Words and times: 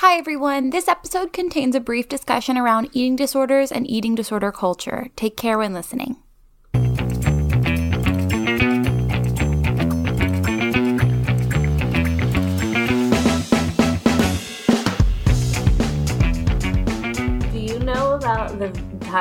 Hi, 0.00 0.16
everyone. 0.16 0.70
This 0.70 0.88
episode 0.88 1.34
contains 1.34 1.74
a 1.74 1.78
brief 1.78 2.08
discussion 2.08 2.56
around 2.56 2.88
eating 2.94 3.16
disorders 3.16 3.70
and 3.70 3.86
eating 3.86 4.14
disorder 4.14 4.50
culture. 4.50 5.08
Take 5.14 5.36
care 5.36 5.58
when 5.58 5.74
listening. 5.74 6.16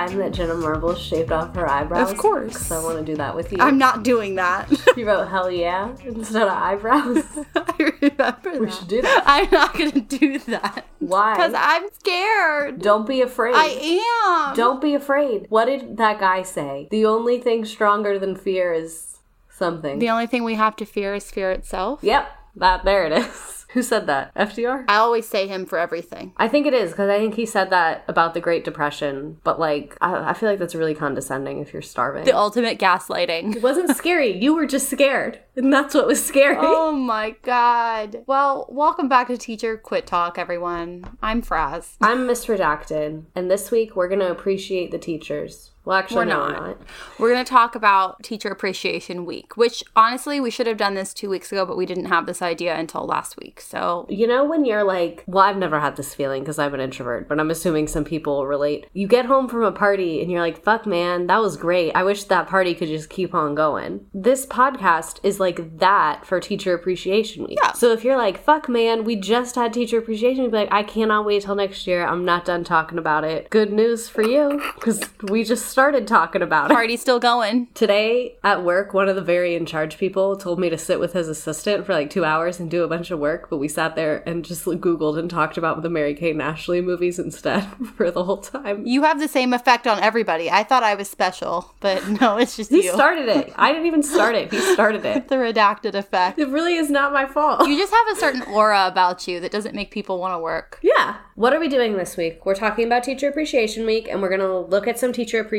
Time 0.07 0.17
that 0.17 0.31
Jenna 0.33 0.53
Marbles 0.55 1.01
shaved 1.01 1.31
off 1.31 1.55
her 1.55 1.69
eyebrows? 1.69 2.11
Of 2.11 2.17
course. 2.17 2.71
I 2.71 2.83
want 2.83 2.99
to 2.99 3.03
do 3.05 3.15
that 3.17 3.35
with 3.35 3.51
you. 3.51 3.57
I'm 3.59 3.77
not 3.77 4.03
doing 4.03 4.35
that. 4.35 4.69
You 4.97 5.07
wrote 5.07 5.27
hell 5.29 5.49
yeah 5.49 5.95
instead 6.03 6.41
of 6.43 6.49
eyebrows. 6.49 7.23
I 7.55 7.93
remember 8.01 8.59
we 8.59 8.65
that. 8.65 8.73
should 8.73 8.87
do 8.87 9.01
that. 9.01 9.23
I'm 9.25 9.49
not 9.49 9.73
going 9.77 9.91
to 9.91 10.01
do 10.01 10.39
that. 10.39 10.85
Why? 10.99 11.35
Because 11.35 11.53
I'm 11.55 11.87
scared. 11.99 12.81
Don't 12.81 13.07
be 13.07 13.21
afraid. 13.21 13.55
I 13.55 14.49
am. 14.49 14.55
Don't 14.55 14.81
be 14.81 14.93
afraid. 14.95 15.45
What 15.49 15.65
did 15.65 15.95
that 15.97 16.19
guy 16.19 16.41
say? 16.41 16.87
The 16.91 17.05
only 17.05 17.39
thing 17.39 17.63
stronger 17.65 18.19
than 18.19 18.35
fear 18.35 18.73
is 18.73 19.19
something. 19.49 19.99
The 19.99 20.09
only 20.09 20.27
thing 20.27 20.43
we 20.43 20.55
have 20.55 20.75
to 20.77 20.85
fear 20.85 21.13
is 21.15 21.29
fear 21.31 21.51
itself. 21.51 21.99
yep. 22.03 22.29
That 22.55 22.83
there 22.83 23.05
it 23.05 23.13
is. 23.13 23.58
Who 23.73 23.83
said 23.83 24.07
that? 24.07 24.33
FDR? 24.35 24.85
I 24.87 24.95
always 24.95 25.27
say 25.27 25.47
him 25.47 25.65
for 25.67 25.77
everything. 25.77 26.33
I 26.37 26.47
think 26.47 26.65
it 26.65 26.73
is 26.73 26.89
because 26.91 27.09
I 27.09 27.19
think 27.19 27.35
he 27.35 27.45
said 27.45 27.69
that 27.69 28.03
about 28.07 28.33
the 28.33 28.39
Great 28.41 28.63
Depression, 28.63 29.37
but 29.43 29.59
like 29.59 29.95
I, 30.01 30.31
I 30.31 30.33
feel 30.33 30.49
like 30.49 30.57
that's 30.57 30.73
really 30.73 30.95
condescending 30.95 31.59
if 31.59 31.71
you're 31.71 31.81
starving. 31.83 32.23
The 32.25 32.35
ultimate 32.35 32.79
gaslighting. 32.79 33.55
it 33.57 33.61
wasn't 33.61 33.89
scary. 33.97 34.35
You 34.35 34.55
were 34.55 34.65
just 34.65 34.89
scared, 34.89 35.39
and 35.55 35.71
that's 35.71 35.93
what 35.93 36.07
was 36.07 36.23
scary. 36.25 36.57
Oh 36.59 36.91
my 36.91 37.35
god. 37.43 38.23
Well, 38.25 38.65
welcome 38.69 39.07
back 39.07 39.27
to 39.27 39.37
Teacher 39.37 39.77
Quit 39.77 40.07
Talk, 40.07 40.39
everyone. 40.39 41.17
I'm 41.21 41.43
Frazz. 41.43 41.95
I'm 42.01 42.25
Miss 42.25 42.47
Redacted, 42.47 43.25
and 43.35 43.51
this 43.51 43.69
week 43.69 43.95
we're 43.95 44.09
gonna 44.09 44.31
appreciate 44.31 44.89
the 44.89 44.97
teachers. 44.99 45.71
Well, 45.85 45.97
actually, 45.97 46.17
We're 46.17 46.25
no, 46.25 46.37
not. 46.49 46.61
we're 46.61 46.67
not. 46.67 46.77
We're 47.19 47.33
going 47.33 47.45
to 47.45 47.49
talk 47.49 47.73
about 47.75 48.21
Teacher 48.21 48.49
Appreciation 48.49 49.25
Week, 49.25 49.57
which 49.57 49.83
honestly, 49.95 50.39
we 50.39 50.51
should 50.51 50.67
have 50.67 50.77
done 50.77 50.93
this 50.93 51.13
two 51.13 51.29
weeks 51.29 51.51
ago, 51.51 51.65
but 51.65 51.77
we 51.77 51.85
didn't 51.85 52.05
have 52.05 52.25
this 52.25 52.41
idea 52.41 52.75
until 52.75 53.05
last 53.05 53.37
week. 53.37 53.59
So, 53.61 54.05
You 54.09 54.27
know 54.27 54.43
when 54.43 54.65
you're 54.65 54.83
like, 54.83 55.23
well, 55.25 55.45
I've 55.45 55.57
never 55.57 55.79
had 55.79 55.95
this 55.95 56.13
feeling 56.13 56.43
because 56.43 56.59
I'm 56.59 56.73
an 56.73 56.79
introvert, 56.79 57.27
but 57.27 57.39
I'm 57.39 57.49
assuming 57.49 57.87
some 57.87 58.03
people 58.03 58.45
relate. 58.45 58.87
You 58.93 59.07
get 59.07 59.25
home 59.25 59.47
from 59.47 59.63
a 59.63 59.71
party 59.71 60.21
and 60.21 60.29
you're 60.29 60.41
like, 60.41 60.63
fuck, 60.63 60.85
man, 60.85 61.27
that 61.27 61.41
was 61.41 61.57
great. 61.57 61.93
I 61.95 62.03
wish 62.03 62.25
that 62.25 62.47
party 62.47 62.75
could 62.75 62.89
just 62.89 63.09
keep 63.09 63.33
on 63.33 63.55
going. 63.55 64.05
This 64.13 64.45
podcast 64.45 65.19
is 65.23 65.39
like 65.39 65.79
that 65.79 66.25
for 66.25 66.39
Teacher 66.39 66.73
Appreciation 66.73 67.45
Week. 67.45 67.57
Yeah. 67.63 67.71
So 67.73 67.91
if 67.93 68.03
you're 68.03 68.17
like, 68.17 68.43
fuck, 68.43 68.67
man, 68.69 69.03
we 69.05 69.15
just 69.15 69.55
had 69.55 69.73
Teacher 69.73 69.97
Appreciation 69.97 70.43
Week, 70.43 70.53
like, 70.53 70.71
I 70.71 70.83
cannot 70.83 71.25
wait 71.25 71.43
till 71.43 71.55
next 71.55 71.87
year. 71.87 72.05
I'm 72.05 72.25
not 72.25 72.45
done 72.45 72.63
talking 72.63 72.97
about 72.97 73.23
it. 73.23 73.49
Good 73.49 73.71
news 73.71 74.09
for 74.09 74.21
you 74.21 74.61
because 74.75 75.01
we 75.29 75.43
just 75.43 75.68
started 75.69 76.07
talking 76.07 76.41
about 76.41 76.71
it. 76.71 76.73
party's 76.73 77.01
still 77.01 77.19
going. 77.19 77.67
Today 77.73 78.37
at 78.43 78.63
work, 78.63 78.93
one 78.93 79.07
of 79.09 79.15
the 79.15 79.21
very 79.21 79.55
in 79.55 79.65
charge 79.65 79.97
people 79.97 80.35
told 80.35 80.59
me 80.59 80.69
to 80.69 80.77
sit 80.77 80.99
with 80.99 81.13
his 81.13 81.27
assistant 81.27 81.85
for 81.85 81.93
like 81.93 82.09
two 82.09 82.25
hours 82.25 82.59
and 82.59 82.69
do 82.69 82.83
a 82.83 82.87
bunch 82.87 83.11
of 83.11 83.19
work, 83.19 83.49
but 83.49 83.57
we 83.57 83.67
sat 83.67 83.95
there 83.95 84.23
and 84.27 84.43
just 84.45 84.65
Googled 84.65 85.17
and 85.19 85.29
talked 85.29 85.57
about 85.57 85.81
the 85.81 85.89
Mary-Kate 85.89 86.31
and 86.33 86.41
Ashley 86.41 86.81
movies 86.81 87.19
instead 87.19 87.61
for 87.95 88.11
the 88.11 88.23
whole 88.23 88.37
time. 88.37 88.85
You 88.85 89.03
have 89.03 89.19
the 89.19 89.27
same 89.27 89.53
effect 89.53 89.87
on 89.87 89.99
everybody. 89.99 90.49
I 90.49 90.63
thought 90.63 90.83
I 90.83 90.95
was 90.95 91.09
special, 91.09 91.73
but 91.79 92.07
no, 92.21 92.37
it's 92.37 92.55
just 92.55 92.69
He 92.71 92.85
you. 92.85 92.93
started 92.93 93.27
it. 93.29 93.53
I 93.55 93.71
didn't 93.71 93.87
even 93.87 94.03
start 94.03 94.35
it. 94.35 94.51
He 94.51 94.59
started 94.73 95.05
it. 95.05 95.27
the 95.27 95.35
redacted 95.35 95.93
effect. 95.93 96.39
It 96.39 96.47
really 96.49 96.75
is 96.75 96.89
not 96.89 97.13
my 97.13 97.25
fault. 97.25 97.67
You 97.67 97.77
just 97.77 97.93
have 97.93 98.17
a 98.17 98.19
certain 98.19 98.41
aura 98.53 98.87
about 98.87 99.27
you 99.27 99.39
that 99.39 99.51
doesn't 99.51 99.75
make 99.75 99.91
people 99.91 100.19
want 100.19 100.33
to 100.33 100.39
work. 100.39 100.79
Yeah. 100.81 101.17
What 101.35 101.53
are 101.53 101.59
we 101.59 101.67
doing 101.69 101.95
this 101.97 102.17
week? 102.17 102.45
We're 102.45 102.55
talking 102.55 102.85
about 102.85 103.03
Teacher 103.03 103.29
Appreciation 103.29 103.85
Week 103.85 104.07
and 104.09 104.21
we're 104.21 104.29
going 104.29 104.41
to 104.41 104.59
look 104.59 104.87
at 104.87 104.99
some 104.99 105.13
teacher 105.13 105.39
appreciation 105.39 105.58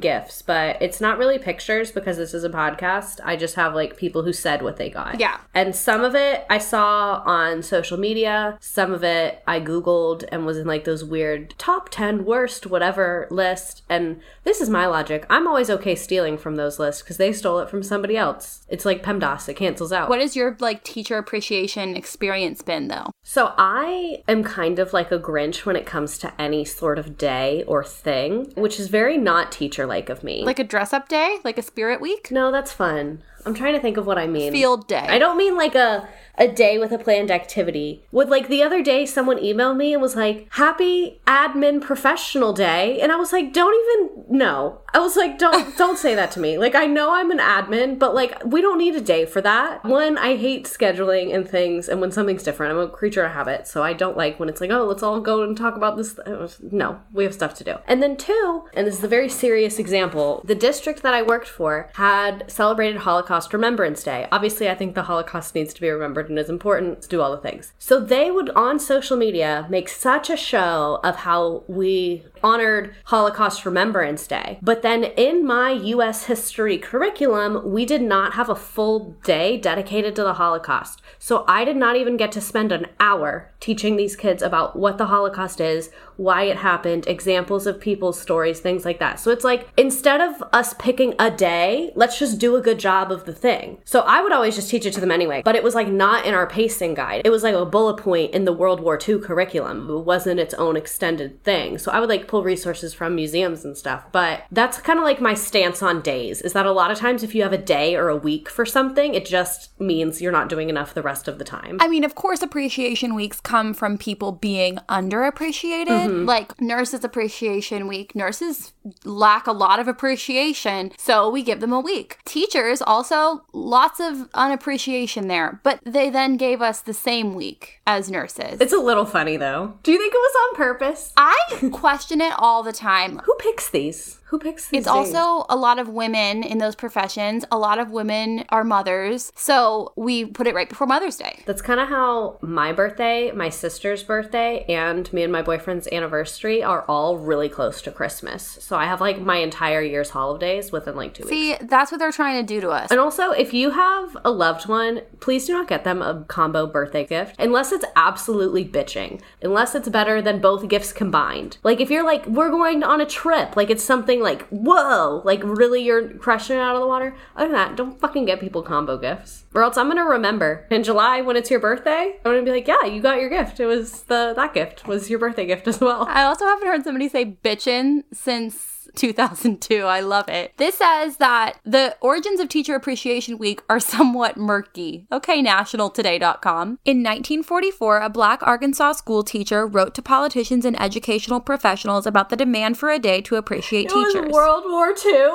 gifts, 0.00 0.42
but 0.42 0.80
it's 0.80 1.00
not 1.00 1.18
really 1.18 1.38
pictures 1.38 1.92
because 1.92 2.16
this 2.16 2.34
is 2.34 2.44
a 2.44 2.50
podcast. 2.50 3.20
I 3.24 3.36
just 3.36 3.54
have 3.56 3.74
like 3.74 3.96
people 3.96 4.22
who 4.22 4.32
said 4.32 4.62
what 4.62 4.76
they 4.76 4.90
got. 4.90 5.20
Yeah. 5.20 5.38
And 5.54 5.74
some 5.74 6.02
of 6.02 6.14
it 6.14 6.46
I 6.48 6.58
saw 6.58 7.22
on 7.24 7.62
social 7.62 7.98
media, 7.98 8.56
some 8.60 8.92
of 8.92 9.04
it 9.04 9.42
I 9.46 9.60
Googled 9.60 10.24
and 10.32 10.46
was 10.46 10.58
in 10.58 10.66
like 10.66 10.84
those 10.84 11.04
weird 11.04 11.54
top 11.58 11.88
10 11.90 12.24
worst 12.24 12.66
whatever 12.66 13.26
list. 13.30 13.82
And 13.88 14.20
this 14.44 14.60
is 14.60 14.70
my 14.70 14.86
logic. 14.86 15.26
I'm 15.28 15.46
always 15.46 15.70
okay 15.70 15.94
stealing 15.94 16.38
from 16.38 16.56
those 16.56 16.78
lists 16.78 17.02
because 17.02 17.16
they 17.16 17.32
stole 17.32 17.58
it 17.58 17.68
from 17.68 17.82
somebody 17.82 18.16
else. 18.16 18.64
It's 18.68 18.84
like 18.84 19.02
PEMDAS, 19.02 19.48
it 19.48 19.54
cancels 19.54 19.92
out. 19.92 20.08
What 20.08 20.20
has 20.20 20.36
your 20.36 20.56
like 20.60 20.84
teacher 20.84 21.18
appreciation 21.18 21.96
experience 21.96 22.62
been 22.62 22.88
though? 22.88 23.10
So 23.22 23.52
I 23.58 24.22
am 24.28 24.42
kind 24.44 24.78
of 24.78 24.92
like 24.92 25.10
a 25.10 25.18
Grinch 25.18 25.64
when 25.64 25.76
it 25.76 25.86
comes 25.86 26.18
to 26.18 26.40
any 26.40 26.64
sort 26.64 26.98
of 26.98 27.18
day 27.18 27.64
or 27.66 27.84
thing, 27.84 28.52
which 28.54 28.78
is 28.78 28.88
very 28.88 29.18
not 29.18 29.33
teacher 29.50 29.86
like 29.86 30.08
of 30.08 30.22
me. 30.22 30.44
Like 30.44 30.58
a 30.58 30.64
dress 30.64 30.92
up 30.92 31.08
day, 31.08 31.38
like 31.44 31.58
a 31.58 31.62
spirit 31.62 32.00
week, 32.00 32.30
no, 32.30 32.50
that's 32.52 32.72
fun. 32.72 33.22
I'm 33.46 33.54
trying 33.54 33.74
to 33.74 33.80
think 33.80 33.96
of 33.96 34.06
what 34.06 34.18
I 34.18 34.26
mean. 34.26 34.52
field 34.52 34.86
day. 34.88 35.06
I 35.08 35.18
don't 35.18 35.36
mean 35.36 35.56
like 35.56 35.74
a 35.74 36.08
a 36.36 36.48
day 36.48 36.78
with 36.78 36.90
a 36.90 36.98
planned 36.98 37.30
activity. 37.30 38.04
With 38.10 38.28
like 38.28 38.48
the 38.48 38.62
other 38.62 38.82
day 38.82 39.06
someone 39.06 39.38
emailed 39.38 39.76
me 39.76 39.92
and 39.92 40.02
was 40.02 40.16
like, 40.16 40.48
"Happy 40.52 41.20
admin 41.26 41.80
professional 41.80 42.52
day." 42.52 43.00
And 43.00 43.12
I 43.12 43.16
was 43.16 43.32
like, 43.32 43.52
"Don't 43.52 43.74
even 43.74 44.38
no." 44.38 44.80
I 44.92 44.98
was 44.98 45.16
like, 45.16 45.38
"Don't 45.38 45.76
don't 45.82 45.98
say 45.98 46.14
that 46.14 46.30
to 46.32 46.40
me." 46.40 46.58
Like 46.58 46.74
I 46.74 46.86
know 46.86 47.14
I'm 47.14 47.30
an 47.30 47.38
admin, 47.38 47.98
but 47.98 48.14
like 48.14 48.44
we 48.44 48.60
don't 48.60 48.78
need 48.78 48.96
a 48.96 49.00
day 49.00 49.26
for 49.26 49.40
that. 49.42 49.84
One, 49.84 50.18
I 50.18 50.36
hate 50.36 50.64
scheduling 50.64 51.34
and 51.34 51.48
things 51.48 51.88
and 51.88 52.00
when 52.00 52.10
something's 52.10 52.42
different. 52.42 52.72
I'm 52.72 52.78
a 52.78 52.88
creature 52.88 53.24
of 53.24 53.32
habit, 53.32 53.68
so 53.68 53.82
I 53.82 53.92
don't 53.92 54.16
like 54.16 54.40
when 54.40 54.48
it's 54.48 54.60
like, 54.60 54.70
"Oh, 54.70 54.84
let's 54.84 55.02
all 55.02 55.20
go 55.20 55.42
and 55.42 55.56
talk 55.56 55.76
about 55.76 55.96
this." 55.96 56.18
No, 56.60 57.00
we 57.12 57.24
have 57.24 57.34
stuff 57.34 57.54
to 57.54 57.64
do. 57.64 57.76
And 57.86 58.02
then 58.02 58.16
two, 58.16 58.64
and 58.74 58.86
this 58.86 58.98
is 58.98 59.04
a 59.04 59.08
very 59.08 59.28
serious 59.28 59.78
example, 59.78 60.42
the 60.44 60.54
district 60.54 61.02
that 61.02 61.14
I 61.14 61.22
worked 61.22 61.48
for 61.48 61.90
had 61.94 62.50
celebrated 62.50 62.98
Holocaust 62.98 63.33
Remembrance 63.52 64.02
Day. 64.02 64.28
Obviously, 64.30 64.68
I 64.68 64.74
think 64.74 64.94
the 64.94 65.02
Holocaust 65.02 65.54
needs 65.54 65.74
to 65.74 65.80
be 65.80 65.90
remembered 65.90 66.28
and 66.28 66.38
is 66.38 66.48
important 66.48 67.02
to 67.02 67.08
do 67.08 67.20
all 67.20 67.32
the 67.32 67.42
things. 67.42 67.72
So 67.78 68.00
they 68.00 68.30
would 68.30 68.50
on 68.50 68.78
social 68.78 69.16
media 69.16 69.66
make 69.68 69.88
such 69.88 70.30
a 70.30 70.36
show 70.36 71.00
of 71.02 71.16
how 71.16 71.64
we 71.66 72.24
honored 72.44 72.94
Holocaust 73.06 73.64
Remembrance 73.64 74.26
Day. 74.26 74.58
But 74.62 74.82
then 74.82 75.02
in 75.02 75.44
my 75.46 75.70
US 75.72 76.26
history 76.26 76.76
curriculum, 76.78 77.72
we 77.72 77.86
did 77.86 78.02
not 78.02 78.34
have 78.34 78.50
a 78.50 78.54
full 78.54 79.16
day 79.24 79.56
dedicated 79.56 80.14
to 80.16 80.22
the 80.22 80.34
Holocaust. 80.34 81.00
So 81.18 81.44
I 81.48 81.64
did 81.64 81.76
not 81.76 81.96
even 81.96 82.18
get 82.18 82.30
to 82.32 82.40
spend 82.42 82.70
an 82.70 82.86
hour 83.00 83.50
teaching 83.60 83.96
these 83.96 84.14
kids 84.14 84.42
about 84.42 84.76
what 84.76 84.98
the 84.98 85.06
Holocaust 85.06 85.58
is, 85.58 85.90
why 86.16 86.42
it 86.42 86.58
happened, 86.58 87.06
examples 87.06 87.66
of 87.66 87.80
people's 87.80 88.20
stories, 88.20 88.60
things 88.60 88.84
like 88.84 88.98
that. 88.98 89.18
So 89.18 89.30
it's 89.30 89.42
like 89.42 89.68
instead 89.78 90.20
of 90.20 90.42
us 90.52 90.74
picking 90.74 91.14
a 91.18 91.30
day, 91.30 91.90
let's 91.94 92.18
just 92.18 92.38
do 92.38 92.56
a 92.56 92.60
good 92.60 92.78
job 92.78 93.10
of 93.10 93.24
the 93.24 93.32
thing. 93.32 93.78
So 93.84 94.00
I 94.00 94.22
would 94.22 94.32
always 94.32 94.54
just 94.54 94.68
teach 94.68 94.84
it 94.84 94.92
to 94.92 95.00
them 95.00 95.10
anyway, 95.10 95.40
but 95.42 95.56
it 95.56 95.62
was 95.62 95.74
like 95.74 95.88
not 95.88 96.26
in 96.26 96.34
our 96.34 96.46
pacing 96.46 96.92
guide. 96.92 97.22
It 97.24 97.30
was 97.30 97.42
like 97.42 97.54
a 97.54 97.64
bullet 97.64 97.96
point 97.96 98.34
in 98.34 98.44
the 98.44 98.52
World 98.52 98.80
War 98.80 98.98
II 99.08 99.18
curriculum. 99.20 99.88
It 99.88 100.04
wasn't 100.04 100.40
its 100.40 100.52
own 100.54 100.76
extended 100.76 101.42
thing. 101.42 101.78
So 101.78 101.90
I 101.90 102.00
would 102.00 102.10
like 102.10 102.28
pull 102.34 102.42
resources 102.42 102.92
from 102.92 103.14
museums 103.14 103.64
and 103.64 103.78
stuff. 103.78 104.04
But 104.10 104.42
that's 104.50 104.80
kind 104.80 104.98
of 104.98 105.04
like 105.04 105.20
my 105.20 105.34
stance 105.34 105.84
on 105.84 106.00
days 106.00 106.42
is 106.42 106.52
that 106.54 106.66
a 106.66 106.72
lot 106.72 106.90
of 106.90 106.98
times 106.98 107.22
if 107.22 107.32
you 107.32 107.42
have 107.44 107.52
a 107.52 107.58
day 107.58 107.94
or 107.94 108.08
a 108.08 108.16
week 108.16 108.48
for 108.48 108.66
something, 108.66 109.14
it 109.14 109.24
just 109.24 109.70
means 109.80 110.20
you're 110.20 110.32
not 110.32 110.48
doing 110.48 110.68
enough 110.68 110.94
the 110.94 111.02
rest 111.02 111.28
of 111.28 111.38
the 111.38 111.44
time. 111.44 111.76
I 111.78 111.86
mean, 111.86 112.02
of 112.02 112.16
course, 112.16 112.42
appreciation 112.42 113.14
weeks 113.14 113.40
come 113.40 113.72
from 113.72 113.98
people 113.98 114.32
being 114.32 114.78
underappreciated. 114.88 115.86
Mm-hmm. 115.86 116.24
Like 116.24 116.60
Nurses 116.60 117.04
Appreciation 117.04 117.86
Week, 117.86 118.16
nurses 118.16 118.72
lack 119.04 119.46
a 119.46 119.52
lot 119.52 119.78
of 119.78 119.86
appreciation, 119.86 120.90
so 120.98 121.30
we 121.30 121.44
give 121.44 121.60
them 121.60 121.72
a 121.72 121.78
week. 121.78 122.18
Teachers 122.24 122.82
also 122.82 123.44
lots 123.52 124.00
of 124.00 124.28
unappreciation 124.34 125.28
there, 125.28 125.60
but 125.62 125.78
they 125.84 126.10
then 126.10 126.36
gave 126.36 126.60
us 126.60 126.80
the 126.80 126.94
same 126.94 127.34
week 127.34 127.80
as 127.86 128.10
nurses. 128.10 128.60
It's 128.60 128.72
a 128.72 128.78
little 128.78 129.04
funny 129.04 129.36
though. 129.36 129.78
Do 129.84 129.92
you 129.92 129.98
think 129.98 130.12
it 130.12 130.16
was 130.16 130.48
on 130.48 130.56
purpose? 130.56 131.12
I 131.16 131.36
question 131.72 132.20
it 132.20 132.23
all 132.32 132.62
the 132.62 132.72
time. 132.72 133.18
Who 133.24 133.34
picks 133.38 133.68
these? 133.70 134.18
Who 134.34 134.40
picks? 134.40 134.68
It's 134.72 134.88
also 134.88 135.46
a 135.48 135.54
lot 135.54 135.78
of 135.78 135.88
women 135.88 136.42
in 136.42 136.58
those 136.58 136.74
professions. 136.74 137.44
A 137.52 137.56
lot 137.56 137.78
of 137.78 137.92
women 137.92 138.44
are 138.48 138.64
mothers. 138.64 139.30
So 139.36 139.92
we 139.94 140.24
put 140.24 140.48
it 140.48 140.56
right 140.56 140.68
before 140.68 140.88
Mother's 140.88 141.16
Day. 141.16 141.44
That's 141.46 141.62
kind 141.62 141.78
of 141.78 141.88
how 141.88 142.38
my 142.40 142.72
birthday, 142.72 143.30
my 143.30 143.48
sister's 143.48 144.02
birthday, 144.02 144.64
and 144.68 145.12
me 145.12 145.22
and 145.22 145.32
my 145.32 145.40
boyfriend's 145.40 145.86
anniversary 145.92 146.64
are 146.64 146.82
all 146.88 147.16
really 147.16 147.48
close 147.48 147.80
to 147.82 147.92
Christmas. 147.92 148.58
So 148.60 148.76
I 148.76 148.86
have 148.86 149.00
like 149.00 149.20
my 149.20 149.36
entire 149.36 149.82
year's 149.82 150.10
holidays 150.10 150.72
within 150.72 150.96
like 150.96 151.14
two 151.14 151.22
weeks. 151.22 151.30
See, 151.30 151.56
that's 151.60 151.92
what 151.92 151.98
they're 151.98 152.10
trying 152.10 152.44
to 152.44 152.54
do 152.54 152.60
to 152.60 152.70
us. 152.70 152.90
And 152.90 152.98
also, 152.98 153.30
if 153.30 153.54
you 153.54 153.70
have 153.70 154.16
a 154.24 154.32
loved 154.32 154.66
one, 154.66 155.02
please 155.20 155.46
do 155.46 155.52
not 155.52 155.68
get 155.68 155.84
them 155.84 156.02
a 156.02 156.24
combo 156.26 156.66
birthday 156.66 157.06
gift 157.06 157.36
unless 157.38 157.70
it's 157.70 157.84
absolutely 157.94 158.64
bitching. 158.64 159.20
Unless 159.42 159.76
it's 159.76 159.88
better 159.88 160.20
than 160.20 160.40
both 160.40 160.66
gifts 160.66 160.92
combined. 160.92 161.58
Like 161.62 161.80
if 161.80 161.88
you're 161.88 162.04
like 162.04 162.26
we're 162.26 162.50
going 162.50 162.82
on 162.82 163.00
a 163.00 163.06
trip. 163.06 163.54
Like 163.54 163.70
it's 163.70 163.84
something 163.84 164.23
like 164.24 164.46
whoa, 164.48 165.22
like 165.24 165.40
really 165.44 165.82
you're 165.82 166.08
crushing 166.14 166.56
it 166.56 166.60
out 166.60 166.74
of 166.74 166.80
the 166.80 166.88
water. 166.88 167.14
Other 167.36 167.46
than 167.46 167.54
that, 167.54 167.76
don't 167.76 168.00
fucking 168.00 168.24
get 168.24 168.40
people 168.40 168.62
combo 168.62 168.98
gifts, 168.98 169.44
or 169.54 169.62
else 169.62 169.76
I'm 169.76 169.88
gonna 169.88 170.04
remember 170.04 170.66
in 170.70 170.82
July 170.82 171.20
when 171.20 171.36
it's 171.36 171.50
your 171.50 171.60
birthday. 171.60 172.16
I'm 172.24 172.32
gonna 172.32 172.42
be 172.42 172.50
like, 172.50 172.66
yeah, 172.66 172.84
you 172.84 173.00
got 173.00 173.20
your 173.20 173.30
gift. 173.30 173.60
It 173.60 173.66
was 173.66 174.02
the 174.02 174.32
that 174.34 174.54
gift 174.54 174.88
was 174.88 175.08
your 175.08 175.18
birthday 175.18 175.46
gift 175.46 175.68
as 175.68 175.80
well. 175.80 176.06
I 176.08 176.24
also 176.24 176.46
haven't 176.46 176.66
heard 176.66 176.84
somebody 176.84 177.08
say 177.08 177.36
bitchin' 177.44 178.04
since 178.12 178.73
2002. 178.94 179.84
I 179.84 180.00
love 180.00 180.28
it. 180.28 180.56
This 180.56 180.76
says 180.76 181.18
that 181.18 181.58
the 181.64 181.96
origins 182.00 182.40
of 182.40 182.48
Teacher 182.48 182.74
Appreciation 182.74 183.38
Week 183.38 183.62
are 183.68 183.80
somewhat 183.80 184.36
murky. 184.36 185.06
Okay, 185.12 185.42
nationaltoday.com. 185.42 186.78
In 186.84 187.02
1944, 187.02 188.00
a 188.00 188.08
black 188.08 188.42
Arkansas 188.42 188.92
school 188.92 189.22
teacher 189.22 189.66
wrote 189.66 189.94
to 189.94 190.02
politicians 190.02 190.64
and 190.64 190.80
educational 190.80 191.40
professionals 191.40 192.06
about 192.06 192.28
the 192.28 192.36
demand 192.36 192.78
for 192.78 192.90
a 192.90 192.98
day 192.98 193.20
to 193.22 193.36
appreciate 193.36 193.86
It 193.86 193.92
teachers. 193.92 194.32
World 194.32 194.64
War 194.66 194.94
II, 195.04 195.30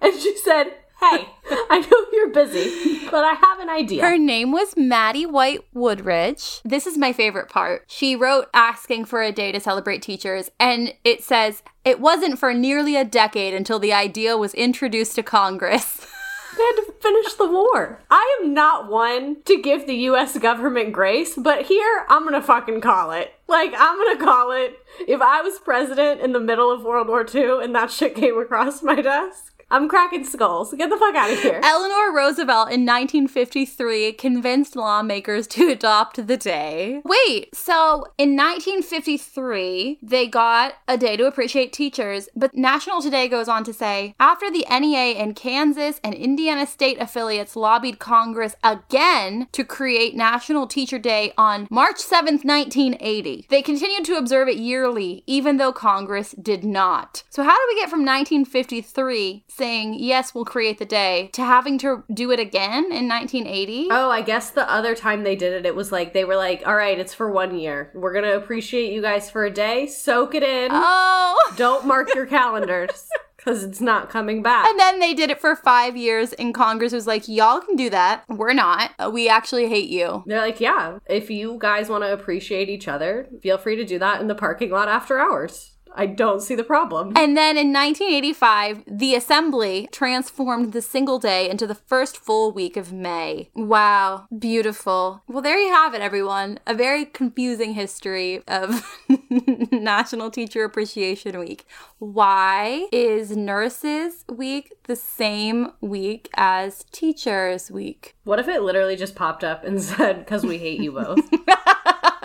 and 0.00 0.20
she 0.20 0.36
said, 0.36 0.74
"Hey, 1.00 1.28
I 1.70 1.80
know 1.80 2.06
you're 2.12 2.30
busy, 2.30 3.06
but 3.10 3.24
I 3.24 3.34
have 3.34 3.60
an 3.60 3.68
idea." 3.70 4.02
Her 4.02 4.18
name 4.18 4.52
was 4.52 4.74
Mattye 4.74 5.30
Whyte 5.30 5.64
Woodridge. 5.72 6.60
This 6.64 6.86
is 6.86 6.98
my 6.98 7.12
favorite 7.12 7.48
part. 7.48 7.84
She 7.86 8.16
wrote 8.16 8.48
asking 8.54 9.06
for 9.06 9.22
a 9.22 9.32
day 9.32 9.52
to 9.52 9.60
celebrate 9.60 10.02
teachers, 10.02 10.50
and 10.58 10.94
it 11.04 11.22
says, 11.22 11.62
It 11.84 12.00
wasn't 12.00 12.38
for 12.38 12.52
nearly 12.54 12.96
a 12.96 13.04
decade 13.04 13.54
until 13.54 13.78
the 13.78 13.92
idea 13.92 14.36
was 14.36 14.54
introduced 14.54 15.14
to 15.16 15.22
Congress. 15.22 16.06
They 16.56 16.64
had 16.64 16.76
to 16.76 16.92
finish 17.00 17.34
the 17.34 17.46
war. 17.46 18.00
I 18.10 18.40
am 18.40 18.52
not 18.52 18.90
one 18.90 19.42
to 19.44 19.62
give 19.62 19.86
the 19.86 19.94
US 19.94 20.36
government 20.38 20.92
grace, 20.92 21.36
but 21.36 21.66
here 21.66 22.04
I'm 22.08 22.24
gonna 22.24 22.42
fucking 22.42 22.80
call 22.80 23.12
it. 23.12 23.32
Like, 23.46 23.72
I'm 23.78 23.96
gonna 23.96 24.24
call 24.24 24.50
it. 24.50 24.76
If 25.06 25.20
I 25.20 25.40
was 25.42 25.60
president 25.60 26.20
in 26.20 26.32
the 26.32 26.40
middle 26.40 26.72
of 26.72 26.82
World 26.82 27.06
War 27.06 27.24
II 27.32 27.62
and 27.62 27.74
that 27.76 27.92
shit 27.92 28.16
came 28.16 28.38
across 28.38 28.82
my 28.82 29.00
desk, 29.00 29.57
I'm 29.70 29.86
cracking 29.86 30.24
skulls. 30.24 30.72
Get 30.72 30.88
the 30.88 30.96
fuck 30.96 31.14
out 31.14 31.30
of 31.30 31.42
here. 31.42 31.60
Eleanor 31.62 32.10
Roosevelt 32.14 32.68
in 32.68 32.86
1953 32.86 34.12
convinced 34.12 34.74
lawmakers 34.76 35.46
to 35.48 35.68
adopt 35.68 36.26
the 36.26 36.38
day. 36.38 37.02
Wait, 37.04 37.54
so 37.54 38.06
in 38.16 38.34
1953, 38.34 39.98
they 40.02 40.26
got 40.26 40.74
a 40.86 40.96
day 40.96 41.18
to 41.18 41.26
appreciate 41.26 41.72
teachers, 41.74 42.30
but 42.34 42.54
National 42.54 43.02
Today 43.02 43.28
goes 43.28 43.48
on 43.48 43.62
to 43.64 43.74
say 43.74 44.14
after 44.18 44.50
the 44.50 44.64
NEA 44.70 45.14
in 45.22 45.34
Kansas 45.34 46.00
and 46.02 46.14
Indiana 46.14 46.66
state 46.66 46.98
affiliates 46.98 47.54
lobbied 47.54 47.98
Congress 47.98 48.56
again 48.64 49.48
to 49.52 49.64
create 49.64 50.16
National 50.16 50.66
Teacher 50.66 50.98
Day 50.98 51.32
on 51.36 51.68
March 51.70 51.96
7th, 51.96 52.44
1980, 52.44 53.46
they 53.50 53.60
continued 53.60 54.06
to 54.06 54.16
observe 54.16 54.48
it 54.48 54.56
yearly, 54.56 55.22
even 55.26 55.58
though 55.58 55.72
Congress 55.72 56.34
did 56.40 56.64
not. 56.64 57.22
So, 57.28 57.42
how 57.42 57.54
do 57.54 57.64
we 57.68 57.80
get 57.80 57.90
from 57.90 58.00
1953 58.00 59.44
saying, 59.58 59.96
yes, 59.98 60.34
we'll 60.34 60.44
create 60.46 60.78
the 60.78 60.86
day, 60.86 61.28
to 61.34 61.42
having 61.44 61.76
to 61.78 62.04
do 62.12 62.30
it 62.30 62.40
again 62.40 62.84
in 62.92 63.08
1980? 63.08 63.88
Oh, 63.90 64.08
I 64.10 64.22
guess 64.22 64.50
the 64.50 64.70
other 64.70 64.94
time 64.94 65.24
they 65.24 65.36
did 65.36 65.52
it, 65.52 65.66
it 65.66 65.74
was 65.76 65.92
like 65.92 66.12
they 66.14 66.24
were 66.24 66.36
like, 66.36 66.62
all 66.66 66.74
right, 66.76 66.98
it's 66.98 67.12
for 67.12 67.30
one 67.30 67.58
year. 67.58 67.90
We're 67.94 68.14
gonna 68.14 68.36
appreciate 68.36 68.92
you 68.92 69.02
guys 69.02 69.30
for 69.30 69.44
a 69.44 69.50
day. 69.50 69.86
Soak 69.86 70.34
it 70.34 70.42
in. 70.42 70.70
Oh! 70.72 71.52
Don't 71.56 71.86
mark 71.86 72.14
your 72.14 72.26
calendars 72.26 73.06
because 73.36 73.64
it's 73.64 73.80
not 73.80 74.10
coming 74.10 74.42
back. 74.42 74.66
And 74.66 74.78
then 74.78 75.00
they 75.00 75.14
did 75.14 75.30
it 75.30 75.40
for 75.40 75.56
five 75.56 75.96
years, 75.96 76.32
and 76.34 76.54
Congress 76.54 76.92
was 76.92 77.06
like, 77.06 77.28
y'all 77.28 77.60
can 77.60 77.76
do 77.76 77.90
that. 77.90 78.24
We're 78.28 78.52
not. 78.52 78.92
Uh, 78.98 79.10
We 79.12 79.28
actually 79.28 79.68
hate 79.68 79.88
you. 79.90 80.22
They're 80.26 80.40
like, 80.40 80.60
yeah, 80.60 80.98
if 81.08 81.30
you 81.30 81.56
guys 81.58 81.88
want 81.88 82.04
to 82.04 82.12
appreciate 82.12 82.68
each 82.68 82.88
other, 82.88 83.28
feel 83.42 83.58
free 83.58 83.76
to 83.76 83.84
do 83.84 83.98
that 83.98 84.20
in 84.20 84.28
the 84.28 84.34
parking 84.34 84.70
lot 84.70 84.88
after 84.88 85.18
hours. 85.18 85.72
I 85.98 86.06
don't 86.06 86.40
see 86.40 86.54
the 86.54 86.62
problem. 86.62 87.12
And 87.16 87.36
then 87.36 87.58
in 87.58 87.72
1985, 87.72 88.84
the 88.86 89.16
Assembly 89.16 89.88
transformed 89.90 90.72
the 90.72 90.80
single 90.80 91.18
day 91.18 91.50
into 91.50 91.66
the 91.66 91.74
first 91.74 92.16
full 92.16 92.52
week 92.52 92.76
of 92.76 92.92
May. 92.92 93.50
Wow, 93.54 94.28
beautiful. 94.38 95.24
Well, 95.26 95.42
there 95.42 95.58
you 95.58 95.70
have 95.70 95.94
it, 95.94 96.00
everyone. 96.00 96.60
A 96.68 96.74
very 96.74 97.04
confusing 97.04 97.74
history 97.74 98.44
of 98.46 98.96
National 99.72 100.30
Teacher 100.30 100.62
Appreciation 100.62 101.36
Week. 101.40 101.66
Why 101.98 102.86
is 102.92 103.36
Nurses 103.36 104.24
Week 104.28 104.74
the 104.84 104.94
same 104.94 105.72
week 105.80 106.30
as 106.36 106.84
Teachers 106.92 107.72
Week? 107.72 108.14
What 108.22 108.38
if 108.38 108.46
it 108.46 108.62
literally 108.62 108.94
just 108.94 109.16
popped 109.16 109.42
up 109.42 109.64
and 109.64 109.82
said, 109.82 110.20
because 110.20 110.46
we 110.46 110.58
hate 110.58 110.80
you 110.80 110.92
both? 110.92 111.18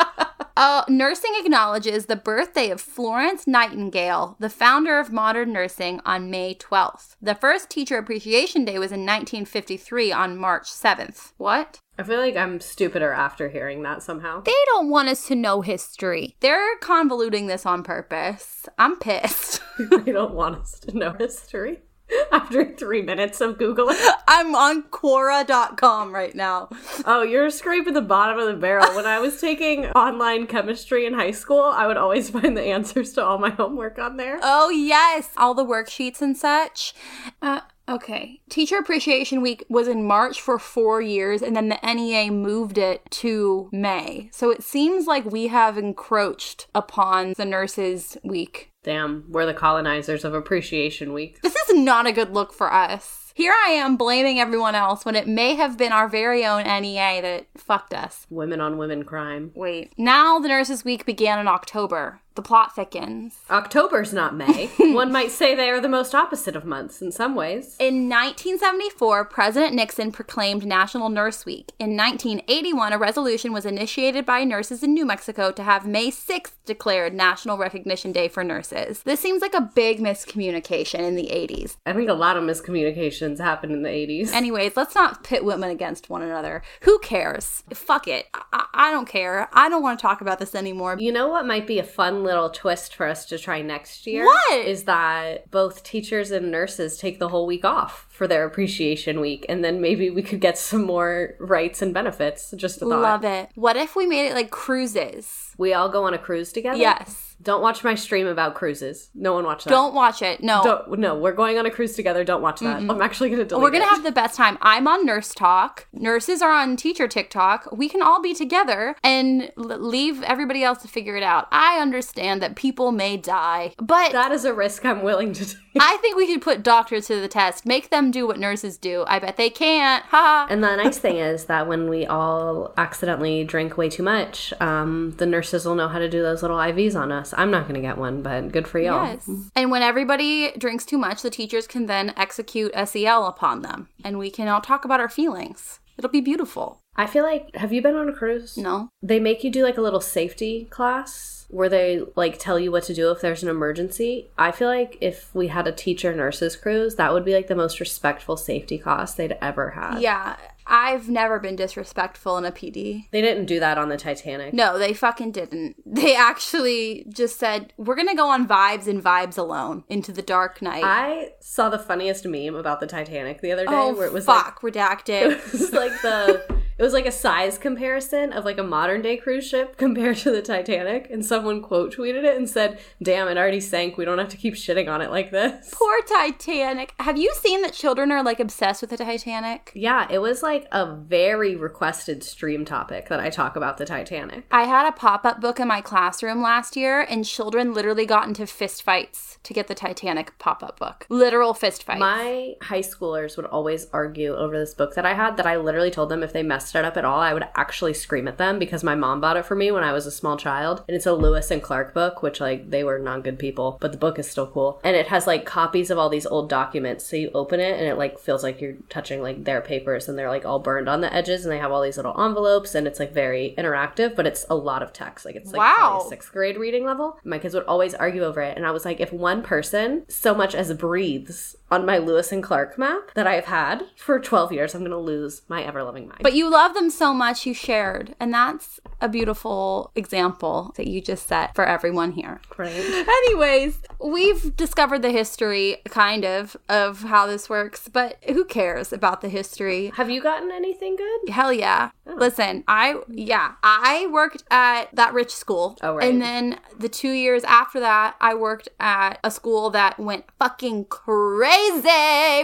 Uh, 0.56 0.84
nursing 0.88 1.34
acknowledges 1.40 2.06
the 2.06 2.16
birthday 2.16 2.70
of 2.70 2.80
Florence 2.80 3.48
Nightingale, 3.48 4.36
the 4.40 4.52
founder 4.52 5.00
of 5.00 5.12
modern 5.12 5.52
nursing, 5.52 6.00
on 6.06 6.30
May 6.30 6.54
12th. 6.54 7.16
The 7.20 7.34
first 7.34 7.72
Teacher 7.72 7.98
Appreciation 7.98 8.64
Day 8.64 8.78
was 8.78 8.92
in 8.92 9.00
1953 9.02 10.12
on 10.12 10.38
March 10.38 10.66
7th. 10.66 11.32
What? 11.38 11.80
I 11.98 12.04
feel 12.04 12.20
like 12.20 12.36
I'm 12.36 12.60
stupider 12.60 13.12
after 13.12 13.50
hearing 13.50 13.82
that 13.84 14.04
somehow. 14.04 14.42
They 14.42 14.52
don't 14.66 14.90
want 14.90 15.10
us 15.10 15.28
to 15.28 15.36
know 15.36 15.62
history. 15.62 16.36
They're 16.40 16.78
convoluting 16.80 17.48
this 17.48 17.66
on 17.66 17.82
purpose. 17.82 18.68
I'm 18.78 18.98
pissed. 18.98 19.60
they 20.06 20.12
don't 20.12 20.36
want 20.36 20.62
us 20.62 20.80
to 20.82 20.96
know 20.96 21.14
history. 21.14 21.82
After 22.32 22.66
three 22.66 23.02
minutes 23.02 23.42
of 23.42 23.58
Googling. 23.58 24.00
I'm 24.28 24.56
on 24.56 24.84
Quora.com 24.84 26.14
right 26.14 26.36
now. 26.36 26.70
Oh, 27.06 27.22
you're 27.22 27.50
scraping 27.50 27.94
the 27.94 28.02
bottom 28.02 28.40
of 28.40 28.48
the 28.48 28.60
barrel. 28.60 28.96
When 28.96 29.06
I 29.06 29.20
was 29.20 29.40
taking 29.40 29.86
online 29.88 30.48
chemistry 30.48 31.06
in 31.06 31.14
high 31.14 31.32
school, 31.32 31.62
I 31.62 31.88
would 31.88 31.98
always 31.98 32.30
find 32.32 32.58
the 32.58 32.64
answers 32.64 33.14
to 33.14 33.24
all 33.24 33.38
my 33.38 33.50
homework 33.50 34.00
on 34.00 34.18
there. 34.18 34.40
Oh, 34.42 34.70
yes. 34.70 35.30
All 35.38 35.54
the 35.54 35.66
worksheets 35.66 36.22
and 36.22 36.38
such. 36.38 36.94
Uh, 37.42 37.62
okay. 37.88 38.40
Teacher 38.50 38.78
Appreciation 38.78 39.42
Week 39.42 39.64
was 39.70 39.88
in 39.88 40.06
March 40.06 40.42
for 40.42 40.60
four 40.60 41.02
years, 41.02 41.42
and 41.42 41.56
then 41.56 41.70
the 41.70 41.80
NEA 41.84 42.32
moved 42.32 42.78
it 42.78 43.10
to 43.12 43.70
May. 43.72 44.30
So 44.32 44.50
it 44.50 44.64
seems 44.64 45.08
like 45.08 45.26
we 45.26 45.48
have 45.48 45.78
encroached 45.78 46.68
upon 46.74 47.34
the 47.38 47.46
Nurses 47.46 48.18
Week. 48.24 48.72
Damn, 48.84 49.26
we're 49.30 49.46
the 49.46 49.54
colonizers 49.54 50.26
of 50.26 50.34
Appreciation 50.34 51.14
Week. 51.14 51.42
This 51.42 51.56
is 51.56 51.78
not 51.78 52.06
a 52.06 52.12
good 52.12 52.34
look 52.34 52.54
for 52.54 52.72
us. 52.72 53.24
Here 53.36 53.54
I 53.66 53.70
am 53.70 53.98
blaming 53.98 54.40
everyone 54.40 54.76
else 54.76 55.06
when 55.06 55.16
it 55.16 55.28
may 55.28 55.56
have 55.56 55.76
been 55.76 55.92
our 55.92 56.08
very 56.08 56.46
own 56.46 56.64
NEA 56.66 57.20
that 57.24 57.48
fucked 57.58 57.94
us. 57.94 58.28
Women 58.30 58.62
on 58.62 58.78
women 58.78 59.04
crime. 59.04 59.52
Wait. 59.56 59.92
Now 59.98 60.38
the 60.38 60.50
Nurses 60.50 60.86
Week 60.86 61.04
began 61.04 61.40
in 61.40 61.48
October. 61.48 62.20
The 62.36 62.42
plot 62.42 62.76
thickens. 62.76 63.40
October's 63.50 64.12
not 64.12 64.36
May. 64.36 64.68
One 64.78 65.12
might 65.12 65.32
say 65.32 65.54
they 65.54 65.70
are 65.70 65.80
the 65.80 65.88
most 65.88 66.16
opposite 66.16 66.56
of 66.56 66.66
months 66.66 67.02
in 67.02 67.12
some 67.12 67.36
ways. 67.36 67.76
In 67.80 68.10
1974, 68.10 69.26
President 69.26 69.76
Nixon 69.76 70.12
proclaimed 70.12 70.66
National 70.66 71.10
Nurse 71.10 71.46
Week. 71.46 71.72
In 71.78 71.96
1981, 71.96 72.92
a 72.94 72.98
resolution 72.98 73.54
was 73.54 73.66
initiated 73.68 74.26
by 74.26 74.44
nurses 74.44 74.82
in 74.82 74.94
New 74.94 75.06
Mexico 75.06 75.52
to 75.52 75.64
have 75.64 75.86
May 75.86 76.10
6th 76.10 76.54
declared 76.66 77.14
National 77.14 77.58
Recognition 77.58 78.12
Day 78.12 78.28
for 78.28 78.44
Nurses. 78.44 79.04
This 79.04 79.20
seems 79.20 79.42
like 79.42 79.54
a 79.54 79.70
big 79.76 80.00
miscommunication 80.00 81.00
in 81.00 81.16
the 81.16 81.28
80s. 81.28 81.78
I 81.86 81.94
think 81.94 82.10
a 82.10 82.14
lot 82.14 82.38
of 82.38 82.44
miscommunications 82.44 83.40
happened 83.40 83.74
in 83.74 83.84
the 83.84 83.90
80s. 83.90 84.34
Anyways, 84.34 84.76
let's 84.76 84.96
not 84.96 85.24
pit 85.24 85.46
women 85.46 85.70
against 85.70 86.10
one 86.10 86.24
another. 86.24 86.64
Who 86.82 86.98
cares? 87.00 87.64
Fuck 87.74 88.08
it. 88.08 88.28
I, 88.34 88.66
I 88.74 88.92
don't 88.92 89.08
care. 89.08 89.50
I 89.54 89.70
don't 89.70 89.84
want 89.84 90.00
to 90.00 90.02
talk 90.02 90.22
about 90.22 90.40
this 90.40 90.56
anymore. 90.56 90.98
You 91.00 91.12
know 91.12 91.28
what 91.28 91.46
might 91.46 91.68
be 91.68 91.80
a 91.80 91.84
fun 91.84 92.23
little 92.24 92.50
twist 92.50 92.96
for 92.96 93.08
us 93.08 93.26
to 93.26 93.38
try 93.38 93.62
next 93.62 94.08
year? 94.08 94.26
What? 94.26 94.66
Is 94.66 94.84
that 94.86 95.50
both 95.52 95.84
teachers 95.84 96.32
and 96.32 96.52
nurses 96.52 96.98
take 96.98 97.20
the 97.20 97.30
whole 97.30 97.46
week 97.46 97.66
off 97.66 98.08
for 98.14 98.28
their 98.28 98.46
appreciation 98.46 99.20
week, 99.20 99.46
and 99.50 99.64
then 99.66 99.82
maybe 99.82 100.10
we 100.10 100.22
could 100.22 100.40
get 100.40 100.58
some 100.58 100.84
more 100.86 101.34
rights 101.40 101.82
and 101.82 101.94
benefits. 101.94 102.54
Just 102.56 102.78
a 102.78 102.86
thought. 102.86 103.02
Love 103.02 103.24
it. 103.26 103.50
What 103.56 103.76
if 103.76 103.96
we 103.96 104.06
made 104.06 104.28
it 104.28 104.36
like 104.36 104.52
cruises? 104.52 105.56
We 105.58 105.74
all 105.74 105.90
go 105.90 106.06
on 106.06 106.14
a 106.14 106.18
cruise 106.18 106.52
together? 106.52 106.78
Yes. 106.78 107.36
Don't 107.42 107.62
watch 107.62 107.84
my 107.84 107.96
stream 107.96 108.26
about 108.26 108.56
cruises. 108.56 109.10
No 109.14 109.34
one 109.34 109.44
watch 109.44 109.66
that. 109.66 109.70
Don't 109.70 109.94
watch 109.94 110.22
it. 110.22 110.42
No. 110.42 110.64
Don't, 110.64 111.00
no, 111.00 111.18
we're 111.18 111.34
going 111.34 111.58
on 111.58 111.66
a 111.66 111.72
cruise 111.72 111.94
together. 111.94 112.24
Don't 112.24 112.42
watch 112.42 112.62
that. 112.62 112.78
I'm 112.78 113.02
actually 113.02 113.30
going 113.30 113.40
to 113.42 113.46
delete 113.46 113.62
We're 113.64 113.72
gonna 113.72 113.84
it. 113.84 113.90
have 113.90 114.04
the 114.04 114.14
best 114.14 114.36
time. 114.38 114.58
I'm 114.62 114.88
on 114.88 115.06
Nurse 115.06 115.34
Talk. 115.34 115.88
Nurses 115.92 116.42
are 116.42 116.52
on 116.52 116.78
Teacher 116.78 117.08
TikTok. 117.08 117.68
We 117.76 117.90
can 117.90 118.02
all 118.02 118.22
be 118.22 118.34
together 118.34 118.96
and 119.04 119.52
l- 119.58 119.78
leave 119.78 120.24
everybody 120.24 120.64
else 120.64 120.82
to 120.84 120.88
figure 120.88 121.18
it 121.18 121.24
out. 121.24 121.48
I 121.52 121.80
understand 121.82 122.42
that 122.42 122.56
people 122.56 122.92
may 122.92 123.18
die, 123.18 123.74
but 123.78 124.12
That 124.14 124.32
is 124.32 124.46
a 124.46 124.54
risk 124.54 124.86
I'm 124.86 125.04
willing 125.04 125.34
to 125.34 125.46
take. 125.46 125.58
I 125.80 125.98
think 125.98 126.16
we 126.16 126.28
could 126.28 126.42
put 126.42 126.64
doctors 126.64 127.08
to 127.08 127.20
the 127.20 127.28
test. 127.28 127.66
Make 127.66 127.90
them 127.90 128.03
do 128.12 128.28
what 128.28 128.40
nurses 128.40 128.78
do. 128.78 129.04
I 129.08 129.20
bet 129.20 129.38
they 129.38 129.50
can't. 129.50 130.04
Ha. 130.06 130.48
And 130.50 130.64
the 130.64 130.76
nice 130.76 130.98
thing 130.98 131.18
is 131.18 131.46
that 131.46 131.68
when 131.68 131.90
we 131.90 132.06
all 132.06 132.74
accidentally 132.78 133.44
drink 133.44 133.78
way 133.78 133.90
too 133.90 134.04
much, 134.04 134.54
um, 134.60 135.16
the 135.18 135.26
nurses 135.26 135.66
will 135.66 135.76
know 135.76 135.88
how 135.88 136.00
to 136.00 136.10
do 136.10 136.22
those 136.22 136.42
little 136.42 136.58
IVs 136.58 136.96
on 136.96 137.12
us. 137.12 137.34
I'm 137.38 137.52
not 137.52 137.64
going 137.64 137.76
to 137.76 137.82
get 137.82 137.98
one, 137.98 138.22
but 138.22 138.52
good 138.52 138.68
for 138.68 138.80
y'all. 138.80 139.06
Yes. 139.06 139.30
And 139.56 139.72
when 139.72 139.82
everybody 139.82 140.52
drinks 140.58 140.86
too 140.86 140.98
much, 140.98 141.22
the 141.22 141.30
teachers 141.30 141.68
can 141.68 141.86
then 141.86 142.14
execute 142.18 142.72
SEL 142.86 143.26
upon 143.26 143.62
them, 143.62 143.90
and 144.04 144.18
we 144.18 144.30
can 144.30 144.48
all 144.48 144.62
talk 144.62 144.86
about 144.86 145.00
our 145.00 145.10
feelings. 145.10 145.80
It'll 145.98 146.10
be 146.10 146.22
beautiful. 146.22 146.82
I 146.96 147.08
feel 147.08 147.24
like, 147.24 147.56
have 147.56 147.74
you 147.74 147.82
been 147.82 147.96
on 147.96 148.10
a 148.10 148.14
cruise? 148.14 148.58
No? 148.58 148.90
They 149.02 149.20
make 149.20 149.44
you 149.44 149.50
do 149.50 149.64
like 149.64 149.78
a 149.78 149.82
little 149.82 150.02
safety 150.02 150.66
class 150.66 151.33
where 151.50 151.70
they 151.70 152.02
like 152.16 152.40
tell 152.40 152.60
you 152.60 152.72
what 152.72 152.84
to 152.84 152.94
do 152.94 153.12
if 153.12 153.22
there's 153.22 153.44
an 153.44 153.50
emergency. 153.50 154.30
I 154.38 154.52
feel 154.52 154.68
like 154.68 154.98
if 155.02 155.34
we 155.34 155.48
had 155.48 155.68
a 155.68 155.72
teacher 155.72 156.14
nurses 156.16 156.56
cruise, 156.56 156.96
that 156.96 157.14
would 157.14 157.26
be 157.26 157.34
like 157.34 157.48
the 157.48 157.56
most 157.56 157.80
respectful 157.80 158.38
safety 158.38 158.78
class 158.78 159.14
they'd 159.14 159.38
ever 159.42 159.72
had. 159.72 160.00
Yeah. 160.02 160.36
I've 160.66 161.10
never 161.10 161.40
been 161.40 161.56
disrespectful 161.56 162.38
in 162.38 162.46
a 162.46 162.52
PD. 162.52 163.10
They 163.12 163.22
didn't 163.22 163.46
do 163.46 163.60
that 163.60 163.78
on 163.78 163.90
the 163.90 163.98
Titanic. 163.98 164.54
No, 164.54 164.78
they 164.78 164.94
fucking 164.94 165.32
didn't. 165.32 165.76
They 165.94 166.16
actually 166.16 167.06
just 167.10 167.38
said, 167.38 167.72
we're 167.78 167.96
going 167.96 168.08
to 168.08 168.16
go 168.16 168.28
on 168.28 168.48
vibes 168.48 168.88
and 168.88 169.02
vibes 169.04 169.38
alone 169.38 169.84
into 169.90 170.12
the 170.12 170.22
dark 170.22 170.62
night. 170.62 170.84
I 170.84 171.34
saw 171.40 171.70
the 171.70 171.78
funniest 171.78 172.26
meme 172.26 172.56
about 172.56 172.80
the 172.80 172.88
Titanic 172.88 173.42
the 173.42 173.52
other 173.52 173.66
oh, 173.68 173.72
day 173.72 173.78
oh, 173.78 173.96
where 173.96 174.08
it 174.08 174.14
was 174.14 174.26
fuck, 174.26 174.64
like 174.64 174.74
redacted. 174.74 175.32
it 175.32 175.52
was 175.52 175.72
like 175.72 175.92
the 176.02 176.63
it 176.78 176.84
was 176.84 176.94
like 176.94 177.06
a 177.06 177.12
size 177.12 177.58
comparison 177.58 178.34
of 178.34 178.46
like 178.46 178.58
a 178.58 178.64
modern 178.64 179.02
day 179.02 179.18
cruise 179.18 179.48
ship 179.48 179.78
compared 179.78 180.18
to 180.18 180.32
the 180.32 180.42
Titanic 180.42 181.10
and 181.10 181.26
someone 181.26 181.62
quote 181.62 181.96
tweeted 181.96 182.24
it 182.24 182.38
and 182.38 182.50
said, 182.50 182.80
"Damn, 183.02 183.28
it 183.28 183.38
already 183.38 183.60
sank. 183.60 183.98
We 183.98 184.06
don't 184.06 184.18
have 184.18 184.30
to 184.30 184.38
keep 184.38 184.56
shitting 184.56 184.92
on 184.92 185.02
it 185.02 185.12
like 185.12 185.32
this." 185.32 185.70
Poor 185.74 186.02
Titanic. 186.04 186.94
Have 187.00 187.18
you 187.18 187.32
seen 187.36 187.62
that 187.62 187.74
children 187.74 188.12
are 188.12 188.24
like 188.24 188.40
obsessed 188.40 188.82
with 188.82 188.90
the 188.90 188.98
Titanic? 188.98 189.72
Yeah, 189.76 190.08
it 190.10 190.20
was 190.20 190.42
like 190.42 190.68
a 190.72 190.96
very 190.96 191.56
requested 191.56 192.24
stream 192.24 192.66
topic 192.66 193.10
that 193.10 193.20
I 193.20 193.30
talk 193.30 193.56
about 193.56 193.78
the 193.78 193.86
Titanic. 193.86 194.46
I 194.52 194.64
had 194.64 194.88
a 194.88 194.92
pop 194.92 195.26
up 195.26 195.42
book 195.42 195.60
in 195.60 195.68
my 195.68 195.82
classroom 195.82 196.42
last 196.42 196.76
year, 196.76 197.02
and 197.02 197.26
children 197.26 197.74
literally 197.74 198.06
got 198.06 198.28
into 198.28 198.48
fist 198.48 198.84
fights 198.84 199.38
to 199.44 199.54
get 199.54 199.68
the 199.68 199.76
Titanic 199.76 200.38
pop 200.40 200.64
up 200.64 200.80
book. 200.80 201.06
Literal 201.10 201.54
fist 201.54 201.84
fights. 201.84 202.00
My 202.00 202.56
high 202.62 202.82
schoolers 202.82 203.38
would 203.38 203.46
always 203.46 203.88
argue 203.92 204.34
over 204.36 204.58
this 204.58 204.74
book 204.74 204.96
that 204.96 205.06
I 205.06 205.14
had 205.14 205.38
that 205.38 205.46
I 205.46 205.58
literally 205.58 205.92
told 205.92 206.10
them 206.10 206.24
if 206.24 206.34
they 206.34 206.44
messed 206.44 206.63
it 206.76 206.86
up 206.86 206.98
at 206.98 207.06
all, 207.06 207.20
I 207.20 207.34
would 207.34 207.48
actually 207.56 207.94
scream 207.94 208.28
at 208.28 208.38
them 208.38 208.60
because 208.60 208.84
my 208.84 208.96
mom 208.96 209.22
bought 209.22 209.38
it 209.38 209.46
for 209.46 209.56
me 209.56 209.72
when 209.72 209.84
I 209.84 209.94
was 209.94 210.06
a 210.06 210.12
small 210.12 210.38
child. 210.38 210.84
And 210.88 210.96
it's 210.96 211.06
a 211.06 211.14
Lewis 211.14 211.52
and 211.52 211.62
Clark 211.62 211.94
book, 211.94 212.22
which 212.24 212.40
like 212.42 212.70
they 212.70 212.84
were 212.84 213.00
not 213.00 213.24
good 213.24 213.38
people, 213.40 213.78
but 213.82 213.92
the 213.92 213.98
book 213.98 214.18
is 214.20 214.30
still 214.30 214.48
cool. 214.48 214.80
And 214.84 214.96
it 214.96 215.08
has 215.08 215.28
like 215.28 215.46
copies 215.46 215.90
of 215.90 215.98
all 215.98 216.10
these 216.10 216.26
old 216.26 216.50
documents. 216.50 217.06
So 217.06 217.16
you 217.16 217.32
open 217.34 217.60
it 217.60 217.78
and 217.80 217.88
it 217.88 217.98
like 217.98 218.20
feels 218.20 218.44
like 218.44 218.62
you're 218.62 218.76
touching 218.90 219.22
like 219.22 219.44
their 219.44 219.62
papers 219.62 220.08
and 220.10 220.18
they're 220.18 220.30
like 220.30 220.46
all 220.46 220.60
burned 220.60 220.90
on 220.90 221.02
the 221.02 221.14
edges 221.14 221.46
and 221.46 221.52
they 221.52 221.60
have 221.60 221.72
all 221.72 221.82
these 221.82 221.98
little 221.98 222.20
envelopes 222.20 222.76
and 222.76 222.88
it's 222.88 223.00
like 223.00 223.14
very 223.14 223.54
interactive, 223.58 224.16
but 224.16 224.28
it's 224.28 224.46
a 224.50 224.56
lot 224.56 224.82
of 224.84 224.94
text. 224.94 225.26
Like 225.26 225.36
it's 225.36 225.52
like 225.52 225.60
Wow. 225.60 226.06
sixth 226.10 226.32
grade 226.32 226.58
reading 226.58 226.86
level. 226.86 227.20
My 227.24 227.40
kids 227.40 227.54
would 227.54 227.66
always 227.66 227.94
argue 227.94 228.24
over 228.24 228.42
it. 228.42 228.58
And 228.58 228.66
I 228.66 228.72
was 228.72 228.86
like, 228.86 229.00
if 229.00 229.12
one 229.14 229.42
person 229.44 230.04
so 230.10 230.34
much 230.34 230.56
as 230.56 230.72
breathes 230.74 231.56
on 231.74 231.88
my 231.88 231.98
Lewis 231.98 232.32
and 232.32 232.44
Clark 232.44 232.78
map 232.78 233.10
that 233.16 233.26
I've 233.26 233.46
had 233.46 233.84
for 233.98 234.20
12 234.20 234.52
years, 234.52 234.76
I'm 234.76 234.82
going 234.82 234.92
to 234.92 234.98
lose 234.98 235.42
my 235.48 235.64
ever 235.64 235.84
loving 235.84 236.08
mind. 236.08 236.22
But 236.22 236.34
you 236.34 236.50
love 236.50 236.76
them 236.76 236.92
so 236.92 237.14
much, 237.14 237.48
you 237.48 237.54
shared. 237.56 238.16
And 238.20 238.32
that's 238.32 238.80
a 239.02 239.10
beautiful 239.10 239.92
example 239.96 240.72
that 240.78 240.88
you 240.88 241.02
just 241.02 241.28
set 241.28 241.56
for 241.56 241.66
everyone 241.66 242.12
here. 242.12 242.42
right. 242.58 242.72
Anyways, 243.26 243.80
we've 244.00 244.56
discovered 244.56 245.02
the 245.02 245.10
history, 245.10 245.78
kind 245.86 246.24
of, 246.26 246.56
of 246.70 247.02
how 247.04 247.26
this 247.26 247.50
works, 247.50 247.88
but 247.88 248.18
who 248.28 248.46
cares 248.46 248.94
about 248.94 249.22
the 249.22 249.30
history? 249.30 249.92
Have 249.96 250.12
you 250.12 250.22
gotten 250.22 250.52
anything 250.52 250.96
good? 250.96 251.30
Hell 251.30 251.52
yeah. 251.52 251.90
Oh. 252.06 252.14
Listen, 252.14 252.64
I, 252.68 253.02
yeah, 253.10 253.54
I 253.64 254.08
worked 254.12 254.44
at 254.52 254.96
that 254.96 255.14
rich 255.14 255.32
school. 255.32 255.78
Oh, 255.82 255.96
right. 255.96 256.08
And 256.08 256.22
then 256.22 256.60
the 256.78 256.90
two 256.90 257.12
years 257.12 257.44
after 257.46 257.80
that, 257.80 258.16
I 258.22 258.36
worked 258.36 258.70
at 258.80 259.18
a 259.24 259.32
school 259.32 259.72
that 259.72 260.00
went 260.00 260.26
fucking 260.38 260.86
crazy 260.86 261.63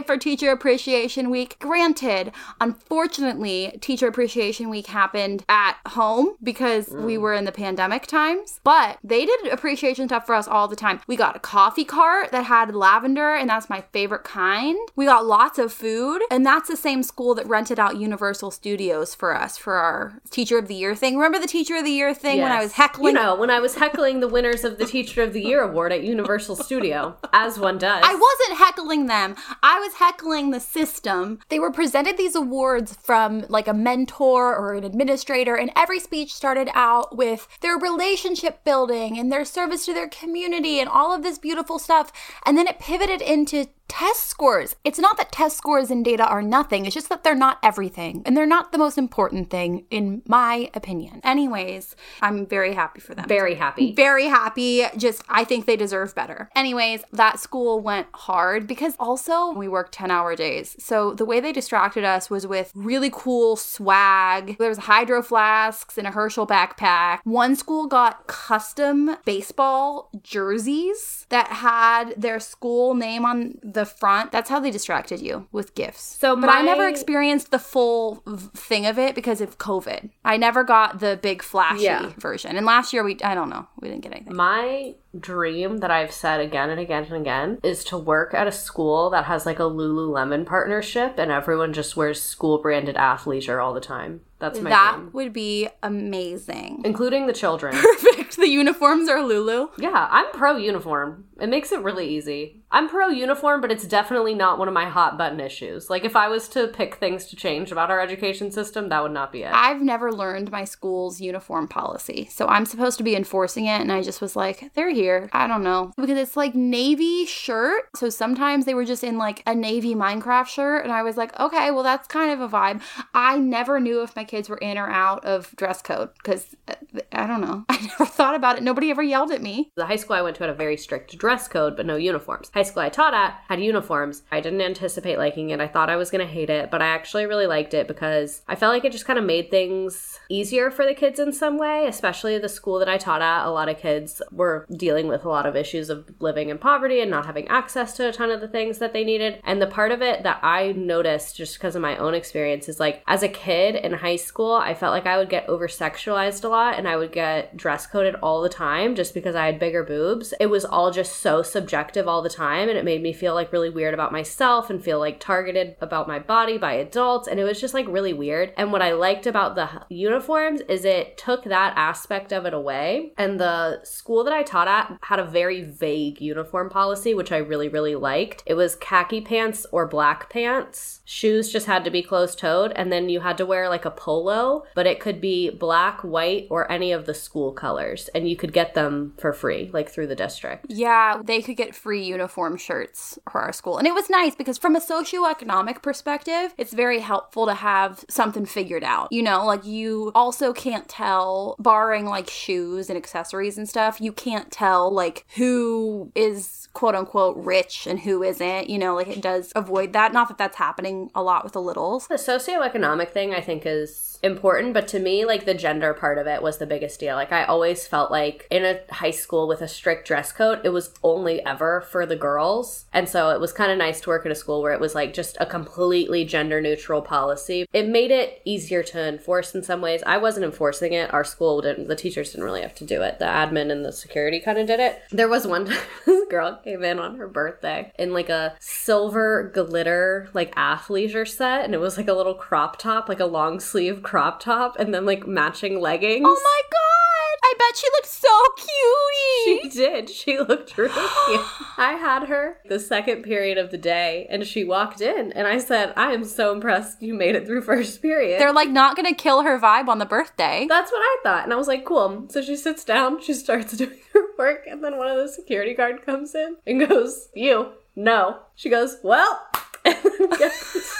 for 0.10 0.18
Teacher 0.18 0.50
Appreciation 0.50 1.30
Week. 1.30 1.56
Granted, 1.60 2.32
unfortunately, 2.60 3.78
Teacher 3.80 4.08
Appreciation 4.08 4.70
Week 4.70 4.88
happened 4.88 5.44
at 5.48 5.78
home 5.90 6.36
because 6.42 6.90
we 6.90 7.16
mm. 7.16 7.22
were 7.22 7.34
in 7.34 7.46
the 7.46 7.52
pandemic 7.52 8.08
times, 8.08 8.60
but 8.64 8.98
they 9.04 9.26
did 9.26 9.48
appreciation 9.48 10.08
stuff 10.08 10.26
for 10.26 10.34
us 10.34 10.48
all 10.48 10.68
the 10.68 10.76
time. 10.76 11.00
We 11.06 11.16
got 11.16 11.36
a 11.36 11.40
coffee 11.40 11.86
cart 11.86 12.32
that 12.32 12.46
had 12.46 12.74
lavender, 12.74 13.36
and 13.36 13.50
that's 13.50 13.70
my 13.70 13.82
favorite 13.92 14.24
kind. 14.24 14.80
We 14.96 15.06
got 15.06 15.28
lots 15.28 15.60
of 15.60 15.72
food, 15.72 16.24
and 16.32 16.44
that's 16.44 16.68
the 16.68 16.78
same 16.78 17.04
school 17.04 17.36
that 17.36 17.46
rented 17.46 17.78
out 17.78 17.98
Universal 17.98 18.50
Studios 18.50 19.14
for 19.14 19.36
us 19.36 19.58
for 19.58 19.76
our 19.76 20.20
Teacher 20.32 20.58
of 20.58 20.68
the 20.68 20.76
Year 20.76 20.96
thing. 20.96 21.18
Remember 21.18 21.38
the 21.38 21.46
Teacher 21.46 21.76
of 21.76 21.84
the 21.84 21.92
Year 21.92 22.16
thing 22.16 22.42
when 22.42 22.52
I 22.52 22.64
was 22.64 22.74
heckling? 22.74 23.16
You 23.16 23.22
know, 23.22 23.36
when 23.36 23.52
I 23.52 23.60
was 23.60 23.76
heckling 23.76 24.22
the 24.22 24.28
winners 24.28 24.64
of 24.64 24.80
the 24.80 24.86
Teacher 24.86 25.22
of 25.22 25.34
the 25.34 25.42
Year 25.42 25.62
award 25.62 25.92
at 25.92 26.02
Universal 26.04 26.56
Studio, 26.56 27.16
as 27.32 27.60
one 27.60 27.78
does. 27.78 28.04
I 28.04 28.16
wasn't 28.16 28.60
heckling 28.60 29.06
them. 29.10 29.36
I 29.62 29.80
was 29.80 29.96
heckling 29.96 30.52
the 30.52 30.60
system. 30.62 31.40
They 31.50 31.60
were 31.60 31.72
presented 31.72 32.18
these 32.18 32.36
awards 32.36 32.98
from 33.04 33.46
like 33.50 33.68
a 33.68 33.74
mentor 33.74 34.56
or 34.56 34.74
an 34.76 34.86
administrator, 34.86 35.56
and 35.56 35.72
every 35.76 36.00
speech 36.00 36.34
started 36.34 36.70
out 36.74 37.18
with 37.18 37.48
their 37.62 37.78
relationship 37.78 38.64
building 38.64 39.20
and 39.20 39.32
their 39.32 39.44
service 39.44 39.86
to 39.86 39.94
their 39.94 40.08
community 40.08 40.80
and 40.80 40.88
all 40.90 41.14
of 41.14 41.24
this 41.24 41.38
beautiful 41.38 41.78
stuff. 41.78 42.14
And 42.46 42.58
then 42.58 42.68
it 42.68 42.80
pivoted 42.80 43.22
into 43.22 43.68
test 43.90 44.28
scores. 44.28 44.76
It's 44.86 45.00
not 45.00 45.18
that 45.18 45.32
test 45.32 45.58
scores 45.58 45.92
and 45.92 46.06
data 46.06 46.26
are 46.26 46.42
nothing, 46.42 46.86
it's 46.86 46.96
just 46.96 47.10
that 47.10 47.24
they're 47.24 47.36
not 47.36 47.58
everything. 47.62 48.22
And 48.26 48.38
they're 48.38 48.46
not 48.46 48.72
the 48.72 48.78
most 48.78 48.98
important 48.98 49.50
thing, 49.50 49.86
in 49.90 50.22
my 50.26 50.70
opinion. 50.74 51.20
Anyways, 51.24 51.96
I'm 52.22 52.46
very 52.46 52.74
happy 52.74 53.02
for 53.02 53.16
them. 53.16 53.28
Very 53.28 53.56
happy. 53.56 53.94
Very 53.94 54.26
happy. 54.26 54.86
Just, 54.96 55.24
I 55.28 55.44
think 55.44 55.66
they 55.66 55.76
deserve 55.76 56.16
better. 56.16 56.50
Anyways, 56.56 57.04
that 57.12 57.40
school 57.40 57.80
went 57.80 58.08
hard 58.14 58.68
because 58.68 58.96
also 59.00 59.52
we 59.52 59.68
worked 59.68 59.94
10 59.94 60.12
hour 60.12 60.36
days. 60.36 60.76
So 60.80 61.14
the 61.14 61.26
way 61.26 61.40
they 61.40 61.52
distracted 61.52 62.04
us 62.04 62.30
was 62.30 62.46
with 62.46 62.72
really 62.76 63.10
cool 63.12 63.56
swag. 63.56 64.58
There 64.60 64.70
was 64.70 64.80
hydro 64.80 65.24
flasks 65.24 65.98
and 65.98 66.08
a 66.08 66.12
Herschel 66.12 66.46
backpack. 66.46 67.20
One 67.24 67.56
school 67.56 67.88
got 67.88 68.28
custom 68.28 69.18
baseball 69.26 70.12
jerseys 70.22 71.26
that 71.30 71.48
had 71.48 72.14
their 72.16 72.40
school 72.40 72.94
name 72.94 73.26
on 73.26 73.58
the 73.64 73.79
front. 73.86 74.32
That's 74.32 74.50
how 74.50 74.60
they 74.60 74.72
distracted 74.72 75.22
you 75.22 75.48
with 75.52 75.76
gifts. 75.76 76.18
So 76.20 76.36
but 76.36 76.50
I 76.50 76.62
never 76.62 76.88
experienced 76.88 77.52
the 77.52 77.60
full 77.60 78.16
thing 78.56 78.86
of 78.86 78.98
it 79.00 79.16
because 79.16 79.42
of 79.42 79.58
COVID. 79.58 80.10
I 80.26 80.38
never 80.38 80.64
got 80.64 81.00
the 81.00 81.20
big 81.22 81.42
flashy 81.42 81.84
Yeah. 81.84 82.12
version. 82.18 82.56
And 82.56 82.66
last 82.66 82.94
year 82.94 83.04
we 83.04 83.18
I 83.24 83.36
don't 83.36 83.50
know, 83.50 83.68
we 83.80 83.90
didn't 83.90 84.02
get 84.04 84.14
anything. 84.14 84.36
My 84.36 84.96
dream 85.18 85.78
that 85.78 85.92
I've 85.92 86.12
said 86.12 86.40
again 86.40 86.70
and 86.70 86.80
again 86.80 87.06
and 87.06 87.14
again 87.16 87.60
is 87.64 87.84
to 87.86 87.98
work 87.98 88.34
at 88.34 88.48
a 88.48 88.52
school 88.52 89.10
that 89.10 89.26
has 89.26 89.46
like 89.46 89.60
a 89.60 89.64
Lululemon 89.64 90.46
partnership 90.46 91.16
and 91.18 91.32
everyone 91.32 91.74
just 91.74 91.96
wears 91.98 92.22
school 92.22 92.60
branded 92.60 92.96
athleisure 92.96 93.64
all 93.64 93.74
the 93.74 93.80
time. 93.80 94.22
That's 94.40 94.62
my 94.62 94.70
that 94.70 94.96
dream. 94.96 95.10
would 95.12 95.34
be 95.34 95.68
amazing. 95.84 96.82
Including 96.86 97.28
the 97.28 97.34
children. 97.34 97.76
Perfect. 97.76 98.38
The 98.38 98.48
uniforms 98.48 99.10
are 99.10 99.22
Lulu. 99.22 99.68
yeah, 99.78 100.08
I'm 100.10 100.32
pro 100.32 100.56
uniform. 100.56 101.26
It 101.42 101.50
makes 101.50 101.74
it 101.74 101.82
really 101.82 102.08
easy. 102.08 102.62
I'm 102.72 102.88
pro 102.88 103.08
uniform, 103.10 103.60
but 103.60 103.72
it's 103.72 103.86
definitely 103.86 104.34
not 104.36 104.58
one 104.60 104.68
of 104.70 104.74
my 104.74 104.86
hot 104.88 105.18
button 105.18 105.40
issues. 105.42 105.90
Like 105.90 106.06
if 106.06 106.16
I 106.16 106.30
was 106.30 106.48
to 106.50 106.68
pick 106.68 106.96
things 106.96 107.26
to 107.26 107.36
change 107.36 107.72
about 107.72 107.92
our 107.92 108.00
education 108.00 108.52
system, 108.52 108.88
that 108.90 109.04
would 109.04 109.12
not 109.12 109.32
be 109.34 109.42
it. 109.44 109.52
I've 109.52 109.82
never 109.82 110.12
learned 110.12 110.52
my 110.52 110.64
school's 110.64 111.20
uniform 111.20 111.68
policy. 111.68 112.30
So 112.32 112.48
I'm 112.48 112.66
supposed 112.66 112.98
to 113.00 113.04
be 113.04 113.16
enforcing 113.16 113.66
it 113.66 113.82
and 113.82 113.92
I 113.92 114.04
just 114.04 114.22
was 114.22 114.36
like, 114.38 114.72
they're 114.74 114.90
here. 115.00 115.30
I 115.32 115.48
don't 115.48 115.64
know. 115.64 115.94
Because 115.96 116.18
it's 116.18 116.36
like 116.36 116.56
navy 116.56 117.26
shirt. 117.26 117.90
So 117.96 118.10
sometimes 118.10 118.66
they 118.66 118.74
were 118.74 118.86
just 118.86 119.04
in 119.04 119.18
like 119.18 119.42
a 119.48 119.56
navy 119.56 119.96
Minecraft 119.96 120.48
shirt 120.48 120.84
and 120.84 120.92
I 120.92 121.04
was 121.04 121.16
like, 121.16 121.38
okay, 121.40 121.72
well 121.72 121.84
that's 121.84 122.08
kind 122.08 122.32
of 122.32 122.42
a 122.42 122.50
vibe. 122.50 122.82
I 123.14 123.38
never 123.38 123.80
knew 123.80 124.04
if 124.04 124.16
my 124.16 124.26
kids 124.26 124.50
were 124.50 124.58
in 124.58 124.78
or 124.78 124.90
out 124.90 125.24
of 125.24 125.56
dress 125.56 125.82
code 125.82 126.10
because 126.16 126.56
uh, 126.68 126.76
I 127.14 127.28
don't 127.28 127.42
know. 127.42 127.66
I 127.70 127.80
never 127.82 128.06
thought 128.06 128.36
about 128.36 128.58
it. 128.58 128.64
Nobody 128.64 128.92
ever 128.92 129.04
yelled 129.04 129.32
at 129.32 129.42
me. 129.42 129.72
The 129.76 129.86
high 129.86 129.96
school 129.96 130.18
I 130.18 130.22
went 130.22 130.36
to 130.38 130.44
had 130.44 130.50
a 130.50 130.54
very 130.54 130.76
strict 130.76 131.18
dress 131.18 131.48
code, 131.48 131.78
but 131.78 131.86
no 131.86 131.96
uniforms. 131.96 132.52
High 132.54 132.64
school 132.64 132.84
I 132.84 132.90
taught 132.90 133.14
at 133.14 133.40
had 133.48 133.62
uniforms. 133.62 134.24
I 134.32 134.42
didn't 134.42 134.62
anticipate 134.62 135.18
liking 135.18 135.52
it. 135.52 135.62
I 135.62 135.68
thought 135.68 135.90
I 135.90 135.96
was 135.96 136.12
going 136.12 136.26
to 136.26 136.32
hate 136.32 136.50
it, 136.50 136.70
but 136.70 136.82
I 136.82 136.88
actually 136.88 137.26
really 137.26 137.48
liked 137.48 137.74
it 137.74 137.88
because 137.88 138.42
I 138.48 138.56
felt 138.56 138.74
like 138.74 138.84
it 138.84 138.92
just 138.92 139.06
kind 139.06 139.20
of 139.20 139.26
made 139.26 139.50
things 139.50 140.20
easier 140.30 140.70
for 140.70 140.86
the 140.86 140.94
kids 140.94 141.20
in 141.20 141.32
some 141.32 141.58
way, 141.58 141.86
especially 141.88 142.38
the 142.38 142.50
school 142.50 142.80
that 142.80 142.90
I 142.90 142.98
taught 142.98 143.22
at. 143.22 143.46
A 143.46 143.52
lot 143.52 143.70
of 143.70 143.78
kids 143.78 144.22
were 144.32 144.66
dealing 144.76 144.89
with 144.90 145.26
a 145.26 145.30
lot 145.30 145.46
of 145.46 145.56
issues 145.56 145.90
of 145.90 146.10
living 146.20 146.50
in 146.50 146.58
poverty 146.58 147.02
and 147.02 147.12
not 147.12 147.26
having 147.26 147.48
access 147.48 147.96
to 147.98 148.08
a 148.08 148.12
ton 148.12 148.32
of 148.32 148.42
the 148.42 148.48
things 148.48 148.78
that 148.80 148.94
they 148.94 149.04
needed. 149.04 149.42
And 149.44 149.62
the 149.62 149.68
part 149.68 149.92
of 149.92 150.02
it 150.02 150.24
that 150.24 150.40
I 150.44 150.72
noticed 150.72 151.36
just 151.36 151.56
because 151.56 151.76
of 151.76 151.82
my 151.82 151.98
own 151.98 152.14
experience 152.14 152.68
is 152.68 152.80
like 152.80 153.04
as 153.08 153.24
a 153.24 153.28
kid 153.28 153.76
in 153.76 153.94
high 153.94 154.16
school, 154.16 154.54
I 154.54 154.74
felt 154.74 154.94
like 154.94 155.06
I 155.06 155.18
would 155.18 155.30
get 155.30 155.48
over 155.48 155.68
sexualized 155.68 156.44
a 156.44 156.48
lot 156.48 156.78
and 156.78 156.88
I 156.88 156.98
would 156.98 157.12
get 157.12 157.56
dress 157.56 157.88
coded 157.88 158.16
all 158.16 158.42
the 158.42 158.50
time 158.50 158.96
just 158.96 159.14
because 159.14 159.36
I 159.36 159.46
had 159.46 159.60
bigger 159.60 159.84
boobs. 159.84 160.34
It 160.40 160.48
was 160.48 160.66
all 160.66 160.92
just 160.92 161.18
so 161.18 161.42
subjective 161.42 162.08
all 162.08 162.22
the 162.22 162.30
time 162.30 162.70
and 162.70 162.78
it 162.78 162.86
made 162.86 163.02
me 163.02 163.14
feel 163.14 163.34
like 163.34 163.52
really 163.52 163.70
weird 163.70 163.94
about 163.94 164.12
myself 164.12 164.70
and 164.70 164.84
feel 164.84 165.00
like 165.00 165.20
targeted 165.20 165.76
about 165.82 166.08
my 166.08 166.20
body 166.20 166.58
by 166.58 166.74
adults 166.74 167.28
and 167.28 167.40
it 167.40 167.44
was 167.44 167.62
just 167.62 167.74
like 167.74 167.88
really 167.88 168.14
weird. 168.14 168.54
And 168.58 168.72
what 168.72 168.82
I 168.82 168.94
liked 168.94 169.28
about 169.28 169.56
the 169.56 169.70
uniforms 169.90 170.62
is 170.62 170.86
it 170.86 171.18
took 171.18 171.44
that 171.46 171.74
aspect 171.76 172.32
of 172.32 172.46
it 172.46 172.54
away. 172.54 173.14
And 173.18 173.40
the 173.40 173.84
school 173.84 174.24
that 174.24 174.34
I 174.34 174.44
taught 174.44 174.68
at 174.68 174.79
that 174.80 174.98
had 175.02 175.20
a 175.20 175.26
very 175.26 175.62
vague 175.62 176.22
uniform 176.22 176.70
policy, 176.70 177.14
which 177.14 177.32
I 177.32 177.38
really, 177.38 177.68
really 177.68 177.96
liked. 177.96 178.44
It 178.46 178.54
was 178.54 178.76
khaki 178.76 179.22
pants 179.22 179.66
or 179.72 179.88
black 179.88 180.30
pants. 180.30 181.02
Shoes 181.06 181.52
just 181.52 181.66
had 181.66 181.84
to 181.84 181.92
be 181.92 182.02
closed 182.02 182.40
toed, 182.40 182.72
and 182.76 182.92
then 182.92 183.10
you 183.10 183.20
had 183.20 183.38
to 183.38 183.46
wear 183.46 183.68
like 183.68 183.86
a 183.86 183.92
polo, 183.92 184.64
but 184.76 184.88
it 184.88 185.00
could 185.00 185.20
be 185.20 185.50
black, 185.50 186.02
white, 186.02 186.48
or 186.50 186.72
any 186.72 186.92
of 186.92 187.06
the 187.06 187.14
school 187.14 187.52
colors, 187.52 188.10
and 188.16 188.30
you 188.30 188.36
could 188.36 188.54
get 188.54 188.74
them 188.74 189.14
for 189.18 189.34
free, 189.34 189.70
like 189.74 189.90
through 189.90 190.08
the 190.08 190.16
district. 190.16 190.68
Yeah, 190.70 191.22
they 191.24 191.42
could 191.42 191.58
get 191.58 191.76
free 191.76 192.04
uniform 192.04 192.58
shirts 192.58 193.20
for 193.32 193.42
our 193.42 193.54
school. 193.54 193.78
And 193.78 193.88
it 193.88 193.94
was 193.94 194.10
nice 194.10 194.36
because 194.36 194.58
from 194.58 194.76
a 194.76 194.80
socioeconomic 194.80 195.82
perspective, 195.82 196.54
it's 196.58 196.74
very 196.74 197.00
helpful 197.00 197.46
to 197.48 197.54
have 197.54 198.06
something 198.10 198.46
figured 198.46 198.84
out. 198.84 199.12
You 199.12 199.24
know, 199.24 199.46
like 199.46 199.66
you 199.66 200.12
also 200.16 200.54
can't 200.54 200.88
tell, 200.88 201.56
barring 201.60 202.06
like 202.06 202.30
shoes 202.30 202.90
and 202.90 202.98
accessories 202.98 203.58
and 203.58 203.68
stuff, 203.68 204.00
you 204.00 204.12
can't 204.12 204.52
tell 204.70 204.92
like 204.92 205.26
who 205.36 206.12
is 206.16 206.68
quote 206.74 206.96
unquote 206.96 207.38
rich 207.38 207.88
and 207.88 208.00
who 208.00 208.24
isn't. 208.24 208.70
You 208.70 208.78
know, 208.78 208.96
like 208.96 209.08
it 209.08 209.22
does 209.22 209.52
avoid 209.56 209.94
that. 209.94 210.14
Not 210.14 210.28
that 210.28 210.38
that's 210.38 210.58
happening 210.58 211.10
a 211.16 211.24
lot 211.24 211.44
with 211.44 211.54
the 211.54 211.62
littles. 211.62 212.08
The 212.08 212.16
socioeconomic 212.16 213.10
thing, 213.10 213.34
I 213.34 213.42
think, 213.42 213.64
is 213.66 214.19
important, 214.22 214.74
but 214.74 214.88
to 214.90 215.00
me, 215.00 215.26
like 215.26 215.46
the 215.46 215.54
gender 215.54 215.94
part 215.94 216.18
of 216.18 216.28
it 216.28 216.42
was 216.42 216.58
the 216.58 216.66
biggest 216.66 217.00
deal. 217.00 217.16
Like 217.16 217.32
I 217.32 217.44
always 217.46 217.88
felt 217.88 218.12
like 218.12 218.48
in 218.50 218.66
a 218.66 218.80
high 218.94 219.12
school 219.12 219.48
with 219.48 219.62
a 219.62 219.68
strict 219.68 220.08
dress 220.08 220.32
code, 220.32 220.62
it 220.64 220.70
was 220.70 220.94
only 221.04 221.44
ever 221.46 221.82
for 221.82 222.06
the 222.06 222.16
girls. 222.16 222.86
And 222.94 223.08
so 223.08 223.30
it 223.30 223.40
was 223.40 223.54
kind 223.54 223.72
of 223.72 223.78
nice 223.78 224.02
to 224.02 224.10
work 224.10 224.26
at 224.26 224.32
a 224.32 224.36
school 224.36 224.62
where 224.62 224.74
it 224.74 224.80
was 224.80 224.96
like 224.96 225.14
just 225.14 225.38
a 225.40 225.46
completely 225.46 226.26
gender 226.26 226.62
neutral 226.62 227.02
policy. 227.02 227.66
It 227.74 227.88
made 227.88 228.12
it 228.12 228.42
easier 228.46 228.84
to 228.84 229.08
enforce 229.08 229.56
in 229.56 229.64
some 229.64 229.82
ways. 229.82 230.04
I 230.06 230.18
wasn't 230.18 230.46
enforcing 230.46 230.94
it. 230.94 231.14
Our 231.14 231.24
school 231.24 231.62
didn't, 231.62 231.88
the 231.88 231.96
teachers 231.96 232.32
didn't 232.32 232.46
really 232.46 232.62
have 232.62 232.76
to 232.76 232.86
do 232.86 233.02
it. 233.02 233.20
The 233.20 233.26
admin 233.26 233.72
and 233.72 233.86
the 233.86 233.92
security 233.92 234.40
kind 234.40 234.58
of 234.58 234.68
did 234.68 234.80
it. 234.80 235.02
There 235.12 235.30
was 235.30 235.48
one 235.48 235.66
time 235.68 235.78
this 236.06 236.28
girl 236.30 236.60
came 236.64 236.84
in 236.84 237.00
on 237.00 237.16
her 237.16 237.28
birthday 237.28 237.92
in 237.98 238.14
like 238.14 238.30
a 238.30 238.56
silver 238.60 239.52
glitter, 239.54 240.30
like 240.34 240.54
athleisure 240.56 241.28
set. 241.28 241.64
And 241.64 241.74
it 241.74 241.80
was 241.80 241.98
like 241.98 242.08
a 242.08 242.14
little 242.14 242.34
crop 242.34 242.78
top, 242.78 243.08
like 243.08 243.20
a 243.20 243.26
long 243.26 243.60
sleeve 243.60 244.04
crop 244.10 244.40
top 244.40 244.76
and 244.80 244.92
then 244.92 245.06
like 245.06 245.28
matching 245.28 245.80
leggings. 245.80 246.26
Oh 246.28 246.42
my 246.44 246.62
god! 246.72 247.40
I 247.44 247.54
bet 247.60 247.78
she 247.78 247.88
looked 247.94 248.08
so 248.08 248.30
cutie. 248.58 249.70
She 249.70 249.70
did. 249.70 250.10
She 250.10 250.40
looked 250.40 250.76
really 250.80 250.90
cute. 251.28 251.42
I 251.78 251.94
had 251.94 252.28
her 252.28 252.58
the 252.68 252.80
second 252.80 253.22
period 253.22 253.60
of 253.60 253.70
the 253.70 253.78
day 253.78 254.26
and 254.32 254.48
she 254.48 254.64
walked 254.64 255.00
in 255.00 255.32
and 255.34 255.48
I 255.48 255.60
said, 255.60 255.94
I 255.96 256.12
am 256.14 256.24
so 256.24 256.52
impressed 256.52 257.04
you 257.04 257.14
made 257.14 257.36
it 257.36 257.46
through 257.46 257.62
first 257.74 258.02
period. 258.02 258.42
They're 258.42 258.52
like 258.52 258.70
not 258.70 258.96
gonna 258.96 259.14
kill 259.14 259.44
her 259.44 259.60
vibe 259.60 259.88
on 259.88 260.00
the 260.00 260.08
birthday. 260.08 260.66
That's 260.68 260.92
what 260.92 261.02
I 261.02 261.18
thought. 261.22 261.44
And 261.44 261.54
I 261.54 261.56
was 261.56 261.68
like, 261.68 261.86
cool. 261.86 262.26
So 262.30 262.42
she 262.42 262.56
sits 262.56 262.84
down, 262.84 263.22
she 263.22 263.36
starts 263.36 263.74
doing 263.78 264.00
her 264.14 264.24
work, 264.40 264.66
and 264.68 264.84
then 264.84 264.98
one 264.98 265.08
of 265.08 265.18
the 265.18 265.30
security 265.32 265.76
guard 265.76 266.04
comes 266.04 266.34
in 266.34 266.58
and 266.66 266.88
goes, 266.90 267.30
You, 267.36 267.74
no. 267.96 268.40
She 268.56 268.72
goes, 268.72 268.98
Well, 269.04 269.40
and 269.86 269.98
then 270.04 270.30
gets 270.30 270.96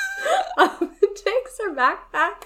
up 0.60 0.80
and 0.82 0.92
takes 1.16 1.58
her 1.60 1.74
backpack 1.76 2.39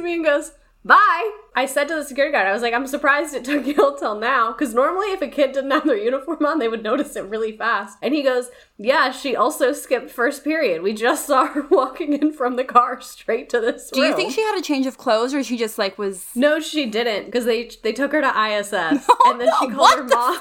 and 0.00 0.06
me 0.06 0.14
and 0.14 0.24
goes, 0.24 0.52
Bye. 0.84 1.30
I 1.54 1.66
said 1.66 1.88
to 1.88 1.94
the 1.94 2.04
security 2.04 2.32
guard, 2.32 2.46
I 2.46 2.52
was 2.52 2.62
like, 2.62 2.72
I'm 2.72 2.86
surprised 2.86 3.34
it 3.34 3.44
took 3.44 3.66
you 3.66 3.96
till 3.98 4.18
now. 4.18 4.52
Because 4.52 4.72
normally, 4.72 5.08
if 5.08 5.20
a 5.20 5.28
kid 5.28 5.52
didn't 5.52 5.72
have 5.72 5.84
their 5.84 5.96
uniform 5.96 6.44
on, 6.46 6.58
they 6.58 6.68
would 6.68 6.82
notice 6.82 7.16
it 7.16 7.24
really 7.26 7.54
fast. 7.56 7.98
And 8.00 8.14
he 8.14 8.22
goes, 8.22 8.50
Yeah, 8.78 9.10
she 9.10 9.36
also 9.36 9.72
skipped 9.72 10.10
first 10.10 10.42
period. 10.42 10.82
We 10.82 10.94
just 10.94 11.26
saw 11.26 11.48
her 11.48 11.66
walking 11.70 12.14
in 12.14 12.32
from 12.32 12.56
the 12.56 12.64
car 12.64 13.00
straight 13.02 13.50
to 13.50 13.60
this 13.60 13.90
Do 13.92 14.00
you 14.00 14.16
think 14.16 14.32
she 14.32 14.42
had 14.42 14.58
a 14.58 14.62
change 14.62 14.86
of 14.86 14.96
clothes 14.96 15.34
or 15.34 15.44
she 15.44 15.58
just 15.58 15.76
like 15.76 15.98
was 15.98 16.28
No, 16.34 16.60
she 16.60 16.86
didn't. 16.86 17.26
Because 17.26 17.44
they, 17.44 17.70
they 17.82 17.92
took 17.92 18.12
her 18.12 18.22
to 18.22 18.28
ISS. 18.28 18.72
And 19.26 19.40
then 19.40 19.50
she 19.60 19.66
no, 19.66 19.76
called 19.76 19.98
her 19.98 20.08
the 20.08 20.14
mom. 20.14 20.38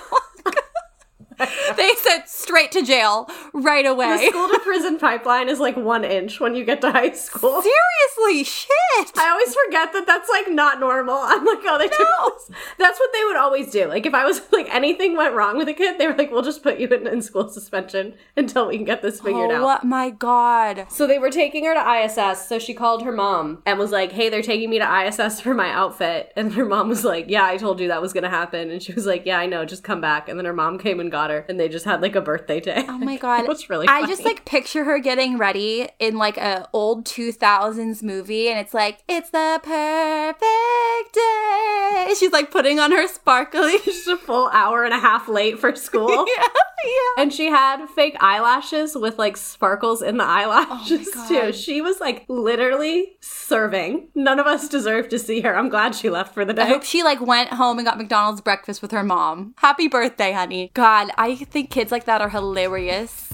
they 1.78 1.92
said 1.98 2.24
straight 2.28 2.72
to 2.74 2.84
jail 2.84 3.30
right 3.54 3.86
away. 3.86 4.26
The 4.26 4.30
school 4.30 4.50
to 4.50 4.60
prison 4.60 4.98
pipeline 4.98 5.50
is 5.50 5.60
like 5.60 5.76
one 5.78 6.04
inch 6.04 6.40
when 6.40 6.56
you 6.56 6.66
get 6.66 6.82
to 6.82 6.92
high 6.92 7.12
school. 7.12 7.62
Seriously, 7.62 8.44
shit. 8.44 9.18
I 9.18 9.30
always 9.30 9.56
forget 9.66 9.94
that 9.94 10.06
that's 10.06 10.30
like 10.30 10.50
not 10.50 10.80
normal. 10.80 11.16
I'm 11.16 11.46
like, 11.46 11.60
oh, 11.64 11.78
they 11.78 11.88
took 11.88 12.48
this. 12.48 12.58
That's 12.78 13.00
what 13.00 13.10
they 13.14 13.24
would 13.26 13.38
always 13.38 13.72
do. 13.72 13.88
Like, 13.88 14.06
if 14.06 14.14
I 14.14 14.26
was 14.26 14.42
like 14.52 14.74
anything 14.74 15.16
went 15.16 15.34
wrong 15.34 15.58
with 15.58 15.70
a 15.70 15.74
kid, 15.74 15.98
they 15.98 16.08
were 16.08 16.16
like, 16.16 16.32
we'll 16.32 16.42
just 16.42 16.64
put 16.64 16.80
you 16.80 16.88
in, 16.88 17.08
in 17.08 17.22
school 17.22 17.50
suspension 17.50 18.14
until 18.36 18.68
we 18.68 18.76
can 18.76 18.86
get 18.86 19.02
this 19.02 19.22
figured 19.22 19.52
oh 19.52 19.68
out. 19.68 19.82
oh 19.84 19.88
my 19.88 20.10
god. 20.10 20.88
So 20.90 21.08
they 21.08 21.20
were 21.20 21.32
taking 21.32 21.66
her 21.66 21.74
to 21.74 22.04
ISS. 22.04 22.48
So 22.48 22.60
she 22.60 22.74
called 22.74 23.04
her 23.04 23.12
mom 23.12 23.62
and 23.66 23.80
was 23.80 23.92
like, 23.92 24.12
hey, 24.12 24.30
they're 24.30 24.42
taking 24.42 24.70
me 24.70 24.80
to 24.80 25.06
ISS 25.06 25.40
for 25.40 25.54
my 25.54 25.70
outfit. 25.72 26.34
And 26.36 26.54
her 26.54 26.66
mom 26.66 26.90
was 26.90 27.04
like, 27.04 27.26
yeah, 27.30 27.46
I 27.46 27.58
told 27.58 27.80
you 27.80 27.88
that 27.88 28.02
was 28.02 28.14
going 28.14 28.24
to 28.24 28.30
happen. 28.30 28.70
And 28.70 28.82
she 28.82 28.94
was 28.94 29.06
like, 29.06 29.26
yeah, 29.26 29.40
I 29.40 29.46
know, 29.46 29.66
just 29.66 29.84
come 29.84 30.02
back. 30.02 30.30
And 30.30 30.38
then 30.38 30.46
her 30.46 30.54
mom 30.54 30.78
came 30.78 31.00
and 31.00 31.12
got 31.12 31.29
her 31.30 31.46
and 31.48 31.60
they 31.60 31.70
just 31.70 31.86
had 31.86 32.02
like 32.02 32.16
a 32.16 32.22
birthday 32.22 32.60
day. 32.60 32.86
Oh 32.88 32.98
my 32.98 33.18
god. 33.18 33.42
it 33.46 33.48
was 33.48 33.70
really 33.70 33.88
I 33.88 34.06
just 34.06 34.24
like 34.24 34.46
picture 34.46 34.84
her 34.84 35.00
getting 35.00 35.38
ready 35.38 35.90
in 36.00 36.18
like 36.18 36.38
a 36.38 36.68
old 36.74 37.06
2000s 37.06 38.04
movie 38.04 38.50
and 38.50 38.60
it's 38.60 38.74
like 38.74 39.00
it's 39.08 39.30
the 39.30 39.60
perfect 39.64 41.14
day. 41.14 42.14
She's 42.20 42.32
like 42.32 42.52
putting 42.52 42.80
on 42.80 42.92
her 42.92 43.08
sparkly 43.08 43.78
just 43.86 44.08
a 44.08 44.18
full 44.18 44.50
hour 44.50 44.84
and 44.84 44.94
a 44.94 45.00
half 45.00 45.28
late 45.28 45.60
for 45.60 45.76
school. 45.76 46.26
yeah, 46.28 46.44
yeah. 46.86 47.24
And 47.24 47.34
she 47.34 47.48
had 47.48 47.86
fake 47.88 48.16
eyelashes 48.20 48.96
with 48.96 49.18
like 49.18 49.38
sparkles 49.38 50.02
in 50.02 50.18
the 50.18 50.24
oh 50.24 50.28
eyelashes 50.28 51.10
Oh 51.16 51.28
too. 51.28 51.54
She 51.54 51.82
was 51.82 52.00
like 52.00 52.26
literally 52.28 53.18
serving. 53.22 54.10
None 54.16 54.40
of 54.40 54.48
us 54.48 54.68
deserved 54.70 55.10
to 55.12 55.20
see 55.20 55.42
her. 55.42 55.56
I'm 55.56 55.70
glad 55.70 55.96
she 55.96 56.10
left 56.10 56.34
for 56.34 56.46
the 56.46 56.54
day. 56.54 56.64
I 56.64 56.66
hope 56.66 56.84
she 56.84 57.04
like 57.04 57.22
went 57.22 57.50
home 57.54 57.78
and 57.78 57.86
got 57.86 57.98
McDonald's 57.98 58.42
breakfast 58.42 58.82
with 58.82 58.92
her 58.92 59.04
mom. 59.04 59.54
Happy 59.58 59.88
birthday, 59.88 60.32
honey. 60.32 60.72
God, 60.74 61.10
I 61.20 61.36
think 61.36 61.70
kids 61.70 61.92
like 61.92 62.06
that 62.06 62.22
are 62.22 62.30
hilarious. 62.30 63.28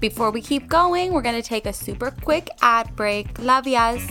Before 0.00 0.32
we 0.32 0.42
keep 0.42 0.66
going, 0.66 1.12
we're 1.12 1.22
gonna 1.22 1.40
take 1.40 1.66
a 1.66 1.72
super 1.72 2.10
quick 2.10 2.50
ad 2.62 2.96
break. 2.96 3.38
Love 3.38 3.68
yas. 3.68 4.02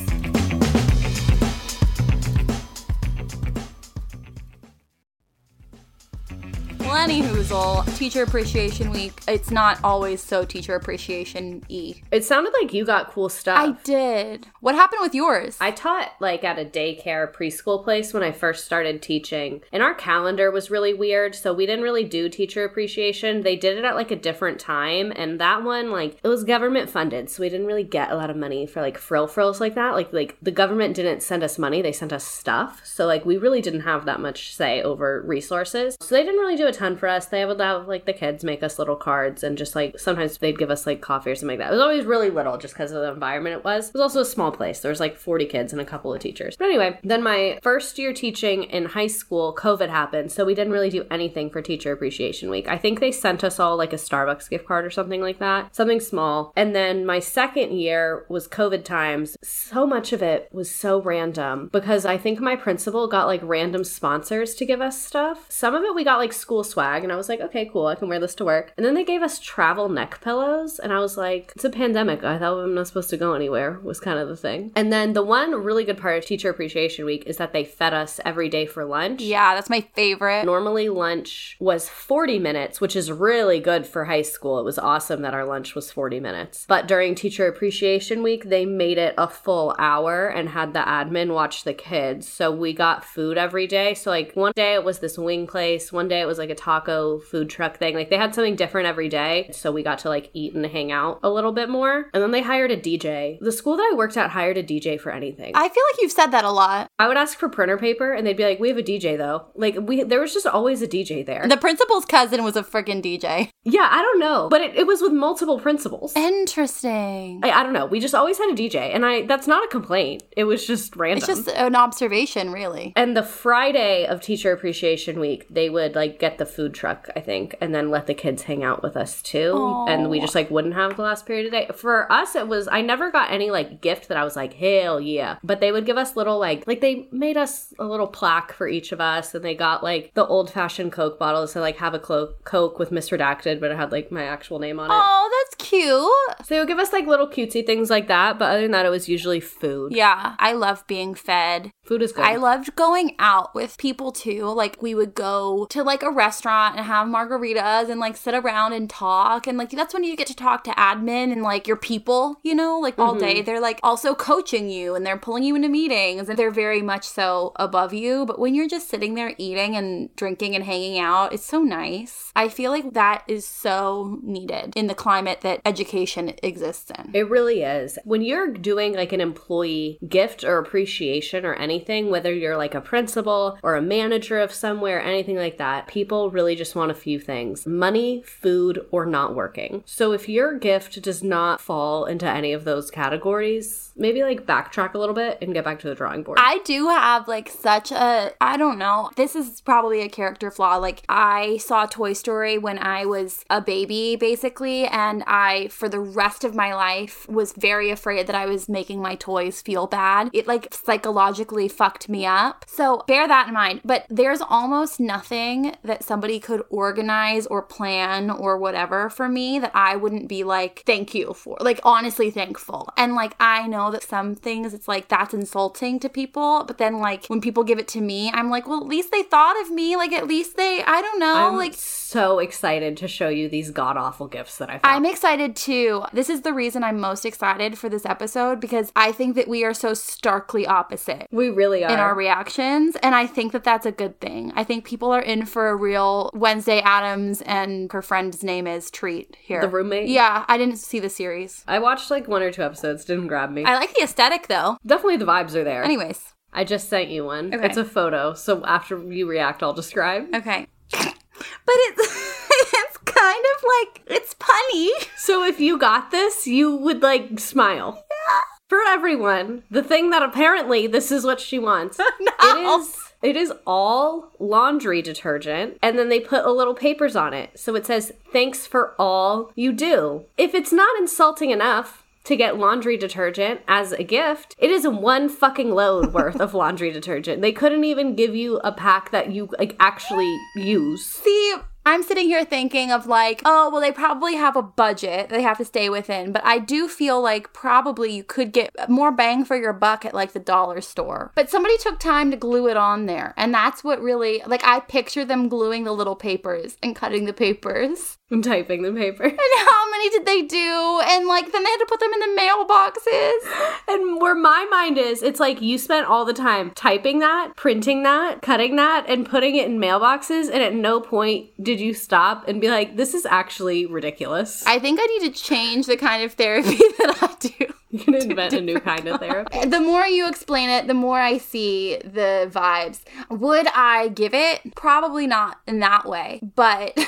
Lenny 6.88 7.22
Hoozle, 7.22 7.98
Teacher 7.98 8.24
Appreciation 8.24 8.92
Week. 8.92 9.20
It's 9.28 9.52
not 9.52 9.78
always 9.84 10.24
so 10.24 10.46
Teacher 10.46 10.74
Appreciation 10.74 11.62
y. 11.70 11.96
It 12.12 12.24
sounded 12.24 12.54
like 12.62 12.74
you 12.74 12.86
got 12.86 13.12
cool 13.12 13.28
stuff. 13.28 13.60
I 13.60 13.72
did. 13.84 14.48
What 14.62 14.76
happened 14.76 15.02
with 15.02 15.14
yours? 15.14 15.58
I 15.60 15.72
taught 15.72 16.14
like 16.22 16.46
at 16.46 16.58
a 16.58 16.64
daycare 16.64 17.32
preschool 17.32 17.84
place 17.84 18.14
when 18.14 18.24
I 18.24 18.32
first 18.32 18.66
started 18.66 19.02
teaching, 19.02 19.62
and 19.74 19.84
our 19.84 19.94
calendar 19.94 20.50
was 20.50 20.72
really 20.72 20.94
weird. 20.94 21.36
So 21.36 21.54
we 21.54 21.66
didn't 21.66 21.84
really 21.84 22.06
do 22.06 22.30
teacher 22.30 22.64
appreciation. 22.64 23.42
They 23.42 23.58
did 23.58 23.78
it 23.78 23.84
at 23.84 23.96
like 23.96 24.12
a 24.12 24.16
different 24.16 24.60
time, 24.60 25.12
and 25.16 25.42
that 25.42 25.64
one 25.64 25.92
like 25.92 26.18
it 26.24 26.28
was 26.30 26.46
government 26.46 26.90
funded, 26.90 27.30
so 27.30 27.44
we 27.44 27.50
didn't 27.50 27.68
really 27.68 27.84
get 27.84 28.12
a 28.12 28.16
lot 28.16 28.30
of 28.30 28.38
money 28.38 28.66
for 28.66 28.82
like 28.82 28.98
frill 28.98 29.28
frills 29.28 29.60
like 29.60 29.76
that. 29.76 29.94
Like 29.94 30.14
like 30.14 30.38
the 30.42 30.52
government 30.52 30.96
didn't 30.96 31.22
send 31.22 31.44
us 31.44 31.60
money; 31.60 31.82
they 31.82 31.92
sent 31.92 32.14
us 32.14 32.24
stuff. 32.24 32.82
So 32.86 33.06
like 33.06 33.26
we 33.26 33.36
really 33.36 33.62
didn't 33.62 33.82
have 33.82 34.06
that 34.06 34.22
much 34.22 34.56
say 34.56 34.82
over 34.82 35.22
resources. 35.26 35.98
So 36.00 36.16
they 36.16 36.24
didn't 36.24 36.40
really 36.40 36.56
do 36.56 36.68
a 36.68 36.74
ton 36.74 36.87
for 36.96 37.08
us. 37.08 37.26
They 37.26 37.46
would 37.46 37.60
have 37.60 37.88
like 37.88 38.06
the 38.06 38.14
kids 38.14 38.44
make 38.44 38.64
us 38.64 38.80
little 38.80 38.96
cards, 38.96 39.44
and 39.44 39.58
just 39.58 39.76
like 39.76 40.00
sometimes 40.00 40.38
they'd 40.38 40.58
give 40.58 40.72
us 40.72 40.86
like 40.86 41.02
coffee 41.02 41.32
or 41.32 41.36
something 41.36 41.58
like 41.58 41.66
that. 41.66 41.74
It 41.74 41.78
was 41.78 41.84
always 41.84 42.06
really 42.06 42.30
little, 42.30 42.58
just 42.58 42.74
because 42.74 42.92
of 42.92 43.02
the 43.02 43.12
environment 43.12 43.58
it 43.58 43.66
was. 43.66 43.90
It 43.90 43.94
was 43.94 44.02
also 44.02 44.22
a 44.22 44.26
small 44.26 44.52
place. 44.52 44.80
There 44.80 44.92
was 44.92 45.00
like 45.00 45.18
40 45.18 45.46
kids 45.46 45.74
and 45.74 45.82
a 45.82 45.86
couple 45.86 46.14
of 46.14 46.20
teachers. 46.20 46.56
But 46.58 46.66
anyway, 46.66 47.00
then 47.04 47.24
my 47.24 47.60
first 47.62 47.98
year 47.98 48.14
teaching 48.14 48.64
in 48.64 48.86
high 48.86 49.08
school, 49.08 49.56
COVID 49.56 49.90
happened. 49.90 50.32
So 50.32 50.46
we 50.46 50.56
didn't 50.56 50.74
really 50.74 50.90
do 50.90 51.06
anything 51.10 51.50
for 51.50 51.62
Teacher 51.62 51.92
Appreciation 51.92 52.50
Week. 52.50 52.68
I 52.68 52.78
think 52.78 53.00
they 53.00 53.12
sent 53.12 53.44
us 53.44 53.60
all 53.60 53.78
like 53.78 53.94
a 53.94 53.98
Starbucks 53.98 54.50
gift 54.50 54.68
card 54.68 54.86
or 54.86 54.92
something 54.92 55.22
like 55.22 55.40
that, 55.40 55.76
something 55.76 56.00
small. 56.00 56.54
And 56.56 56.76
then 56.76 57.06
my 57.06 57.20
second 57.20 57.74
year 57.74 58.26
was 58.30 58.48
COVID 58.48 58.84
times. 58.84 59.38
So 59.44 59.86
much 59.86 60.14
of 60.14 60.22
it 60.22 60.50
was 60.52 60.70
so 60.70 61.02
random 61.02 61.70
because 61.72 62.06
I 62.06 62.18
think 62.18 62.40
my 62.40 62.56
principal 62.56 63.08
got 63.08 63.28
like 63.28 63.42
random 63.44 63.84
sponsors 63.84 64.56
to 64.56 64.66
give 64.66 64.82
us 64.82 65.02
stuff. 65.02 65.46
Some 65.50 65.76
of 65.76 65.84
it 65.84 65.96
we 65.96 66.04
got 66.04 66.20
like 66.20 66.34
school 66.34 66.64
swag, 66.70 67.04
and 67.04 67.12
I 67.12 67.16
was 67.16 67.30
like, 67.30 67.42
okay, 67.42 67.70
cool, 67.72 67.88
I 67.88 67.96
can 67.96 68.10
wear 68.10 68.20
this 68.20 68.36
to 68.36 68.46
work. 68.46 68.74
And 68.78 68.86
then 68.86 68.94
they 68.94 69.04
gave 69.04 69.22
us 69.22 69.40
travel 69.40 69.90
neck 69.90 70.22
pillows, 70.22 70.80
and 70.80 70.92
I 70.94 71.00
was 71.00 71.18
like, 71.18 71.54
it's 71.56 71.66
a 71.66 71.70
pandemic. 71.70 72.24
I 72.24 72.38
thought 72.38 72.60
I'm 72.60 72.76
not 72.76 72.88
supposed 72.88 73.10
to 73.12 73.18
go 73.18 73.34
anywhere, 73.34 73.80
was 73.84 74.00
kind 74.00 74.20
of 74.20 74.28
the 74.28 74.38
thing. 74.38 74.72
And 74.76 74.92
then 74.92 75.14
the 75.14 75.24
one 75.24 75.52
really 75.52 75.84
good 75.84 75.98
part 75.98 76.18
of 76.18 76.26
Teacher 76.26 76.50
Appreciation 76.50 77.06
Week 77.06 77.24
is 77.26 77.38
that 77.38 77.54
they 77.54 77.64
fed 77.64 77.94
us 77.94 78.20
every 78.26 78.50
day 78.50 78.66
for 78.66 78.86
lunch. 78.86 79.22
yeah, 79.22 79.56
that's 79.56 79.70
my 79.70 79.82
favorite. 79.96 80.46
Normally, 80.46 80.90
lunch 80.90 81.58
was 81.60 81.90
40 81.90 82.40
minutes, 82.40 82.82
which 82.82 82.96
is 82.96 83.12
really 83.12 83.60
good 83.60 83.86
for 83.86 84.06
high 84.06 84.22
school. 84.22 84.60
It 84.60 84.66
was 84.66 84.80
awesome 84.80 85.22
that 85.22 85.34
our 85.34 85.46
lunch 85.46 85.76
was 85.76 85.92
40 85.92 86.20
minutes. 86.20 86.66
But 86.68 86.88
during 86.88 87.16
Teacher 87.16 87.48
Appreciation 87.48 88.24
Week, 88.24 88.50
they 88.50 88.66
made 88.66 88.98
it 88.98 89.14
a 89.18 89.28
full 89.28 89.76
hour 89.80 90.28
and 90.28 90.50
had 90.50 90.74
the 90.74 90.80
admin 90.80 91.34
watch 91.34 91.64
the 91.64 91.74
kids. 91.74 92.28
So 92.28 92.52
we 92.52 92.74
got 92.74 93.06
food 93.06 93.38
every 93.38 93.68
day. 93.68 93.94
So, 93.94 94.10
like, 94.10 94.34
one 94.34 94.54
day 94.56 94.74
it 94.74 94.84
was 94.84 95.00
this 95.00 95.18
wing 95.18 95.48
place, 95.48 95.92
one 95.92 96.08
day 96.08 96.22
it 96.22 96.28
was 96.28 96.38
like 96.38 96.50
a 96.50 96.56
taco 96.58 97.20
food 97.20 97.50
truck 97.50 97.78
thing. 97.78 97.96
Like 97.96 98.10
they 98.10 98.18
had 98.18 98.34
something 98.36 98.56
different 98.56 98.88
every 98.88 99.10
day. 99.10 99.50
So 99.54 99.72
we 99.72 99.84
got 99.84 100.00
to 100.00 100.10
like 100.10 100.30
eat 100.34 100.54
and 100.54 100.66
hang 100.66 100.92
out 100.92 101.20
a 101.24 101.30
little 101.30 101.52
bit 101.52 101.70
more. 101.70 102.10
And 102.14 102.22
then 102.24 102.32
they 102.32 102.42
hired 102.42 102.72
a 102.72 102.78
DJ. 102.78 103.40
The 103.40 103.52
school 103.52 103.78
that 103.78 103.90
I 103.92 103.96
worked 103.96 104.18
at 104.18 104.32
hired 104.32 104.58
a 104.58 104.64
DJ 104.64 105.00
for 105.00 105.12
anything. 105.12 105.52
I 105.56 105.70
feel 105.70 105.84
like 105.92 106.02
you've 106.02 106.12
said 106.12 106.28
that 106.28 106.44
a 106.46 106.52
lot. 106.52 106.88
I 107.00 107.08
would 107.08 107.18
ask 107.18 107.38
for 107.38 107.50
printer 107.50 107.78
paper 107.78 108.12
and 108.14 108.26
they'd 108.26 108.36
be 108.38 108.44
like, 108.44 108.60
"We 108.60 108.70
have 108.70 108.78
a 108.78 108.84
DJ 108.84 109.18
though." 109.18 109.46
Like 109.56 109.78
we 109.82 110.04
there 110.04 110.20
was 110.22 110.34
just 110.34 110.48
always 110.48 110.82
a 110.82 110.88
DJ 110.88 111.26
there. 111.26 111.48
The 111.48 111.58
principal's 111.58 112.06
cousin 112.06 112.44
was 112.44 112.56
a 112.56 112.64
freaking 112.64 113.02
DJ. 113.02 113.52
yeah, 113.64 113.88
I 113.92 114.02
don't 114.02 114.20
know, 114.20 114.50
but 114.50 114.62
it, 114.62 114.76
it 114.76 114.88
was 114.88 115.02
with 115.02 115.14
multiple 115.14 115.60
principals. 115.60 116.16
Interesting. 116.16 117.40
I, 117.44 117.52
I 117.52 117.64
don't 117.64 117.74
know. 117.74 117.86
We 117.86 118.00
just 118.00 118.16
always 118.16 118.38
had 118.40 118.50
a 118.50 118.56
DJ, 118.56 118.96
and 118.96 119.06
I 119.06 119.26
that's 119.28 119.46
not 119.48 119.64
a 119.64 119.68
complaint. 119.68 120.24
It 120.36 120.46
was 120.46 120.66
just 120.66 120.96
random. 120.96 121.18
It's 121.18 121.28
just 121.28 121.56
an 121.56 121.76
observation, 121.76 122.52
really. 122.52 122.94
and 122.96 123.16
the 123.16 123.22
Friday 123.24 124.06
of 124.08 124.22
Teacher 124.22 124.52
Appreciation 124.52 125.20
Week, 125.20 125.46
they 125.50 125.70
would 125.70 125.94
like 125.94 126.18
get 126.20 126.40
the 126.40 126.46
food 126.48 126.74
truck, 126.74 127.10
I 127.16 127.20
think, 127.20 127.56
and 127.62 127.74
then 127.74 127.90
let 127.90 128.08
the 128.08 128.14
kids 128.14 128.44
hang 128.44 128.64
out 128.64 128.82
with 128.84 128.98
us 128.98 129.22
too. 129.22 129.86
And 129.88 130.10
we 130.10 130.20
just 130.20 130.36
like 130.36 130.50
wouldn't 130.50 130.74
have 130.74 130.96
the 130.96 131.04
last 131.04 131.26
period 131.26 131.46
of 131.46 131.52
the 131.52 131.58
day. 131.60 131.70
For 131.76 132.12
us, 132.12 132.36
it 132.36 132.48
was 132.48 132.68
I 132.68 132.82
never 132.82 133.12
got 133.12 133.32
any 133.32 133.52
like 133.52 133.82
gift 133.82 134.08
that 134.08 134.18
I 134.18 134.24
was 134.24 134.36
like 134.36 134.54
hell 134.54 135.00
yeah, 135.00 135.38
but 135.44 135.60
they 135.60 135.72
would 135.72 135.86
give 135.86 135.98
us 135.98 136.16
little 136.16 136.40
like 136.40 136.66
like 136.68 136.82
they 136.82 137.08
made 137.12 137.38
us 137.38 137.74
a 137.80 137.86
little 137.86 138.08
plaque 138.08 138.54
for 138.54 138.68
each 138.68 138.92
of 138.92 139.02
us, 139.02 139.36
and 139.36 139.44
they 139.44 139.56
got 139.56 139.84
like 139.84 140.12
the 140.14 140.26
old 140.26 140.52
fashioned 140.52 140.92
Coke 140.92 141.20
bottles. 141.20 141.52
So 141.52 141.62
like 141.62 141.78
have 141.78 141.94
a 141.94 142.00
clo- 142.00 142.34
Coke 142.44 142.80
with 142.80 142.92
Miss 142.92 143.10
Redacted, 143.10 143.60
but 143.60 143.72
it 143.72 143.78
had 143.78 143.92
like 143.92 144.12
my 144.12 144.24
actual 144.24 144.60
name 144.60 144.80
on 144.80 144.90
it. 144.90 144.94
Oh, 144.94 145.46
that's 145.46 145.70
cute. 145.70 146.48
So 146.48 146.56
they 146.56 146.60
would 146.60 146.68
give 146.68 146.80
us 146.80 146.94
like 146.94 147.06
little 147.08 147.28
cutesy 147.28 147.66
things 147.66 147.90
like 147.90 148.08
that, 148.08 148.40
but 148.40 148.52
other 148.52 148.62
than 148.62 148.72
that, 148.72 148.86
it 148.86 148.90
was 148.90 149.10
usually 149.10 149.40
food. 149.40 149.94
Yeah, 149.94 150.36
I 150.40 150.54
love 150.54 150.86
being 150.88 151.16
fed. 151.16 151.72
Food 151.84 152.02
is 152.02 152.12
good. 152.12 152.26
I 152.26 152.36
loved 152.36 152.76
going 152.76 153.16
out 153.20 153.56
with 153.56 153.78
people 153.78 154.12
too. 154.12 154.46
Like 154.46 154.82
we 154.82 154.94
would 154.96 155.16
go 155.16 155.66
to 155.70 155.84
like 155.84 156.04
a 156.04 156.12
restaurant 156.12 156.37
and 156.46 156.86
have 156.86 157.08
margaritas 157.08 157.90
and 157.90 158.00
like 158.00 158.18
sit 158.18 158.34
around 158.34 158.74
and 158.74 158.90
talk. 158.90 159.48
And 159.48 159.58
like 159.58 159.72
that's 159.72 159.94
when 159.94 160.04
you 160.04 160.16
get 160.16 160.28
to 160.28 160.36
talk 160.36 160.64
to 160.66 160.72
admin 160.72 161.32
and 161.32 161.42
like 161.42 161.68
your 161.68 161.78
people, 161.78 162.40
you 162.44 162.56
know, 162.56 162.80
like 162.80 162.98
all 163.00 163.16
day. 163.16 163.36
Mm-hmm. 163.36 163.46
They're 163.46 163.62
like 163.62 163.80
also 163.84 164.16
coaching 164.16 164.70
you 164.70 164.96
and 164.96 165.06
they're 165.06 165.18
pulling 165.18 165.44
you 165.44 165.56
into 165.56 165.70
meetings 165.70 166.30
and 166.30 166.38
they're 166.38 166.52
very 166.52 166.82
much 166.82 167.06
so 167.06 167.52
above 167.56 167.94
you. 167.94 168.26
But 168.26 168.40
when 168.40 168.56
you're 168.56 168.68
just 168.68 168.90
sitting 168.90 169.16
there 169.16 169.34
eating 169.38 169.76
and 169.76 170.16
drinking 170.16 170.56
and 170.56 170.64
hanging 170.64 171.00
out, 171.00 171.34
it's 171.34 171.46
so 171.46 171.62
nice. 171.62 172.32
I 172.36 172.50
feel 172.50 172.72
like 172.72 172.94
that 172.94 173.24
is 173.28 173.48
so 173.48 174.20
needed 174.22 174.74
in 174.76 174.88
the 174.88 174.96
climate 174.96 175.42
that 175.42 175.62
education 175.66 176.34
exists 176.44 176.92
in. 176.92 177.12
It 177.14 177.30
really 177.30 177.64
is. 177.64 177.98
When 178.04 178.22
you're 178.22 178.54
doing 178.54 178.94
like 178.94 179.14
an 179.14 179.22
employee 179.22 180.00
gift 180.08 180.44
or 180.44 180.58
appreciation 180.58 181.46
or 181.46 181.54
anything, 181.56 182.10
whether 182.10 182.34
you're 182.34 182.58
like 182.58 182.76
a 182.76 182.82
principal 182.82 183.58
or 183.64 183.76
a 183.76 183.82
manager 183.82 184.40
of 184.40 184.54
somewhere, 184.54 185.02
anything 185.02 185.38
like 185.38 185.58
that, 185.58 185.88
people 185.88 186.27
really 186.30 186.56
just 186.56 186.76
want 186.76 186.92
a 186.92 186.96
few 186.96 187.20
things 187.20 187.66
money, 187.66 188.22
food, 188.24 188.86
or 188.92 189.06
not 189.06 189.36
working. 189.36 189.84
So 189.86 190.12
if 190.12 190.28
your 190.28 190.58
gift 190.58 191.02
does 191.02 191.24
not 191.24 191.62
fall 191.62 192.06
into 192.06 192.28
any 192.28 192.54
of 192.54 192.64
those 192.64 192.92
categories, 192.92 193.92
maybe 193.96 194.24
like 194.24 194.46
backtrack 194.46 194.94
a 194.94 194.98
little 194.98 195.16
bit 195.16 195.38
and 195.42 195.54
get 195.54 195.64
back 195.64 195.80
to 195.80 195.88
the 195.88 195.96
drawing 195.96 196.24
board. 196.24 196.40
I 196.42 196.60
do 196.60 196.88
have 196.88 197.28
like 197.28 197.50
such 197.50 197.92
a 197.92 198.34
I 198.40 198.58
don't 198.58 198.78
know. 198.78 199.12
This 199.16 199.36
is 199.36 199.62
probably 199.62 200.02
a 200.02 200.10
character 200.10 200.52
flaw. 200.52 200.78
Like 200.78 201.04
I 201.10 201.58
saw 201.58 201.86
Toy 201.86 202.14
Story 202.14 202.58
when 202.58 202.78
I 202.80 203.06
was 203.06 203.44
a 203.50 203.62
baby 203.62 204.16
basically 204.16 204.86
and 204.88 205.24
I 205.26 205.68
for 205.70 205.90
the 205.90 206.00
rest 206.00 206.44
of 206.44 206.56
my 206.56 206.74
life 206.74 207.28
was 207.28 207.54
very 207.54 207.90
afraid 207.90 208.28
that 208.28 208.36
I 208.36 208.46
was 208.46 208.70
making 208.70 209.02
my 209.02 209.16
toys 209.16 209.62
feel 209.62 209.88
bad. 209.88 210.30
It 210.34 210.48
like 210.48 210.74
psychologically 210.74 211.68
fucked 211.68 212.10
me 212.10 212.26
up. 212.26 212.66
So 212.68 213.04
bear 213.08 213.28
that 213.28 213.48
in 213.48 213.54
mind. 213.54 213.82
But 213.84 214.06
there's 214.10 214.42
almost 214.42 215.00
nothing 215.00 215.76
that 215.84 216.04
somebody 216.18 216.40
could 216.40 216.64
organize 216.72 217.46
or 217.46 217.62
plan 217.62 218.32
or 218.32 218.58
whatever 218.58 219.08
for 219.08 219.30
me 219.30 219.60
that 219.60 219.70
I 219.76 219.96
wouldn't 219.96 220.28
be 220.28 220.44
like 220.44 220.82
thank 220.88 221.14
you 221.14 221.36
for. 221.36 221.58
Like 221.60 221.80
honestly 221.84 222.32
thankful. 222.32 222.90
And 222.98 223.14
like 223.14 223.36
I 223.40 223.68
know 223.68 223.92
that 223.92 224.02
some 224.02 224.34
things 224.34 224.74
it's 224.74 224.88
like 224.88 225.10
that's 225.10 225.36
insulting 225.36 226.00
to 226.00 226.10
people, 226.10 226.64
but 226.66 226.80
then 226.80 226.98
like 226.98 227.28
when 227.28 227.40
people 227.40 227.64
give 227.64 227.78
it 227.78 227.88
to 227.90 228.02
me, 228.02 228.32
I'm 228.34 228.50
like, 228.50 228.68
well, 228.68 228.82
at 228.82 228.88
least 228.88 229.12
they 229.12 229.22
thought 229.22 229.62
of 229.62 229.70
me. 229.70 229.96
Like 229.96 230.12
at 230.12 230.28
least 230.28 230.58
they 230.58 230.82
I 230.82 231.02
don't 231.02 231.20
know, 231.20 231.50
I'm 231.50 231.56
like 231.56 231.76
so 231.76 232.40
excited 232.40 232.98
to 232.98 233.08
show 233.08 233.30
you 233.30 233.48
these 233.48 233.70
god 233.70 233.96
awful 233.96 234.28
gifts 234.28 234.58
that 234.58 234.72
I 234.72 234.80
found. 234.80 234.96
I'm 234.96 235.06
excited 235.06 235.56
too. 235.56 236.04
This 236.14 236.32
is 236.32 236.42
the 236.42 236.54
reason 236.54 236.84
I'm 236.84 237.00
most 237.00 237.26
excited 237.26 237.78
for 237.78 237.90
this 237.90 238.08
episode 238.08 238.60
because 238.60 238.92
I 238.96 239.12
think 239.12 239.36
that 239.36 239.48
we 239.48 239.64
are 239.64 239.74
so 239.76 239.94
starkly 239.94 240.66
opposite 240.66 241.28
we 241.30 241.50
really 241.52 241.84
are. 241.84 241.92
in 241.92 242.00
our 242.00 242.16
reactions. 242.16 242.96
And 243.04 243.14
I 243.14 243.28
think 243.28 243.52
that 243.52 243.64
that's 243.64 243.86
a 243.86 243.92
good 243.92 244.20
thing. 244.20 244.52
I 244.56 244.64
think 244.64 244.84
people 244.84 245.12
are 245.12 245.22
in 245.22 245.46
for 245.46 245.70
a 245.70 245.76
real 245.76 246.07
Wednesday 246.34 246.80
Addams 246.82 247.42
and 247.42 247.92
her 247.92 248.02
friend's 248.02 248.44
name 248.44 248.68
is 248.68 248.90
treat 248.92 249.36
here. 249.40 249.62
The 249.62 249.70
roommate? 249.70 250.08
Yeah, 250.10 250.46
I 250.48 250.58
didn't 250.58 250.78
see 250.78 251.00
the 251.00 251.10
series. 251.10 251.64
I 251.68 251.80
watched 251.80 252.10
like 252.12 252.28
one 252.28 252.42
or 252.42 252.52
two 252.52 252.64
episodes, 252.64 253.06
didn't 253.06 253.28
grab 253.28 253.52
me. 253.52 253.64
I 253.64 253.76
like 253.76 253.94
the 253.94 254.04
aesthetic 254.04 254.48
though. 254.48 254.78
Definitely 254.86 255.18
the 255.18 255.26
vibes 255.26 255.56
are 255.56 255.64
there. 255.64 255.84
Anyways, 255.84 256.34
I 256.54 256.64
just 256.64 256.90
sent 256.90 257.10
you 257.10 257.26
one. 257.26 257.54
Okay. 257.54 257.66
It's 257.66 257.78
a 257.78 257.86
photo, 257.86 258.34
so 258.34 258.64
after 258.66 258.98
you 259.12 259.28
react, 259.28 259.62
I'll 259.64 259.74
describe. 259.74 260.34
okay. 260.34 260.68
But 260.92 261.76
it's 261.90 262.02
it's 262.74 262.98
kind 262.98 263.46
of 263.56 263.64
like 263.80 264.02
it's 264.08 264.34
punny. 264.36 264.90
So 265.18 265.44
if 265.44 265.60
you 265.60 265.78
got 265.78 266.10
this, 266.12 266.48
you 266.48 266.76
would 266.76 267.02
like 267.04 267.40
smile. 267.40 268.04
Yeah. 268.10 268.42
For 268.70 268.80
everyone, 268.88 269.64
the 269.72 269.84
thing 269.84 270.10
that 270.10 270.22
apparently 270.24 270.88
this 270.88 271.12
is 271.12 271.24
what 271.24 271.40
she 271.40 271.60
wants. 271.60 272.00
It 272.20 272.82
is 272.82 273.07
it 273.22 273.36
is 273.36 273.52
all 273.66 274.32
laundry 274.40 275.02
detergent 275.02 275.78
and 275.82 275.98
then 275.98 276.10
they 276.10 276.20
put 276.20 276.46
a 276.46 276.52
little 276.52 276.76
papers 276.76 277.16
on 277.16 277.34
it. 277.34 277.60
So 277.60 277.76
it 277.76 277.86
says 277.86 278.14
thanks 278.32 278.68
for 278.68 278.94
all 279.00 279.52
you 279.56 279.72
do. 279.74 280.26
If 280.38 280.54
it's 280.54 280.72
not 280.72 280.98
insulting 281.00 281.52
enough 281.52 282.04
to 282.26 282.36
get 282.36 282.58
laundry 282.58 282.98
detergent 282.98 283.62
as 283.68 283.94
a 283.94 284.04
gift, 284.04 284.54
it 284.60 284.70
is 284.70 284.88
one 284.88 285.30
fucking 285.30 285.72
load 285.72 286.14
worth 286.14 286.40
of 286.40 286.54
laundry 286.54 286.92
detergent. 286.92 287.42
They 287.42 287.54
couldn't 287.54 287.86
even 287.86 288.16
give 288.16 288.36
you 288.36 288.58
a 288.58 288.72
pack 288.72 289.12
that 289.12 289.32
you 289.32 289.50
like 289.58 289.76
actually 289.80 290.38
use. 290.56 291.06
See, 291.06 291.56
I'm 291.88 292.04
sitting 292.04 292.28
here 292.28 292.44
thinking 292.44 292.92
of 292.92 293.08
like, 293.08 293.42
oh, 293.46 293.70
well, 293.70 293.80
they 293.80 293.94
probably 293.94 294.36
have 294.36 294.58
a 294.58 294.62
budget 294.62 295.30
they 295.30 295.42
have 295.42 295.58
to 295.58 295.64
stay 295.64 295.90
within, 295.90 296.34
but 296.34 296.44
I 296.44 296.60
do 296.60 296.90
feel 296.90 297.22
like 297.22 297.54
probably 297.54 298.14
you 298.14 298.26
could 298.26 298.52
get 298.52 298.90
more 298.90 299.10
bang 299.10 299.46
for 299.46 299.56
your 299.56 299.72
buck 299.72 300.04
at 300.04 300.14
like 300.14 300.34
the 300.34 300.40
dollar 300.40 300.82
store. 300.82 301.32
But 301.34 301.50
somebody 301.50 301.78
took 301.78 301.98
time 301.98 302.30
to 302.32 302.38
glue 302.38 302.68
it 302.68 302.76
on 302.76 303.06
there, 303.06 303.34
and 303.38 303.54
that's 303.54 303.86
what 303.86 304.02
really, 304.02 304.44
like, 304.46 304.66
I 304.66 304.82
picture 304.82 305.24
them 305.24 305.48
gluing 305.48 305.86
the 305.86 305.94
little 305.94 306.18
papers 306.18 306.76
and 306.84 306.94
cutting 306.94 307.24
the 307.24 307.32
papers. 307.32 308.18
I'm 308.30 308.42
typing 308.42 308.82
the 308.82 308.92
paper. 308.92 309.24
And 309.48 309.70
how 309.70 309.92
many 309.92 310.10
did 310.10 310.26
they 310.26 310.42
do? 310.42 311.02
And 311.06 311.28
like, 311.28 311.52
then 311.52 311.64
they 311.64 311.70
had 311.70 311.78
to 311.78 311.86
put 311.88 312.00
them 312.00 312.12
in 312.12 312.20
the 312.20 312.42
mailboxes. 312.42 313.78
And 313.88 314.22
where 314.22 314.36
my 314.36 314.68
mind 314.70 314.98
is, 314.98 315.24
it's 315.24 315.40
like 315.40 315.62
you 315.62 315.78
spent 315.78 316.08
all 316.08 316.26
the 316.26 316.34
time 316.34 316.72
typing 316.72 317.20
that, 317.20 317.54
printing 317.56 318.04
that, 318.04 318.42
cutting 318.42 318.76
that, 318.76 319.06
and 319.08 319.26
putting 319.26 319.56
it 319.56 319.68
in 319.68 319.80
mailboxes, 319.80 320.52
and 320.52 320.62
at 320.62 320.74
no 320.74 321.00
point 321.00 321.50
did 321.64 321.80
you 321.80 321.94
stop 321.94 322.48
and 322.48 322.60
be 322.60 322.70
like, 322.70 322.98
this 322.98 323.14
is 323.14 323.26
actually 323.26 323.86
ridiculous. 323.86 324.66
I 324.66 324.80
think 324.80 325.00
I 325.02 325.06
need 325.06 325.34
to 325.34 325.42
change 325.42 325.86
the 325.86 325.98
kind 325.98 326.24
of 326.24 326.34
therapy 326.34 326.78
that 327.00 327.18
I 327.22 327.36
do. 327.40 327.74
You 327.90 328.00
can 328.00 328.16
invent 328.16 328.54
a 328.54 328.60
new 328.60 328.82
kind 328.82 329.08
of 329.08 329.22
therapy. 329.22 329.66
The 329.66 329.80
more 329.80 330.06
you 330.06 330.28
explain 330.28 330.70
it, 330.70 330.88
the 330.88 330.94
more 330.94 331.22
I 331.22 331.38
see 331.38 331.98
the 332.04 332.52
vibes. 332.52 333.00
Would 333.30 333.68
I 333.74 334.10
give 334.10 334.34
it? 334.34 334.76
Probably 334.76 335.26
not 335.26 335.62
in 335.66 335.80
that 335.80 336.06
way, 336.06 336.42
but 336.56 337.00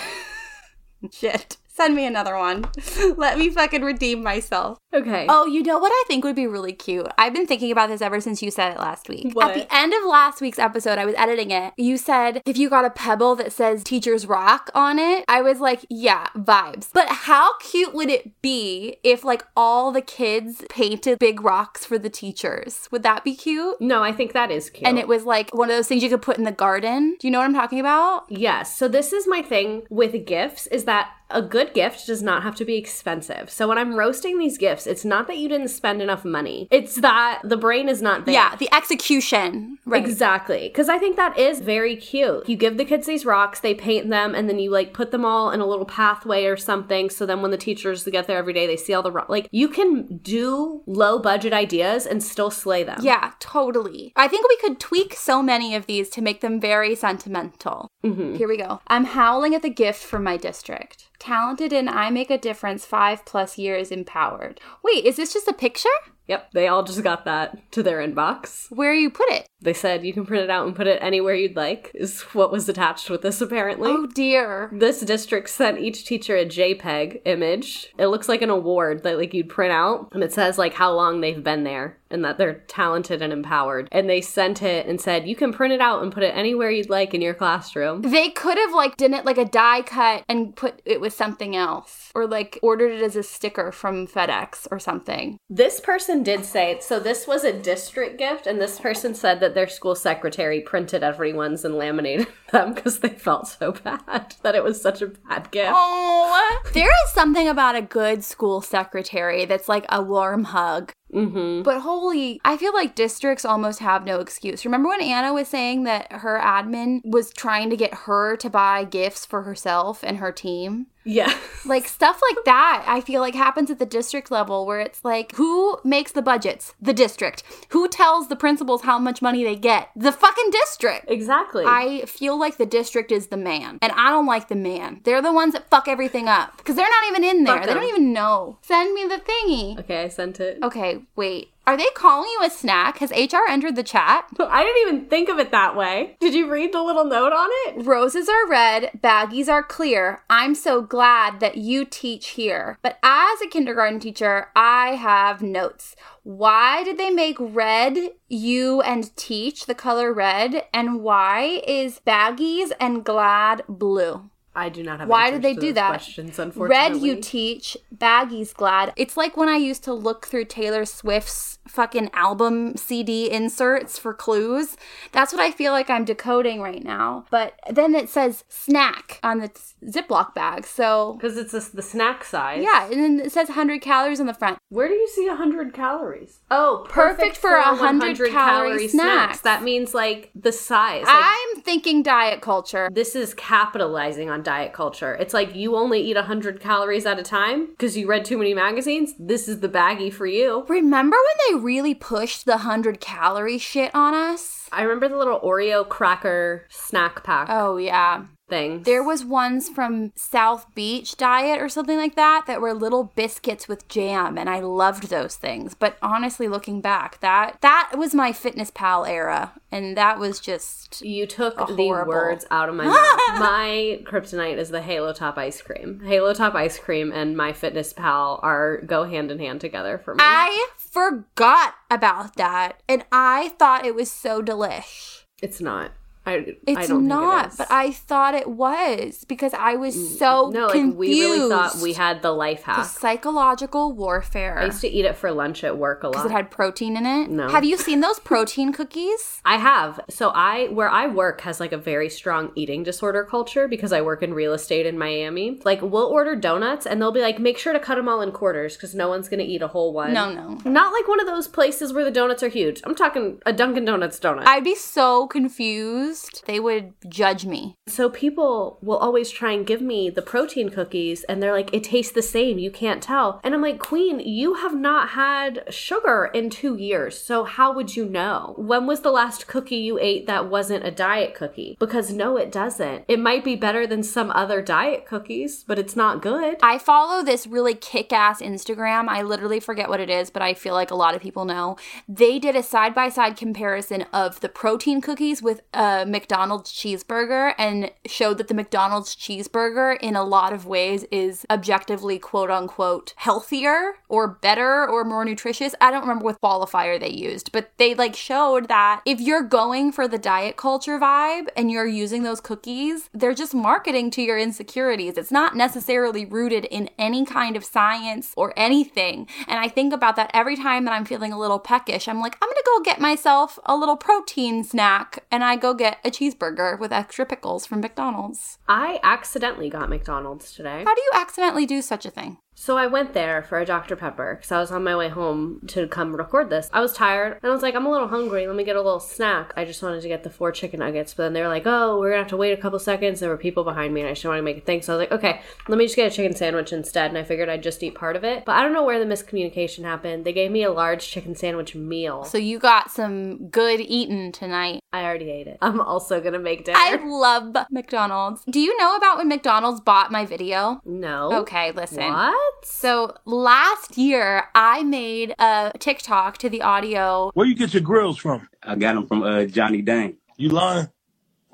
shit. 1.12 1.58
Send 1.80 1.96
me 1.96 2.06
another 2.06 2.36
one. 2.38 2.66
Let 3.16 3.38
me 3.38 3.50
fucking 3.50 3.84
redeem 3.84 4.22
myself. 4.22 4.80
Okay. 4.94 5.26
Oh, 5.30 5.46
you 5.46 5.64
know 5.64 5.78
what 5.78 5.94
I 5.94 6.04
think 6.08 6.26
would 6.26 6.36
be 6.36 6.46
really 6.46 6.74
cute? 6.74 7.08
I've 7.18 7.34
been 7.34 7.48
thinking 7.48 7.72
about 7.72 7.88
this 7.88 8.02
ever 8.02 8.20
since 8.20 8.42
you 8.42 8.52
said 8.52 8.74
it 8.74 8.80
last 8.80 9.08
week. 9.08 9.34
What? 9.34 9.52
At 9.52 9.54
the 9.56 9.74
end 9.74 9.94
of 9.94 10.04
last 10.04 10.42
week's 10.42 10.60
episode, 10.60 10.98
I 10.98 11.06
was 11.06 11.16
editing 11.16 11.52
it. 11.52 11.74
You 11.78 11.96
said 11.98 12.42
if 12.46 12.58
you 12.58 12.70
got 12.70 12.84
a 12.84 12.90
pebble 12.90 13.36
that 13.38 13.54
says 13.54 13.82
teachers 13.86 14.26
rock 14.26 14.70
on 14.76 15.00
it, 15.00 15.24
I 15.30 15.42
was 15.42 15.62
like, 15.62 15.86
yeah, 15.90 16.28
vibes. 16.36 16.90
But 16.92 17.08
how 17.08 17.56
cute 17.60 17.94
would 17.94 18.10
it 18.10 18.42
be 18.42 18.98
if 19.04 19.24
like 19.24 19.46
all 19.56 19.94
the 19.94 20.02
kids 20.02 20.66
painted 20.70 21.18
big 21.18 21.40
rocks 21.40 21.86
for 21.86 21.98
the 21.98 22.10
teachers? 22.10 22.90
Would 22.92 23.04
that 23.04 23.24
be 23.24 23.36
cute? 23.36 23.80
No, 23.80 24.04
I 24.04 24.12
think 24.12 24.34
that 24.34 24.52
is 24.52 24.70
cute. 24.70 24.86
And 24.86 25.00
it 25.00 25.08
was 25.08 25.24
like 25.24 25.56
one 25.56 25.70
of 25.70 25.78
those 25.78 25.88
things 25.88 26.04
you 26.04 26.10
could 26.10 26.22
put 26.22 26.38
in 26.38 26.44
the 26.44 26.52
garden. 26.52 27.16
Do 27.22 27.28
you 27.28 27.32
know 27.32 27.40
what 27.40 27.46
I'm 27.46 27.54
talking 27.54 27.80
about? 27.80 28.26
Yes. 28.28 28.76
So 28.76 28.90
this 28.90 29.14
is 29.14 29.28
my 29.30 29.42
thing 29.42 29.84
with 29.90 30.26
gifts 30.26 30.68
is 30.68 30.84
that 30.84 31.12
a 31.32 31.42
good 31.42 31.74
gift 31.74 32.08
does 32.08 32.22
not 32.22 32.44
have 32.44 32.56
to 32.56 32.66
be 32.66 32.76
expensive. 32.76 33.50
So 33.50 33.68
when 33.68 33.78
I'm 33.78 33.96
roasting 33.96 34.38
these 34.38 34.58
gifts, 34.58 34.88
it's 34.88 35.06
not 35.06 35.28
that 35.28 35.38
you 35.38 35.48
didn't 35.48 35.70
spend 35.70 36.02
enough 36.02 36.26
money. 36.26 36.68
It's 36.72 36.96
that 36.96 37.42
the 37.44 37.58
brain 37.58 37.90
is 37.90 38.02
not 38.02 38.26
there. 38.26 38.34
Yeah, 38.34 38.56
the 38.56 38.74
execution. 38.74 39.78
Right. 39.86 40.04
Exactly. 40.04 40.70
Because 40.70 40.90
I 40.90 40.98
think 40.98 41.16
that 41.16 41.38
is 41.38 41.62
very 41.62 41.96
cute. 41.96 42.48
You 42.48 42.56
give 42.56 42.78
the 42.78 42.86
kids 42.86 43.08
these 43.08 43.26
rocks, 43.26 43.60
they 43.60 43.74
paint 43.74 44.10
them, 44.10 44.36
and 44.36 44.50
then 44.50 44.60
you 44.60 44.72
like 44.72 44.94
put 44.94 45.12
them 45.12 45.26
all 45.26 45.52
in 45.52 45.60
a 45.60 45.66
little 45.66 45.86
pathway 45.86 46.46
or 46.46 46.58
something. 46.58 47.10
So 47.10 47.26
then 47.26 47.42
when 47.42 47.52
the 47.52 47.58
teachers 47.58 48.04
get 48.04 48.28
there 48.28 48.38
every 48.38 48.54
day, 48.54 48.68
they 48.68 48.78
see 48.78 48.94
all 48.94 49.04
the 49.04 49.12
rocks. 49.12 49.30
Like 49.30 49.48
you 49.52 49.68
can 49.68 50.18
do 50.18 50.84
low 50.86 51.20
budget 51.20 51.54
ideas 51.54 52.06
and 52.06 52.24
still 52.24 52.52
slay 52.52 52.84
them. 52.84 53.00
Yeah, 53.02 53.34
totally. 53.40 54.14
I 54.16 54.28
think 54.28 54.48
we 54.48 54.58
could 54.58 54.80
tweak 54.80 55.14
so 55.14 55.42
many 55.42 55.76
of 55.76 55.86
these 55.86 56.10
to 56.10 56.22
make 56.22 56.42
them 56.42 56.60
very 56.60 56.96
sentimental. 56.96 57.92
Mm-hmm. 58.04 58.36
Here 58.36 58.48
we 58.48 58.58
go. 58.58 58.82
I'm 58.88 59.06
howling 59.06 59.56
at 59.56 59.62
the 59.62 59.70
gift 59.70 60.04
from 60.04 60.24
my 60.24 60.38
district. 60.38 61.06
Talented 61.20 61.74
and 61.74 61.90
I 61.90 62.10
make 62.10 62.32
a 62.32 62.38
difference 62.38 62.86
five 62.86 63.26
plus 63.26 63.58
years 63.58 63.92
empowered. 63.92 64.62
Wait, 64.84 65.06
is 65.06 65.18
this 65.18 65.34
just 65.34 65.50
a 65.50 65.54
picture? 65.54 65.90
Yep, 66.28 66.52
they 66.54 66.68
all 66.68 66.84
just 66.84 67.04
got 67.04 67.26
that 67.26 67.72
to 67.74 67.84
their 67.84 67.98
inbox. 68.00 68.68
Where 68.72 68.94
you 68.94 69.10
put 69.10 69.30
it? 69.32 69.48
They 69.62 69.74
said 69.74 70.06
you 70.06 70.14
can 70.14 70.26
print 70.26 70.44
it 70.44 70.50
out 70.50 70.66
and 70.66 70.76
put 70.76 70.88
it 70.88 71.02
anywhere 71.02 71.36
you'd 71.36 71.56
like, 71.56 71.92
is 71.94 72.22
what 72.34 72.52
was 72.52 72.70
attached 72.70 73.10
with 73.10 73.22
this 73.22 73.42
apparently. 73.42 73.92
Oh 73.92 74.08
dear. 74.08 74.70
This 74.72 75.02
district 75.02 75.50
sent 75.50 75.80
each 75.80 76.06
teacher 76.06 76.36
a 76.36 76.46
JPEG 76.46 77.22
image. 77.26 77.94
It 77.98 78.08
looks 78.08 78.30
like 78.30 78.42
an 78.42 78.50
award 78.50 79.04
that 79.04 79.18
like 79.18 79.34
you'd 79.34 79.50
print 79.50 79.72
out 79.72 80.10
and 80.14 80.24
it 80.24 80.34
says 80.34 80.58
like 80.58 80.74
how 80.74 80.94
long 80.94 81.22
they've 81.22 81.44
been 81.44 81.64
there 81.64 81.98
and 82.12 82.26
that 82.26 82.38
they're 82.38 82.64
talented 82.68 83.22
and 83.22 83.32
empowered. 83.32 83.88
And 83.92 84.10
they 84.10 84.22
sent 84.22 84.62
it 84.64 84.88
and 84.88 85.00
said 85.00 85.28
you 85.28 85.36
can 85.36 85.54
print 85.54 85.74
it 85.74 85.82
out 85.82 86.02
and 86.02 86.12
put 86.12 86.24
it 86.24 86.36
anywhere 86.36 86.72
you'd 86.72 86.90
like 86.90 87.14
in 87.14 87.22
your 87.22 87.34
classroom. 87.34 88.02
They 88.02 88.30
could 88.30 88.58
have 88.58 88.74
like 88.74 88.98
done 88.98 89.14
it 89.14 89.26
like 89.26 89.38
a 89.38 89.46
die 89.46 89.82
cut 89.82 90.24
and 90.28 90.56
put 90.56 90.82
it 90.86 91.02
with 91.02 91.14
something 91.14 91.56
else 91.56 92.12
or 92.16 92.28
like 92.28 92.60
ordered 92.62 92.92
it 92.92 93.02
as 93.02 93.16
a 93.16 93.24
sticker 93.24 93.72
from 93.72 94.08
FedEx 94.08 94.68
or 94.72 94.80
something. 94.80 95.40
This 95.50 95.80
person 95.80 96.24
did 96.24 96.46
say 96.46 96.78
so 96.82 97.00
this 97.00 97.28
was 97.28 97.44
a 97.44 97.54
district 97.54 98.18
gift 98.18 98.48
and 98.48 98.60
this 98.60 98.80
person 98.80 99.14
said 99.14 99.40
that 99.40 99.49
their 99.54 99.68
school 99.68 99.96
secretary 99.96 100.62
printed 100.62 101.04
everyone's 101.04 101.66
and 101.66 101.76
laminated 101.76 102.28
them 102.52 102.74
because 102.74 103.00
they 103.00 103.10
felt 103.10 103.48
so 103.48 103.72
bad 103.72 104.36
that 104.44 104.56
it 104.56 104.64
was 104.64 104.82
such 104.82 105.02
a 105.02 105.08
bad 105.08 105.52
gift. 105.52 105.72
Oh, 105.74 106.62
there 106.74 106.90
is 106.90 107.14
something 107.14 107.48
about 107.48 107.76
a 107.76 107.82
good 107.82 108.24
school 108.24 108.62
secretary 108.62 109.46
that's 109.46 109.70
like 109.70 109.86
a 109.90 110.02
warm 110.02 110.46
hug. 110.46 110.92
Mm-hmm. 111.14 111.64
But 111.64 111.82
holy, 111.82 112.40
I 112.46 112.58
feel 112.58 112.74
like 112.74 112.96
districts 112.96 113.46
almost 113.46 113.80
have 113.80 114.06
no 114.06 114.20
excuse. 114.20 114.66
Remember 114.66 114.90
when 114.90 115.02
Anna 115.02 115.34
was 115.34 115.48
saying 115.48 115.84
that 115.84 116.12
her 116.12 116.40
admin 116.40 117.02
was 117.04 117.32
trying 117.32 117.70
to 117.70 117.78
get 117.78 117.94
her 117.94 118.36
to 118.38 118.50
buy 118.50 118.84
gifts 118.84 119.26
for 119.26 119.44
herself 119.44 120.04
and 120.04 120.18
her 120.18 120.32
team? 120.32 120.88
Yeah. 121.06 121.34
Like 121.66 121.88
stuff 121.88 122.22
like 122.30 122.46
that, 122.46 122.84
I 122.88 123.02
feel 123.02 123.22
like 123.22 123.34
happens 123.34 123.72
at 123.72 123.80
the 123.80 123.86
district 123.86 124.30
level 124.30 124.66
where 124.66 124.80
it's 124.80 125.04
like, 125.04 125.36
who 125.36 125.78
makes 125.84 126.12
the 126.12 126.22
budgets? 126.22 126.76
The 126.80 126.94
district. 126.94 127.42
Who 127.70 127.88
tells 127.88 128.28
the 128.28 128.36
principals 128.36 128.84
how 128.84 129.00
much 129.00 129.22
money 129.22 129.44
they 129.44 129.56
get? 129.56 129.90
The 129.96 130.12
fucking 130.12 130.52
district. 130.52 131.10
Exactly. 131.10 131.64
I 131.66 132.06
feel 132.06 132.38
like 132.38 132.58
the 132.58 132.66
district 132.66 133.12
is 133.12 133.28
the 133.28 133.38
man, 133.38 133.80
and 133.82 133.92
I 133.94 134.10
don't 134.12 134.26
like 134.26 134.50
the 134.50 134.56
man. 134.56 135.02
They're 135.04 135.22
the 135.22 135.34
ones 135.34 135.54
that 135.54 135.70
fuck 135.70 135.88
everything 135.88 136.28
up 136.28 136.58
because 136.58 136.76
they're 136.76 136.86
not 136.88 137.08
even 137.10 137.24
in 137.24 137.44
there. 137.44 137.58
Fuck 137.58 137.68
they 137.68 137.74
don't 137.74 137.84
even 137.86 138.14
know. 138.14 138.58
Send 138.62 138.94
me 138.94 139.06
the 139.08 139.20
thingy. 139.20 139.80
okay, 139.80 140.04
I 140.04 140.08
sent 140.10 140.40
it. 140.40 140.60
Okay, 140.62 140.99
wait. 141.16 141.52
Are 141.70 141.78
they 141.78 141.90
calling 141.94 142.28
you 142.32 142.40
a 142.44 142.50
snack? 142.50 142.98
Has 142.98 143.12
HR 143.12 143.48
entered 143.48 143.76
the 143.76 143.84
chat? 143.84 144.26
I 144.40 144.64
didn't 144.64 144.88
even 144.88 145.08
think 145.08 145.30
of 145.30 145.38
it 145.38 145.52
that 145.52 145.76
way. 145.76 146.18
Did 146.20 146.34
you 146.34 146.50
read 146.52 146.74
the 146.74 146.82
little 146.82 147.06
note 147.06 147.32
on 147.32 147.50
it? 147.52 147.86
Roses 147.86 148.28
are 148.28 148.50
red, 148.50 148.90
baggies 148.98 149.48
are 149.48 149.62
clear. 149.62 150.24
I'm 150.32 150.56
so 150.56 150.82
glad 150.82 151.40
that 151.42 151.58
you 151.58 151.86
teach 151.86 152.30
here. 152.30 152.80
But 152.82 152.98
as 153.04 153.40
a 153.42 153.48
kindergarten 153.48 154.00
teacher, 154.00 154.48
I 154.56 154.96
have 154.96 155.44
notes. 155.44 155.96
Why 156.24 156.84
did 156.84 156.98
they 156.98 157.12
make 157.12 157.38
red 157.40 157.98
you 158.28 158.82
and 158.82 159.16
teach 159.16 159.68
the 159.68 159.76
color 159.76 160.12
red? 160.12 160.64
And 160.74 161.02
why 161.02 161.62
is 161.68 162.02
baggies 162.06 162.72
and 162.80 163.06
glad 163.06 163.62
blue? 163.68 164.30
I 164.56 164.70
do 164.70 164.84
not 164.84 165.00
have. 165.00 165.08
Why 165.10 165.30
did 165.32 165.42
they 165.42 165.54
do 165.54 165.72
that? 165.74 165.90
Questions, 165.90 166.38
Red 166.38 166.48
unfortunately. 166.48 167.10
you 167.10 167.16
teach, 167.22 167.78
baggies 167.96 168.54
glad. 168.54 168.94
It's 168.96 169.16
like 169.16 169.38
when 169.38 169.48
I 169.48 169.56
used 169.58 169.84
to 169.86 169.94
look 169.94 170.28
through 170.28 170.46
Taylor 170.46 170.86
Swift's 170.86 171.60
fucking 171.68 172.10
album 172.14 172.76
CD 172.76 173.30
inserts 173.30 174.00
for 174.00 174.14
clues. 174.14 174.76
That's 175.12 175.32
what 175.32 175.42
I 175.42 175.52
feel 175.52 175.72
like 175.72 175.90
I'm 175.90 176.04
decoding 176.04 176.62
right 176.62 176.84
now. 176.84 177.26
But 177.30 177.60
then 177.70 177.94
it 177.96 178.10
says 178.10 178.44
snack 178.50 179.20
on 179.22 179.40
the 179.40 179.50
Ziploc 179.86 180.34
bag. 180.34 180.66
So 180.66 181.14
because 181.14 181.38
it's 181.38 181.52
this, 181.52 181.70
the 181.70 181.82
snack 181.84 182.24
size. 182.24 182.62
yeah, 182.64 182.86
and 182.92 183.02
then 183.02 183.20
it 183.20 183.32
says 183.32 183.50
100 183.50 183.82
calories 183.82 184.20
on 184.20 184.26
the 184.26 184.34
front. 184.34 184.58
Where 184.70 184.88
do 184.88 184.94
you 184.96 185.08
see 185.08 185.28
hundred 185.28 185.74
calories? 185.74 186.40
Oh, 186.52 186.86
Perfect 186.90 187.38
for 187.38 187.56
a 187.56 187.76
100 187.76 188.32
calorie 188.32 188.88
snacks. 188.88 189.42
That 189.42 189.64
means 189.64 189.94
like 189.94 190.32
the 190.36 190.52
size. 190.52 191.06
Like, 191.06 191.16
I'm 191.16 191.62
thinking 191.62 192.02
diet 192.04 192.42
culture. 192.42 192.90
this 192.92 193.16
is 193.16 193.34
capitalizing 193.36 194.30
on 194.30 194.39
diet 194.44 194.74
culture. 194.74 195.16
It's 195.16 195.34
like 195.34 195.56
you 195.56 195.76
only 195.76 196.02
eat 196.02 196.16
100 196.16 196.60
calories 196.60 197.06
at 197.06 197.20
a 197.20 197.24
time 197.24 197.68
because 197.68 197.98
you 197.98 198.08
read 198.08 198.26
too 198.26 198.38
many 198.38 198.54
magazines. 198.54 199.14
This 199.20 199.48
is 199.48 199.60
the 199.60 199.70
baggie 199.70 200.14
for 200.14 200.26
you. 200.26 200.66
Remember 200.68 201.18
when 201.18 201.58
they 201.60 201.64
really 201.64 201.94
pushed 201.94 202.46
the 202.46 202.54
100 202.54 203.00
calorie 203.00 203.58
shit 203.58 203.94
on 203.94 204.14
us? 204.14 204.68
I 204.72 204.84
remember 204.84 205.10
the 205.10 205.18
little 205.18 205.40
Oreo 205.40 205.88
cracker 205.88 206.66
snack 206.70 207.24
pack 207.24 207.48
Oh, 207.50 207.78
yeah. 207.78 208.26
Thing. 208.50 208.84
There 208.84 209.04
was 209.04 209.24
ones 209.24 209.70
from 209.70 210.12
South 210.16 210.66
Beach 210.76 211.16
Diet 211.16 211.62
or 211.62 211.70
something 211.70 211.98
like 211.98 212.16
that 212.16 212.46
that 212.48 212.60
were 212.62 212.74
little 212.74 213.06
biscuits 213.16 213.68
with 213.68 213.88
jam 213.88 214.38
and 214.38 214.50
I 214.50 214.60
loved 214.60 215.10
those 215.10 215.36
things. 215.36 215.74
But 215.76 215.98
honestly 216.02 216.48
looking 216.48 216.82
back, 216.82 217.20
that 217.22 217.58
that 217.62 217.92
was 217.98 218.14
my 218.14 218.32
fitness 218.34 218.72
pal 218.74 219.06
era 219.06 219.54
and 219.72 219.96
that 219.96 220.20
was 220.20 220.40
just 220.40 221.02
You 221.02 221.28
took 221.28 221.58
the 221.58 221.66
horrible. 221.76 222.10
words 222.12 222.46
out 222.52 222.70
of 222.70 222.76
my 222.76 222.86
mouth. 222.88 223.40
my 223.40 224.00
kryptonite 224.04 224.58
is 224.58 224.70
the 224.70 224.82
Halo 224.82 225.14
Top 225.14 225.38
ice 225.38 225.62
cream. 225.62 226.02
Halo 226.06 226.34
Top 226.34 226.56
ice 226.56 226.78
cream 226.80 227.12
and 227.12 227.38
my 227.38 227.54
fitness 227.54 227.94
pal 227.94 228.40
are 228.44 228.78
go 228.82 229.04
hand 229.04 229.32
in 229.32 229.40
hand 229.40 229.62
together 229.62 229.98
for 229.98 230.16
me. 230.16 230.20
I 230.24 230.68
forgot 230.78 231.76
about 231.92 232.36
that 232.38 232.82
and 232.90 233.06
I 233.12 233.50
thought 233.60 233.86
it 233.86 233.96
was 233.96 234.12
so 234.12 234.42
delish. 234.42 235.24
it's 235.42 235.62
not. 235.62 235.92
I, 236.30 236.34
I 236.36 236.56
It's 236.68 236.88
don't 236.88 237.08
not, 237.08 237.42
think 237.42 237.46
it 237.46 237.52
is. 237.54 237.58
but 237.58 237.68
I 237.72 237.92
thought 237.92 238.34
it 238.36 238.50
was 238.50 239.26
because 239.28 239.54
I 239.54 239.76
was 239.76 240.18
so 240.20 240.50
no, 240.54 240.66
like 240.68 240.74
confused. 240.74 240.98
we 240.98 241.22
really 241.22 241.50
thought 241.50 241.76
we 241.82 241.94
had 241.94 242.22
the 242.22 242.32
life 242.32 242.60
the 242.66 242.72
hack. 242.74 242.86
psychological 242.86 243.92
warfare 243.94 244.60
I 244.60 244.66
used 244.66 244.82
to 244.82 244.88
eat 244.88 245.06
it 245.06 245.16
for 245.16 245.32
lunch 245.32 245.64
at 245.64 245.78
work 245.78 246.04
a 246.04 246.08
lot. 246.08 246.14
because 246.14 246.26
it 246.26 246.32
had 246.34 246.50
protein 246.52 246.96
in 246.98 247.06
it. 247.06 247.30
No. 247.30 247.50
Have 247.50 247.64
you 247.64 247.78
seen 247.78 248.00
those 248.02 248.20
protein 248.20 248.72
cookies? 248.74 249.42
I 249.46 249.58
have. 249.58 250.00
So 250.10 250.30
I 250.30 250.68
where 250.68 250.90
I 250.90 251.08
work 251.08 251.42
has 251.42 251.60
like 251.60 251.72
a 251.72 251.78
very 251.78 252.10
strong 252.10 252.52
eating 252.56 252.84
disorder 252.84 253.24
culture 253.24 253.68
because 253.68 253.92
I 253.92 254.02
work 254.02 254.24
in 254.24 254.34
real 254.34 254.54
estate 254.54 254.86
in 254.86 254.98
Miami. 254.98 255.60
Like 255.66 255.82
we'll 255.82 256.06
order 256.08 256.36
donuts 256.36 256.86
and 256.86 257.02
they'll 257.02 257.12
be 257.12 257.22
like 257.22 257.40
make 257.40 257.58
sure 257.58 257.74
to 257.74 257.80
cut 257.80 257.96
them 257.96 258.08
all 258.08 258.22
in 258.22 258.32
quarters 258.32 258.78
cuz 258.78 258.94
no 258.96 259.10
one's 259.10 259.28
going 259.30 259.40
to 259.40 259.46
eat 259.46 259.62
a 259.62 259.68
whole 259.68 259.94
one. 259.94 260.14
No, 260.14 260.32
no. 260.34 260.58
Not 260.66 260.94
like 260.94 261.08
one 261.08 261.20
of 261.20 261.28
those 261.28 261.48
places 261.48 261.94
where 261.94 262.04
the 262.06 262.12
donuts 262.12 262.44
are 262.44 262.50
huge. 262.50 262.82
I'm 262.84 262.96
talking 262.96 263.42
a 263.46 263.54
Dunkin' 263.54 263.86
Donuts 263.86 264.20
donut. 264.20 264.44
I'd 264.46 264.64
be 264.64 264.76
so 264.76 265.28
confused. 265.28 266.19
They 266.46 266.60
would 266.60 266.94
judge 267.08 267.46
me. 267.46 267.76
so 267.88 268.10
people 268.10 268.78
will 268.82 268.98
always 268.98 269.30
try 269.30 269.52
and 269.52 269.66
give 269.66 269.82
me 269.82 270.10
the 270.10 270.22
protein 270.22 270.70
cookies 270.70 271.24
and 271.24 271.42
they're 271.42 271.52
like 271.52 271.74
it 271.74 271.84
tastes 271.84 272.14
the 272.14 272.22
same, 272.22 272.58
you 272.60 272.72
can't 272.72 273.04
tell. 273.04 273.40
And 273.44 273.54
I'm 273.54 273.62
like, 273.62 273.80
"Queen, 273.80 274.20
you 274.20 274.56
have 274.56 274.76
not 274.76 275.10
had 275.10 275.64
sugar 275.70 276.30
in 276.34 276.50
2 276.50 276.76
years. 276.76 277.20
So 277.20 277.44
how 277.44 277.74
would 277.74 277.96
you 277.96 278.06
know? 278.06 278.54
When 278.58 278.88
was 278.88 279.02
the 279.02 279.12
last 279.12 279.48
cookie 279.48 279.78
you 279.78 279.98
ate 280.00 280.28
that 280.28 280.50
wasn't 280.50 280.86
a 280.86 280.92
diet 280.92 281.34
cookie?" 281.34 281.76
Because 281.80 282.12
no, 282.12 282.38
it 282.38 282.52
doesn't. 282.52 283.06
It 283.08 283.20
might 283.20 283.44
be 283.44 283.56
better 283.56 283.86
than 283.88 284.04
some 284.04 284.32
other 284.32 284.62
diet 284.62 285.06
cookies, 285.06 285.64
but 285.68 285.80
it's 285.80 285.96
not 285.96 286.22
good. 286.22 286.58
I 286.62 286.78
follow 286.78 287.24
this 287.24 287.48
really 287.48 287.74
kick 287.74 288.14
ass 288.14 288.42
Instagram. 288.42 289.08
I 289.08 289.22
literally 289.24 289.60
forget 289.60 289.90
what 289.90 290.00
it 290.00 290.10
is, 290.10 290.30
but 290.30 290.42
I 290.42 290.54
feel 290.54 290.74
like 290.74 290.92
a 290.92 290.96
lot 290.96 291.16
of 291.16 291.22
people 291.22 291.46
know. 291.46 291.78
They 292.08 292.40
did 292.40 292.56
a 292.56 292.64
side 292.64 292.94
by 292.94 293.10
side 293.10 293.36
comparison 293.36 294.06
of 294.14 294.40
the 294.42 294.50
protein 294.50 295.02
cookies 295.02 295.42
with 295.42 295.62
a 295.74 295.99
McDonald's 296.08 296.72
cheeseburger 296.72 297.54
and 297.58 297.92
showed 298.06 298.38
that 298.38 298.48
the 298.48 298.54
McDonald's 298.54 299.16
cheeseburger, 299.16 299.98
in 300.02 300.16
a 300.16 300.24
lot 300.24 300.54
of 300.54 300.66
ways, 300.66 301.06
is 301.12 301.46
objectively 301.50 302.20
quote 302.20 302.52
unquote 302.52 303.14
healthier 303.18 303.94
or 304.08 304.28
better 304.28 304.88
or 304.88 305.04
more 305.04 305.26
nutritious. 305.26 305.76
I 305.82 305.92
don't 305.92 306.02
remember 306.02 306.26
what 306.26 306.42
qualifier 306.42 307.00
they 307.00 307.10
used, 307.10 307.52
but 307.52 307.72
they 307.78 307.96
like 307.96 308.16
showed 308.16 308.68
that 308.68 309.02
if 309.06 309.20
you're 309.20 309.44
going 309.44 309.92
for 309.92 310.08
the 310.08 310.18
diet 310.18 310.58
culture 310.58 311.00
vibe 311.00 311.48
and 311.56 311.72
you're 311.72 311.88
using 311.88 312.24
those 312.24 312.42
cookies, 312.42 313.10
they're 313.14 313.34
just 313.34 313.54
marketing 313.54 314.12
to 314.12 314.22
your 314.22 314.38
insecurities. 314.38 315.18
It's 315.18 315.32
not 315.32 315.56
necessarily 315.56 316.26
rooted 316.26 316.66
in 316.66 316.90
any 316.98 317.26
kind 317.26 317.56
of 317.56 317.66
science 317.66 318.34
or 318.36 318.54
anything. 318.56 319.28
And 319.48 319.60
I 319.60 319.68
think 319.68 319.94
about 319.94 320.16
that 320.18 320.32
every 320.34 320.56
time 320.56 320.86
that 320.86 320.94
I'm 320.94 321.06
feeling 321.06 321.34
a 321.34 321.40
little 321.40 321.60
peckish. 321.60 322.08
I'm 322.08 322.20
like, 322.20 322.38
I'm 322.42 322.50
gonna 322.50 322.62
go 322.66 322.84
get 322.84 323.00
myself 323.00 323.58
a 323.66 323.76
little 323.76 323.98
protein 323.98 324.64
snack, 324.64 325.24
and 325.32 325.44
I 325.44 325.56
go 325.56 325.74
get 325.74 325.89
get 325.90 326.00
a 326.06 326.12
cheeseburger 326.12 326.80
with 326.80 326.92
extra 326.92 327.26
pickles 327.26 327.66
from 327.66 327.82
McDonald's. 327.82 328.60
I 328.68 329.00
accidentally 329.04 329.70
got 329.70 329.90
McDonald's 329.90 330.54
today. 330.54 330.84
How 330.86 330.96
do 330.96 331.02
you 331.02 331.12
accidentally 331.14 331.66
do 331.66 331.82
such 331.82 332.06
a 332.06 332.12
thing? 332.12 332.38
So 332.62 332.76
I 332.76 332.88
went 332.88 333.14
there 333.14 333.42
for 333.42 333.58
a 333.58 333.66
Dr. 333.66 333.96
Pepper 333.96 334.36
because 334.36 334.52
I 334.52 334.60
was 334.60 334.70
on 334.70 334.84
my 334.84 334.94
way 334.94 335.08
home 335.08 335.62
to 335.68 335.88
come 335.88 336.14
record 336.14 336.50
this. 336.50 336.70
I 336.74 336.82
was 336.82 336.92
tired 336.92 337.40
and 337.42 337.50
I 337.50 337.54
was 337.54 337.62
like, 337.62 337.74
I'm 337.74 337.86
a 337.86 337.90
little 337.90 338.10
hungry. 338.10 338.46
Let 338.46 338.58
me 338.58 338.66
get 338.66 338.76
a 338.76 338.82
little 338.82 339.00
snack. 339.00 339.54
I 339.56 339.64
just 339.64 339.82
wanted 339.82 340.02
to 340.02 340.10
get 340.10 340.24
the 340.24 340.30
four 340.30 340.52
chicken 340.52 340.82
nuggets. 340.82 341.14
But 341.14 341.24
then 341.24 341.34
they 341.34 341.42
were 341.42 341.48
like, 341.48 341.64
oh, 341.66 341.98
we're 341.98 342.10
going 342.10 342.18
to 342.18 342.24
have 342.24 342.30
to 342.32 342.38
wait 342.38 342.52
a 342.52 342.62
couple 342.62 342.78
seconds. 342.78 343.22
There 343.22 343.30
were 343.30 343.38
people 343.38 343.64
behind 343.64 343.94
me 343.94 344.02
and 344.02 344.10
I 344.10 344.12
just 344.12 344.26
wanted 344.26 344.40
to 344.40 344.44
make 344.44 344.58
a 344.58 344.60
thing. 344.62 344.82
So 344.82 344.92
I 344.92 344.98
was 344.98 345.04
like, 345.04 345.18
okay, 345.18 345.42
let 345.70 345.78
me 345.78 345.86
just 345.86 345.96
get 345.96 346.12
a 346.12 346.14
chicken 346.14 346.36
sandwich 346.36 346.74
instead. 346.74 347.10
And 347.10 347.18
I 347.18 347.24
figured 347.24 347.48
I'd 347.48 347.64
just 347.64 347.82
eat 347.82 347.96
part 347.96 348.18
of 348.18 348.26
it. 348.26 348.44
But 348.44 348.58
I 348.58 348.62
don't 348.62 348.74
know 348.74 348.84
where 348.84 349.00
the 349.00 349.06
miscommunication 349.06 349.86
happened. 349.86 350.26
They 350.26 350.34
gave 350.34 350.52
me 350.52 350.64
a 350.64 350.72
large 350.72 351.08
chicken 351.08 351.36
sandwich 351.36 351.76
meal. 351.76 352.26
So 352.26 352.38
you 352.38 352.60
got 352.60 352.92
some 352.92 353.48
good 353.48 353.80
eating 353.80 354.34
tonight. 354.34 354.82
I 354.92 355.06
already 355.06 355.30
ate 355.30 355.48
it. 355.48 355.60
I'm 355.62 355.80
also 355.80 356.20
going 356.20 356.34
to 356.34 356.40
make 356.40 356.66
dinner. 356.66 356.78
I 356.78 356.96
love 357.06 357.56
McDonald's. 357.72 358.44
Do 358.50 358.60
you 358.60 358.78
know 358.78 358.98
about 358.98 359.18
when 359.18 359.30
McDonald's 359.30 359.80
bought 359.80 360.12
my 360.12 360.26
video? 360.26 360.82
no. 360.84 361.32
Okay, 361.40 361.72
listen. 361.72 362.12
What? 362.12 362.49
So 362.64 363.16
last 363.26 363.98
year, 363.98 364.46
I 364.56 364.84
made 364.84 365.36
a 365.40 365.72
TikTok 365.78 366.38
to 366.40 366.50
the 366.50 366.62
audio. 366.62 367.32
Where 367.34 367.46
you 367.46 367.56
get 367.56 367.74
your 367.74 367.84
grills 367.84 368.18
from? 368.18 368.48
I 368.64 368.76
got 368.76 368.94
them 368.96 369.08
from 369.08 369.24
uh, 369.24 369.46
Johnny 369.46 369.82
Dang. 369.82 370.18
You 370.38 370.50
lying? 370.50 370.90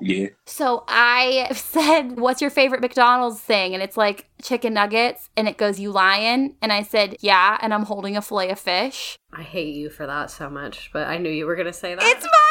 Yeah. 0.00 0.28
So 0.44 0.84
I 0.88 1.48
said, 1.54 2.18
What's 2.18 2.40
your 2.40 2.50
favorite 2.50 2.80
McDonald's 2.80 3.40
thing? 3.40 3.74
And 3.74 3.82
it's 3.82 3.96
like 3.96 4.28
chicken 4.42 4.74
nuggets. 4.74 5.30
And 5.36 5.48
it 5.48 5.56
goes, 5.56 5.80
You 5.80 5.90
lying? 5.90 6.56
And 6.60 6.72
I 6.72 6.82
said, 6.82 7.16
Yeah. 7.20 7.58
And 7.60 7.72
I'm 7.72 7.84
holding 7.84 8.16
a 8.16 8.22
fillet 8.22 8.50
of 8.50 8.58
fish. 8.58 9.18
I 9.32 9.42
hate 9.42 9.74
you 9.74 9.90
for 9.90 10.06
that 10.06 10.30
so 10.30 10.48
much, 10.48 10.90
but 10.92 11.06
I 11.06 11.18
knew 11.18 11.30
you 11.30 11.46
were 11.46 11.56
going 11.56 11.66
to 11.66 11.72
say 11.72 11.94
that. 11.94 12.02
It's 12.02 12.24
my 12.24 12.45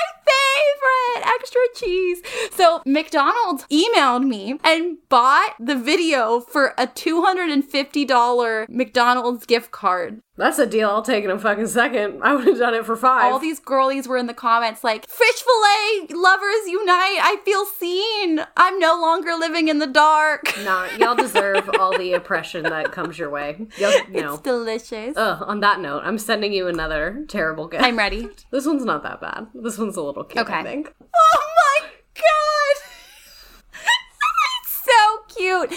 favorite! 0.55 1.27
Extra 1.35 1.61
cheese. 1.75 2.21
So 2.51 2.81
McDonald's 2.85 3.65
emailed 3.71 4.25
me 4.27 4.59
and 4.63 4.97
bought 5.09 5.55
the 5.59 5.75
video 5.75 6.39
for 6.39 6.73
a 6.77 6.87
$250 6.87 8.69
McDonald's 8.69 9.45
gift 9.45 9.71
card. 9.71 10.21
That's 10.37 10.59
a 10.59 10.65
deal 10.65 10.89
I'll 10.89 11.01
take 11.01 11.23
it 11.23 11.29
in 11.29 11.37
a 11.37 11.39
fucking 11.39 11.67
second. 11.67 12.21
I 12.21 12.35
would 12.35 12.45
have 12.45 12.57
done 12.57 12.73
it 12.73 12.85
for 12.85 12.97
five. 12.97 13.31
All 13.31 13.39
these 13.39 13.59
girlies 13.59 14.05
were 14.05 14.17
in 14.17 14.27
the 14.27 14.33
comments 14.33 14.83
like, 14.83 15.07
Fish 15.07 15.41
fillet 15.41 16.07
lovers 16.13 16.67
unite. 16.67 17.19
I 17.21 17.37
feel 17.45 17.65
seen. 17.65 18.41
I'm 18.57 18.77
no 18.77 18.99
longer 18.99 19.33
living 19.35 19.69
in 19.69 19.79
the 19.79 19.87
dark. 19.87 20.43
Nah, 20.65 20.87
y'all 20.97 21.15
deserve 21.15 21.69
all 21.79 21.95
the 21.97 22.13
oppression 22.13 22.63
that 22.63 22.91
comes 22.91 23.19
your 23.19 23.29
way. 23.29 23.67
Y'all, 23.77 23.91
you 24.11 24.21
know. 24.21 24.33
It's 24.33 24.41
delicious. 24.41 25.15
Ugh, 25.15 25.43
on 25.45 25.59
that 25.59 25.79
note, 25.79 26.01
I'm 26.03 26.17
sending 26.17 26.51
you 26.53 26.67
another 26.67 27.23
terrible 27.27 27.67
gift. 27.67 27.83
I'm 27.83 27.97
ready. 27.97 28.27
This 28.51 28.65
one's 28.65 28.83
not 28.83 29.03
that 29.03 29.21
bad. 29.21 29.47
This 29.53 29.77
one's 29.77 29.95
a 29.95 30.01
little 30.01 30.23
cute, 30.23 30.39
I 30.49 30.59
Okay. 30.59 30.63
think. 30.63 30.93
Oh 31.15 31.39
my 31.81 31.87
god! 32.15 32.64
Cute. 35.45 35.73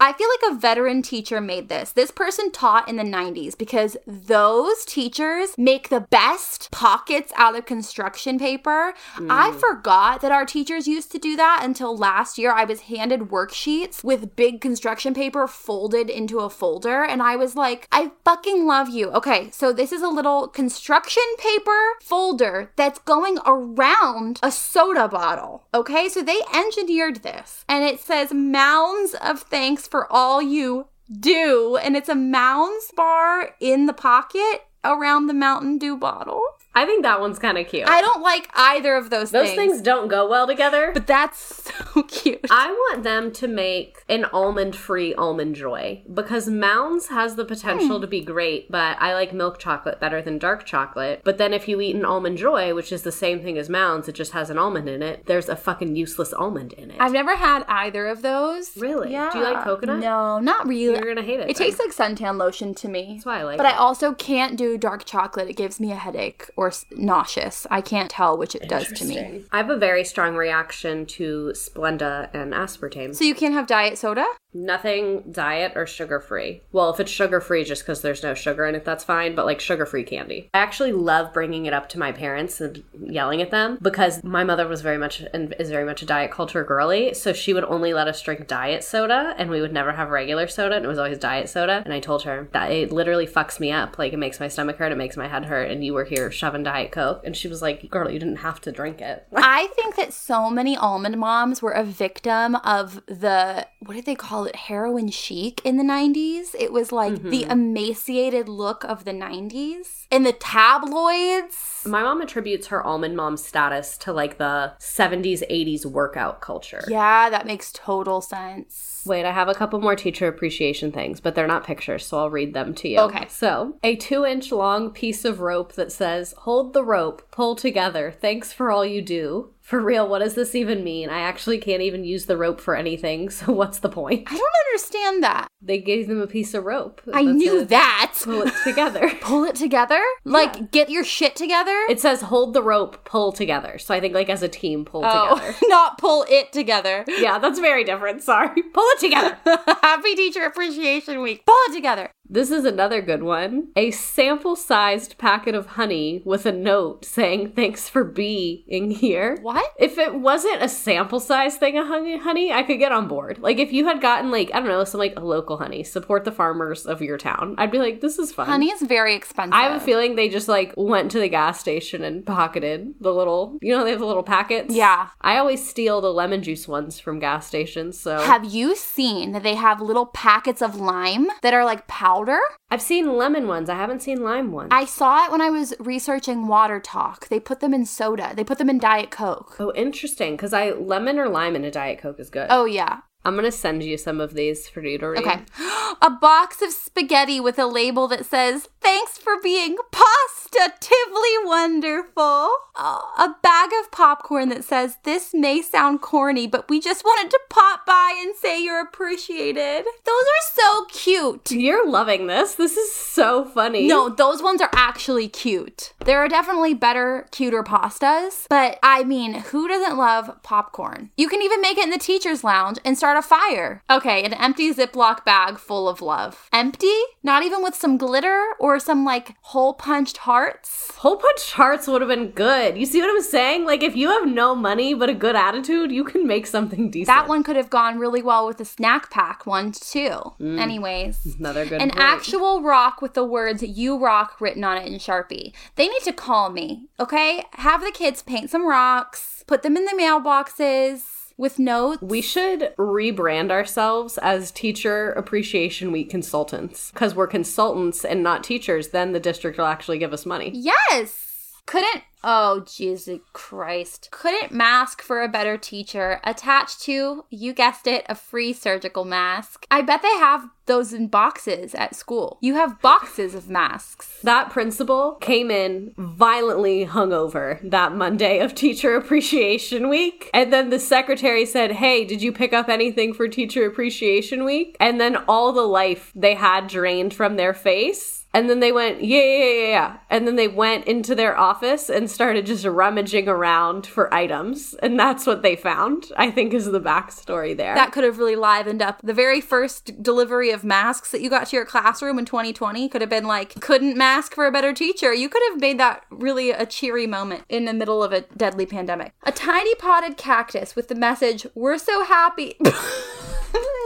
I 0.00 0.12
feel 0.12 0.28
like 0.28 0.52
a 0.52 0.58
veteran 0.58 1.02
teacher 1.02 1.40
made 1.40 1.68
this. 1.68 1.92
This 1.92 2.10
person 2.10 2.50
taught 2.50 2.88
in 2.88 2.96
the 2.96 3.04
90s 3.04 3.56
because 3.56 3.96
those 4.06 4.84
teachers 4.84 5.50
make 5.56 5.88
the 5.88 6.00
best 6.00 6.70
pockets 6.70 7.32
out 7.36 7.56
of 7.56 7.66
construction 7.66 8.38
paper. 8.38 8.94
I 9.16 9.50
mm. 9.50 9.60
forgot 9.60 10.20
that 10.22 10.32
our 10.32 10.44
teachers 10.44 10.88
used 10.88 11.12
to 11.12 11.18
do 11.18 11.36
that 11.36 11.60
until 11.62 11.96
last 11.96 12.36
year. 12.36 12.52
I 12.52 12.64
was 12.64 12.82
handed 12.82 13.20
worksheets 13.30 14.02
with 14.02 14.34
big 14.34 14.60
construction 14.60 15.14
paper 15.14 15.46
folded 15.46 16.10
into 16.10 16.40
a 16.40 16.50
folder, 16.50 17.04
and 17.04 17.22
I 17.22 17.36
was 17.36 17.54
like, 17.54 17.86
I 17.92 18.10
fucking 18.24 18.66
love 18.66 18.88
you. 18.88 19.10
Okay, 19.10 19.50
so 19.50 19.72
this 19.72 19.92
is 19.92 20.02
a 20.02 20.08
little 20.08 20.48
construction 20.48 21.22
paper 21.38 21.80
folder 22.02 22.72
that's 22.76 22.98
going 22.98 23.38
around 23.46 24.40
a 24.42 24.50
soda 24.50 25.06
bottle. 25.06 25.64
Okay, 25.72 26.08
so 26.08 26.22
they 26.22 26.40
engineered 26.54 27.22
this, 27.22 27.64
and 27.68 27.84
it 27.84 28.00
says 28.00 28.32
mounds 28.32 29.11
of 29.14 29.42
thanks 29.42 29.86
for 29.86 30.10
all 30.12 30.40
you 30.40 30.88
do, 31.10 31.76
and 31.76 31.96
it's 31.96 32.08
a 32.08 32.14
mounds 32.14 32.90
bar 32.96 33.54
in 33.60 33.86
the 33.86 33.92
pocket 33.92 34.66
around 34.84 35.26
the 35.26 35.34
Mountain 35.34 35.78
Dew 35.78 35.96
bottle. 35.96 36.42
I 36.74 36.86
think 36.86 37.02
that 37.02 37.20
one's 37.20 37.38
kind 37.38 37.58
of 37.58 37.66
cute. 37.66 37.88
I 37.88 38.00
don't 38.00 38.22
like 38.22 38.48
either 38.54 38.96
of 38.96 39.10
those, 39.10 39.30
things. 39.30 39.48
Those 39.48 39.56
things, 39.56 39.72
things 39.72 39.82
don't 39.82 40.08
go 40.08 40.28
well 40.28 40.46
together. 40.46 40.90
but 40.94 41.06
that's 41.06 41.72
so 41.94 42.02
cute. 42.04 42.46
I 42.50 42.70
want 42.70 43.02
them 43.02 43.32
to 43.32 43.48
make 43.48 44.02
an 44.08 44.24
almond 44.26 44.74
free 44.74 45.14
almond 45.14 45.54
joy 45.54 46.02
because 46.12 46.48
Mounds 46.48 47.08
has 47.08 47.36
the 47.36 47.44
potential 47.44 47.96
hmm. 47.96 48.00
to 48.02 48.06
be 48.06 48.22
great, 48.22 48.70
but 48.70 48.96
I 49.00 49.14
like 49.14 49.32
milk 49.32 49.58
chocolate 49.58 50.00
better 50.00 50.22
than 50.22 50.38
dark 50.38 50.64
chocolate. 50.64 51.20
But 51.24 51.38
then 51.38 51.52
if 51.52 51.68
you 51.68 51.80
eat 51.80 51.94
an 51.94 52.04
almond 52.04 52.38
joy, 52.38 52.74
which 52.74 52.90
is 52.90 53.02
the 53.02 53.12
same 53.12 53.42
thing 53.42 53.58
as 53.58 53.68
Mounds, 53.68 54.08
it 54.08 54.14
just 54.14 54.32
has 54.32 54.48
an 54.48 54.58
almond 54.58 54.88
in 54.88 55.02
it, 55.02 55.26
there's 55.26 55.48
a 55.48 55.56
fucking 55.56 55.94
useless 55.94 56.32
almond 56.32 56.72
in 56.74 56.90
it. 56.90 56.96
I've 56.98 57.12
never 57.12 57.36
had 57.36 57.64
either 57.68 58.06
of 58.06 58.22
those. 58.22 58.76
Really? 58.76 59.12
Yeah. 59.12 59.30
Do 59.30 59.38
you 59.38 59.44
like 59.44 59.64
coconut? 59.64 60.00
No, 60.00 60.38
not 60.38 60.66
really. 60.66 60.94
You're 60.98 61.14
gonna 61.14 61.26
hate 61.26 61.40
it. 61.40 61.50
It 61.50 61.56
then. 61.58 61.66
tastes 61.66 61.80
like 61.80 61.90
suntan 61.94 62.38
lotion 62.38 62.74
to 62.76 62.88
me. 62.88 63.14
That's 63.14 63.26
why 63.26 63.40
I 63.40 63.42
like 63.42 63.58
But 63.58 63.66
it. 63.66 63.74
I 63.74 63.76
also 63.76 64.14
can't 64.14 64.56
do 64.56 64.78
dark 64.78 65.04
chocolate. 65.04 65.48
It 65.48 65.56
gives 65.56 65.78
me 65.78 65.92
a 65.92 65.96
headache 65.96 66.48
or 66.56 66.61
s- 66.68 66.84
nauseous. 66.90 67.66
I 67.70 67.80
can't 67.80 68.10
tell 68.10 68.36
which 68.36 68.54
it 68.54 68.68
does 68.68 68.88
to 68.92 69.04
me. 69.04 69.44
I 69.52 69.58
have 69.58 69.70
a 69.70 69.76
very 69.76 70.04
strong 70.04 70.34
reaction 70.36 71.06
to 71.06 71.52
Splenda 71.54 72.28
and 72.34 72.52
aspartame. 72.52 73.14
So 73.14 73.24
you 73.24 73.34
can't 73.34 73.54
have 73.54 73.66
diet 73.66 73.98
soda? 73.98 74.26
Nothing 74.54 75.24
diet 75.30 75.72
or 75.76 75.86
sugar 75.86 76.20
free. 76.20 76.62
Well, 76.72 76.90
if 76.90 77.00
it's 77.00 77.10
sugar 77.10 77.40
free 77.40 77.64
just 77.64 77.82
because 77.82 78.02
there's 78.02 78.22
no 78.22 78.34
sugar 78.34 78.66
in 78.66 78.74
it, 78.74 78.84
that's 78.84 79.04
fine, 79.04 79.34
but 79.34 79.46
like 79.46 79.60
sugar 79.60 79.86
free 79.86 80.04
candy. 80.04 80.50
I 80.52 80.58
actually 80.58 80.92
love 80.92 81.32
bringing 81.32 81.66
it 81.66 81.72
up 81.72 81.88
to 81.90 81.98
my 81.98 82.12
parents 82.12 82.60
and 82.60 82.82
yelling 83.00 83.40
at 83.40 83.50
them 83.50 83.78
because 83.80 84.22
my 84.22 84.44
mother 84.44 84.68
was 84.68 84.82
very 84.82 84.98
much 84.98 85.22
and 85.32 85.54
is 85.58 85.70
very 85.70 85.84
much 85.84 86.02
a 86.02 86.06
diet 86.06 86.30
culture 86.30 86.64
girly. 86.64 87.14
So 87.14 87.32
she 87.32 87.54
would 87.54 87.64
only 87.64 87.94
let 87.94 88.08
us 88.08 88.20
drink 88.20 88.46
diet 88.46 88.84
soda 88.84 89.34
and 89.38 89.50
we 89.50 89.60
would 89.60 89.72
never 89.72 89.92
have 89.92 90.10
regular 90.10 90.46
soda 90.48 90.76
and 90.76 90.84
it 90.84 90.88
was 90.88 90.98
always 90.98 91.18
diet 91.18 91.48
soda. 91.48 91.82
And 91.84 91.94
I 91.94 92.00
told 92.00 92.24
her 92.24 92.48
that 92.52 92.70
it 92.70 92.92
literally 92.92 93.26
fucks 93.26 93.58
me 93.58 93.72
up. 93.72 93.98
Like 93.98 94.12
it 94.12 94.18
makes 94.18 94.38
my 94.38 94.48
stomach 94.48 94.76
hurt, 94.76 94.92
it 94.92 94.98
makes 94.98 95.16
my 95.16 95.28
head 95.28 95.46
hurt, 95.46 95.70
and 95.70 95.84
you 95.84 95.94
were 95.94 96.04
here 96.04 96.30
shoving 96.30 96.62
Diet 96.62 96.92
Coke. 96.92 97.22
And 97.24 97.36
she 97.36 97.48
was 97.48 97.62
like, 97.62 97.88
Girl, 97.90 98.10
you 98.10 98.18
didn't 98.18 98.36
have 98.36 98.60
to 98.62 98.72
drink 98.72 99.00
it. 99.00 99.26
I 99.34 99.68
think 99.74 99.96
that 99.96 100.12
so 100.12 100.50
many 100.50 100.76
almond 100.76 101.18
moms 101.18 101.62
were 101.62 101.72
a 101.72 101.84
victim 101.84 102.56
of 102.56 103.04
the 103.06 103.66
what 103.80 103.94
did 103.94 104.06
they 104.06 104.14
call 104.14 104.41
it? 104.44 104.56
Heroin 104.56 105.10
chic 105.10 105.60
in 105.64 105.76
the 105.76 105.84
90s. 105.84 106.54
It 106.58 106.72
was 106.72 106.92
like 106.92 107.22
the 107.22 107.42
mm-hmm. 107.42 107.50
emaciated 107.50 108.48
look 108.48 108.84
of 108.84 109.04
the 109.04 109.12
90s. 109.12 110.06
In 110.10 110.22
the 110.22 110.32
tabloids. 110.32 111.82
My 111.86 112.02
mom 112.02 112.20
attributes 112.20 112.68
her 112.68 112.82
almond 112.82 113.16
mom 113.16 113.36
status 113.36 113.96
to 113.98 114.12
like 114.12 114.38
the 114.38 114.72
70s, 114.78 115.42
80s 115.50 115.86
workout 115.86 116.40
culture. 116.40 116.84
Yeah, 116.88 117.30
that 117.30 117.46
makes 117.46 117.72
total 117.72 118.20
sense. 118.20 119.02
Wait, 119.04 119.24
I 119.24 119.32
have 119.32 119.48
a 119.48 119.54
couple 119.54 119.80
more 119.80 119.96
teacher 119.96 120.28
appreciation 120.28 120.92
things, 120.92 121.20
but 121.20 121.34
they're 121.34 121.46
not 121.46 121.64
pictures, 121.64 122.06
so 122.06 122.18
I'll 122.18 122.30
read 122.30 122.54
them 122.54 122.74
to 122.74 122.88
you. 122.88 123.00
Okay. 123.00 123.26
So, 123.28 123.76
a 123.82 123.96
two 123.96 124.24
inch 124.24 124.52
long 124.52 124.90
piece 124.90 125.24
of 125.24 125.40
rope 125.40 125.72
that 125.72 125.90
says, 125.90 126.34
Hold 126.38 126.72
the 126.72 126.84
rope, 126.84 127.28
pull 127.30 127.56
together, 127.56 128.12
thanks 128.12 128.52
for 128.52 128.70
all 128.70 128.84
you 128.84 129.02
do. 129.02 129.51
For 129.62 129.80
real, 129.80 130.08
what 130.08 130.18
does 130.18 130.34
this 130.34 130.56
even 130.56 130.82
mean? 130.82 131.08
I 131.08 131.20
actually 131.20 131.58
can't 131.58 131.82
even 131.82 132.04
use 132.04 132.26
the 132.26 132.36
rope 132.36 132.60
for 132.60 132.74
anything, 132.74 133.30
so 133.30 133.52
what's 133.52 133.78
the 133.78 133.88
point? 133.88 134.24
I 134.26 134.36
don't 134.36 134.52
understand 134.68 135.22
that. 135.22 135.48
They 135.64 135.78
gave 135.78 136.08
them 136.08 136.20
a 136.20 136.26
piece 136.26 136.52
of 136.54 136.64
rope. 136.64 137.00
I 137.12 137.22
knew 137.22 137.60
said, 137.60 137.68
that. 137.68 138.14
Pull 138.24 138.42
it 138.42 138.54
together. 138.64 139.12
Pull 139.20 139.44
it 139.44 139.54
together? 139.54 140.00
Like, 140.24 140.72
get 140.72 140.90
your 140.90 141.04
shit 141.04 141.36
together? 141.36 141.76
It 141.88 142.00
says 142.00 142.22
hold 142.22 142.52
the 142.52 142.62
rope, 142.62 143.04
pull 143.04 143.30
together. 143.30 143.78
So 143.78 143.94
I 143.94 144.00
think 144.00 144.14
like 144.14 144.28
as 144.28 144.42
a 144.42 144.48
team, 144.48 144.84
pull 144.84 145.02
oh, 145.04 145.36
together. 145.36 145.56
not 145.68 145.98
pull 145.98 146.26
it 146.28 146.52
together. 146.52 147.04
Yeah, 147.06 147.38
that's 147.38 147.60
very 147.60 147.84
different. 147.84 148.22
Sorry. 148.22 148.60
Pull 148.74 148.84
it 148.88 148.98
together. 148.98 149.38
Happy 149.82 150.16
Teacher 150.16 150.42
Appreciation 150.42 151.22
Week. 151.22 151.46
Pull 151.46 151.58
it 151.68 151.74
together. 151.74 152.10
This 152.32 152.50
is 152.50 152.64
another 152.64 153.02
good 153.02 153.22
one. 153.22 153.68
A 153.76 153.90
sample 153.90 154.56
sized 154.56 155.18
packet 155.18 155.54
of 155.54 155.66
honey 155.66 156.22
with 156.24 156.46
a 156.46 156.52
note 156.52 157.04
saying, 157.04 157.52
Thanks 157.52 157.90
for 157.90 158.04
being 158.04 158.90
here. 158.90 159.36
What? 159.42 159.70
If 159.78 159.98
it 159.98 160.14
wasn't 160.14 160.62
a 160.62 160.68
sample 160.68 161.20
size 161.20 161.58
thing 161.58 161.76
of 161.76 161.88
honey, 161.88 162.16
honey, 162.18 162.50
I 162.50 162.62
could 162.62 162.78
get 162.78 162.90
on 162.90 163.06
board. 163.06 163.38
Like, 163.40 163.58
if 163.58 163.70
you 163.70 163.84
had 163.84 164.00
gotten, 164.00 164.30
like, 164.30 164.50
I 164.54 164.60
don't 164.60 164.68
know, 164.68 164.82
some 164.84 164.98
like 164.98 165.20
local 165.20 165.58
honey, 165.58 165.84
support 165.84 166.24
the 166.24 166.32
farmers 166.32 166.86
of 166.86 167.02
your 167.02 167.18
town, 167.18 167.54
I'd 167.58 167.70
be 167.70 167.76
like, 167.76 168.00
This 168.00 168.18
is 168.18 168.32
fun. 168.32 168.46
Honey 168.46 168.70
is 168.70 168.80
very 168.80 169.14
expensive. 169.14 169.52
I 169.52 169.64
have 169.64 169.82
a 169.82 169.84
feeling 169.84 170.16
they 170.16 170.30
just 170.30 170.48
like 170.48 170.72
went 170.74 171.10
to 171.10 171.20
the 171.20 171.28
gas 171.28 171.60
station 171.60 172.02
and 172.02 172.24
pocketed 172.24 172.94
the 172.98 173.12
little, 173.12 173.58
you 173.60 173.76
know, 173.76 173.84
they 173.84 173.90
have 173.90 174.00
the 174.00 174.06
little 174.06 174.22
packets. 174.22 174.74
Yeah. 174.74 175.08
I 175.20 175.36
always 175.36 175.68
steal 175.68 176.00
the 176.00 176.10
lemon 176.10 176.42
juice 176.42 176.66
ones 176.66 176.98
from 176.98 177.18
gas 177.18 177.46
stations. 177.46 178.00
So 178.00 178.20
Have 178.20 178.46
you 178.46 178.74
seen 178.74 179.32
that 179.32 179.42
they 179.42 179.54
have 179.54 179.82
little 179.82 180.06
packets 180.06 180.62
of 180.62 180.80
lime 180.80 181.26
that 181.42 181.52
are 181.52 181.66
like 181.66 181.86
powder? 181.86 182.21
I've 182.70 182.82
seen 182.82 183.16
lemon 183.16 183.46
ones. 183.46 183.68
I 183.68 183.76
haven't 183.76 184.02
seen 184.02 184.22
lime 184.22 184.52
ones. 184.52 184.68
I 184.72 184.84
saw 184.84 185.24
it 185.24 185.32
when 185.32 185.40
I 185.40 185.50
was 185.50 185.74
researching 185.78 186.46
water 186.46 186.80
talk. 186.80 187.28
They 187.28 187.40
put 187.40 187.60
them 187.60 187.74
in 187.74 187.84
soda. 187.86 188.32
They 188.34 188.44
put 188.44 188.58
them 188.58 188.70
in 188.70 188.78
Diet 188.78 189.10
Coke. 189.10 189.56
oh, 189.58 189.72
interesting. 189.74 190.34
Because 190.36 190.52
I 190.52 190.70
lemon 190.70 191.18
or 191.18 191.28
lime 191.28 191.56
in 191.56 191.64
a 191.64 191.70
diet 191.70 191.98
coke 191.98 192.20
is 192.20 192.30
good. 192.30 192.46
Oh 192.50 192.64
yeah. 192.64 193.00
I'm 193.24 193.36
gonna 193.36 193.52
send 193.52 193.82
you 193.84 193.96
some 193.96 194.20
of 194.20 194.34
these 194.34 194.68
for 194.68 194.82
you 194.82 194.98
to 194.98 195.08
read. 195.10 195.20
Okay. 195.20 195.40
A 196.02 196.10
box 196.10 196.60
of 196.62 196.72
spaghetti 196.72 197.38
with 197.38 197.58
a 197.58 197.66
label 197.66 198.08
that 198.08 198.26
says, 198.26 198.68
Thanks 198.80 199.18
for 199.18 199.34
being 199.40 199.76
pasta. 199.92 200.41
Positively 200.52 201.30
wonderful. 201.44 202.48
A 202.74 203.34
bag 203.42 203.70
of 203.82 203.90
popcorn 203.90 204.48
that 204.48 204.64
says, 204.64 204.96
This 205.04 205.34
may 205.34 205.60
sound 205.60 206.00
corny, 206.00 206.46
but 206.46 206.68
we 206.68 206.80
just 206.80 207.04
wanted 207.04 207.30
to 207.30 207.40
pop 207.50 207.84
by 207.86 208.18
and 208.22 208.34
say 208.34 208.62
you're 208.62 208.80
appreciated. 208.80 209.84
Those 210.04 210.06
are 210.06 210.54
so 210.54 210.84
cute. 210.86 211.50
You're 211.50 211.88
loving 211.88 212.26
this. 212.26 212.54
This 212.54 212.76
is 212.76 212.92
so 212.92 213.44
funny. 213.44 213.86
No, 213.86 214.08
those 214.08 214.42
ones 214.42 214.60
are 214.62 214.70
actually 214.72 215.28
cute. 215.28 215.92
There 216.04 216.18
are 216.18 216.28
definitely 216.28 216.74
better, 216.74 217.28
cuter 217.30 217.62
pastas, 217.62 218.46
but 218.48 218.78
I 218.82 219.04
mean, 219.04 219.34
who 219.34 219.68
doesn't 219.68 219.98
love 219.98 220.42
popcorn? 220.42 221.10
You 221.16 221.28
can 221.28 221.42
even 221.42 221.60
make 221.60 221.76
it 221.76 221.84
in 221.84 221.90
the 221.90 221.98
teacher's 221.98 222.42
lounge 222.42 222.78
and 222.84 222.96
start 222.96 223.18
a 223.18 223.22
fire. 223.22 223.82
Okay, 223.90 224.24
an 224.24 224.32
empty 224.32 224.72
Ziploc 224.72 225.24
bag 225.24 225.58
full 225.58 225.88
of 225.88 226.00
love. 226.00 226.48
Empty? 226.52 226.98
Not 227.22 227.42
even 227.42 227.62
with 227.62 227.74
some 227.74 227.98
glitter 227.98 228.42
or 228.58 228.78
some 228.78 229.04
like 229.04 229.36
hole 229.42 229.74
punched 229.74 230.18
hearts? 230.42 230.90
Hole 230.96 231.16
punch 231.16 231.52
hearts 231.52 231.86
would 231.86 232.00
have 232.00 232.08
been 232.08 232.30
good. 232.30 232.76
You 232.76 232.86
see 232.86 233.00
what 233.00 233.10
I'm 233.10 233.22
saying? 233.22 233.64
Like, 233.64 233.82
if 233.82 233.96
you 233.96 234.08
have 234.08 234.26
no 234.26 234.54
money 234.54 234.94
but 234.94 235.08
a 235.08 235.14
good 235.14 235.36
attitude, 235.36 235.90
you 235.90 236.04
can 236.04 236.26
make 236.26 236.46
something 236.46 236.90
decent. 236.90 237.06
That 237.14 237.28
one 237.28 237.42
could 237.42 237.56
have 237.56 237.70
gone 237.70 237.98
really 237.98 238.22
well 238.22 238.46
with 238.46 238.58
the 238.58 238.64
snack 238.64 239.10
pack 239.10 239.46
one 239.46 239.72
too. 239.72 240.32
Mm. 240.40 240.58
Anyways, 240.60 241.36
Another 241.38 241.64
good 241.64 241.80
one. 241.80 241.82
an 241.82 241.90
point. 241.90 242.00
actual 242.02 242.62
rock 242.62 243.00
with 243.02 243.14
the 243.14 243.24
words 243.24 243.62
"You 243.62 243.98
Rock" 243.98 244.40
written 244.40 244.64
on 244.64 244.76
it 244.78 244.86
in 244.86 244.94
Sharpie. 244.94 245.52
They 245.76 245.88
need 245.88 246.02
to 246.02 246.12
call 246.12 246.50
me, 246.50 246.88
okay? 247.00 247.44
Have 247.54 247.82
the 247.82 247.92
kids 247.92 248.22
paint 248.22 248.50
some 248.50 248.66
rocks, 248.66 249.44
put 249.46 249.62
them 249.62 249.76
in 249.76 249.84
the 249.84 249.92
mailboxes 250.00 251.02
with 251.36 251.58
notes. 251.58 252.02
We 252.02 252.20
should 252.20 252.72
rebrand 252.76 253.50
ourselves 253.50 254.18
as 254.18 254.50
Teacher 254.50 255.12
Appreciation 255.12 255.92
Week 255.92 256.10
consultants 256.10 256.90
because 256.90 257.14
we're 257.14 257.26
consultants 257.26 258.04
and 258.04 258.22
not 258.22 258.44
teachers. 258.44 258.88
Then 258.88 259.12
the 259.12 259.20
district 259.20 259.58
will 259.58 259.66
actually 259.66 259.98
give 259.98 260.12
us 260.12 260.26
money. 260.26 260.50
Yes. 260.54 261.31
Couldn't, 261.66 262.02
oh, 262.24 262.64
Jesus 262.66 263.20
Christ. 263.32 264.08
Couldn't 264.10 264.52
mask 264.52 265.00
for 265.00 265.22
a 265.22 265.28
better 265.28 265.56
teacher 265.56 266.20
attached 266.24 266.82
to, 266.82 267.24
you 267.30 267.52
guessed 267.52 267.86
it, 267.86 268.04
a 268.08 268.14
free 268.14 268.52
surgical 268.52 269.04
mask. 269.04 269.66
I 269.70 269.82
bet 269.82 270.02
they 270.02 270.16
have 270.18 270.48
those 270.66 270.92
in 270.92 271.08
boxes 271.08 271.74
at 271.74 271.94
school. 271.94 272.38
You 272.40 272.54
have 272.54 272.80
boxes 272.80 273.34
of 273.34 273.48
masks. 273.48 274.20
That 274.22 274.50
principal 274.50 275.12
came 275.20 275.50
in 275.50 275.94
violently 275.96 276.86
hungover 276.86 277.58
that 277.68 277.94
Monday 277.94 278.38
of 278.38 278.54
Teacher 278.54 278.94
Appreciation 278.96 279.88
Week. 279.88 280.30
And 280.34 280.52
then 280.52 280.70
the 280.70 280.78
secretary 280.78 281.46
said, 281.46 281.72
Hey, 281.72 282.04
did 282.04 282.22
you 282.22 282.32
pick 282.32 282.52
up 282.52 282.68
anything 282.68 283.12
for 283.12 283.28
Teacher 283.28 283.66
Appreciation 283.66 284.44
Week? 284.44 284.76
And 284.78 285.00
then 285.00 285.16
all 285.28 285.52
the 285.52 285.62
life 285.62 286.12
they 286.14 286.34
had 286.34 286.66
drained 286.66 287.14
from 287.14 287.36
their 287.36 287.54
face. 287.54 288.21
And 288.34 288.48
then 288.48 288.60
they 288.60 288.72
went, 288.72 289.04
yeah, 289.04 289.20
yeah, 289.20 289.44
yeah, 289.44 289.68
yeah. 289.68 289.96
And 290.08 290.26
then 290.26 290.36
they 290.36 290.48
went 290.48 290.86
into 290.86 291.14
their 291.14 291.36
office 291.38 291.90
and 291.90 292.10
started 292.10 292.46
just 292.46 292.64
rummaging 292.64 293.28
around 293.28 293.86
for 293.86 294.12
items. 294.12 294.74
And 294.82 294.98
that's 294.98 295.26
what 295.26 295.42
they 295.42 295.54
found, 295.54 296.06
I 296.16 296.30
think 296.30 296.54
is 296.54 296.64
the 296.66 296.80
backstory 296.80 297.56
there. 297.56 297.74
That 297.74 297.92
could 297.92 298.04
have 298.04 298.18
really 298.18 298.36
livened 298.36 298.80
up 298.80 299.00
the 299.02 299.12
very 299.14 299.40
first 299.40 300.02
delivery 300.02 300.50
of 300.50 300.64
masks 300.64 301.10
that 301.10 301.20
you 301.20 301.28
got 301.28 301.48
to 301.48 301.56
your 301.56 301.66
classroom 301.66 302.18
in 302.18 302.24
2020. 302.24 302.88
Could 302.88 303.02
have 303.02 303.10
been 303.10 303.26
like, 303.26 303.60
couldn't 303.60 303.96
mask 303.96 304.34
for 304.34 304.46
a 304.46 304.52
better 304.52 304.72
teacher. 304.72 305.12
You 305.12 305.28
could 305.28 305.42
have 305.50 305.60
made 305.60 305.78
that 305.78 306.04
really 306.10 306.50
a 306.50 306.64
cheery 306.64 307.06
moment 307.06 307.44
in 307.48 307.66
the 307.66 307.74
middle 307.74 308.02
of 308.02 308.12
a 308.12 308.22
deadly 308.36 308.66
pandemic. 308.66 309.12
A 309.24 309.32
tiny 309.32 309.74
potted 309.74 310.16
cactus 310.16 310.74
with 310.74 310.88
the 310.88 310.94
message, 310.94 311.46
We're 311.54 311.78
so 311.78 312.04
happy. 312.04 312.56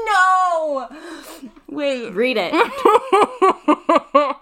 no! 0.06 0.88
Wait. 1.68 2.10
Read 2.12 2.36
it. 2.38 2.52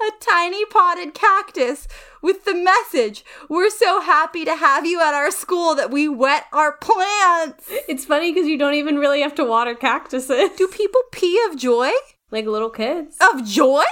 a 0.00 0.10
tiny 0.20 0.64
potted 0.66 1.14
cactus 1.14 1.88
with 2.22 2.44
the 2.44 2.54
message, 2.54 3.24
We're 3.48 3.70
so 3.70 4.00
happy 4.00 4.44
to 4.44 4.56
have 4.56 4.84
you 4.84 5.00
at 5.00 5.14
our 5.14 5.30
school 5.30 5.74
that 5.74 5.90
we 5.90 6.08
wet 6.08 6.44
our 6.52 6.72
plants. 6.72 7.66
it's 7.88 8.04
funny 8.04 8.32
because 8.32 8.48
you 8.48 8.58
don't 8.58 8.74
even 8.74 8.98
really 8.98 9.20
have 9.22 9.34
to 9.36 9.44
water 9.44 9.74
cactuses. 9.74 10.50
Do 10.56 10.68
people 10.68 11.00
pee 11.12 11.40
of 11.48 11.56
joy? 11.56 11.90
Like 12.30 12.46
little 12.46 12.70
kids. 12.70 13.16
Of 13.32 13.44
joy? 13.44 13.84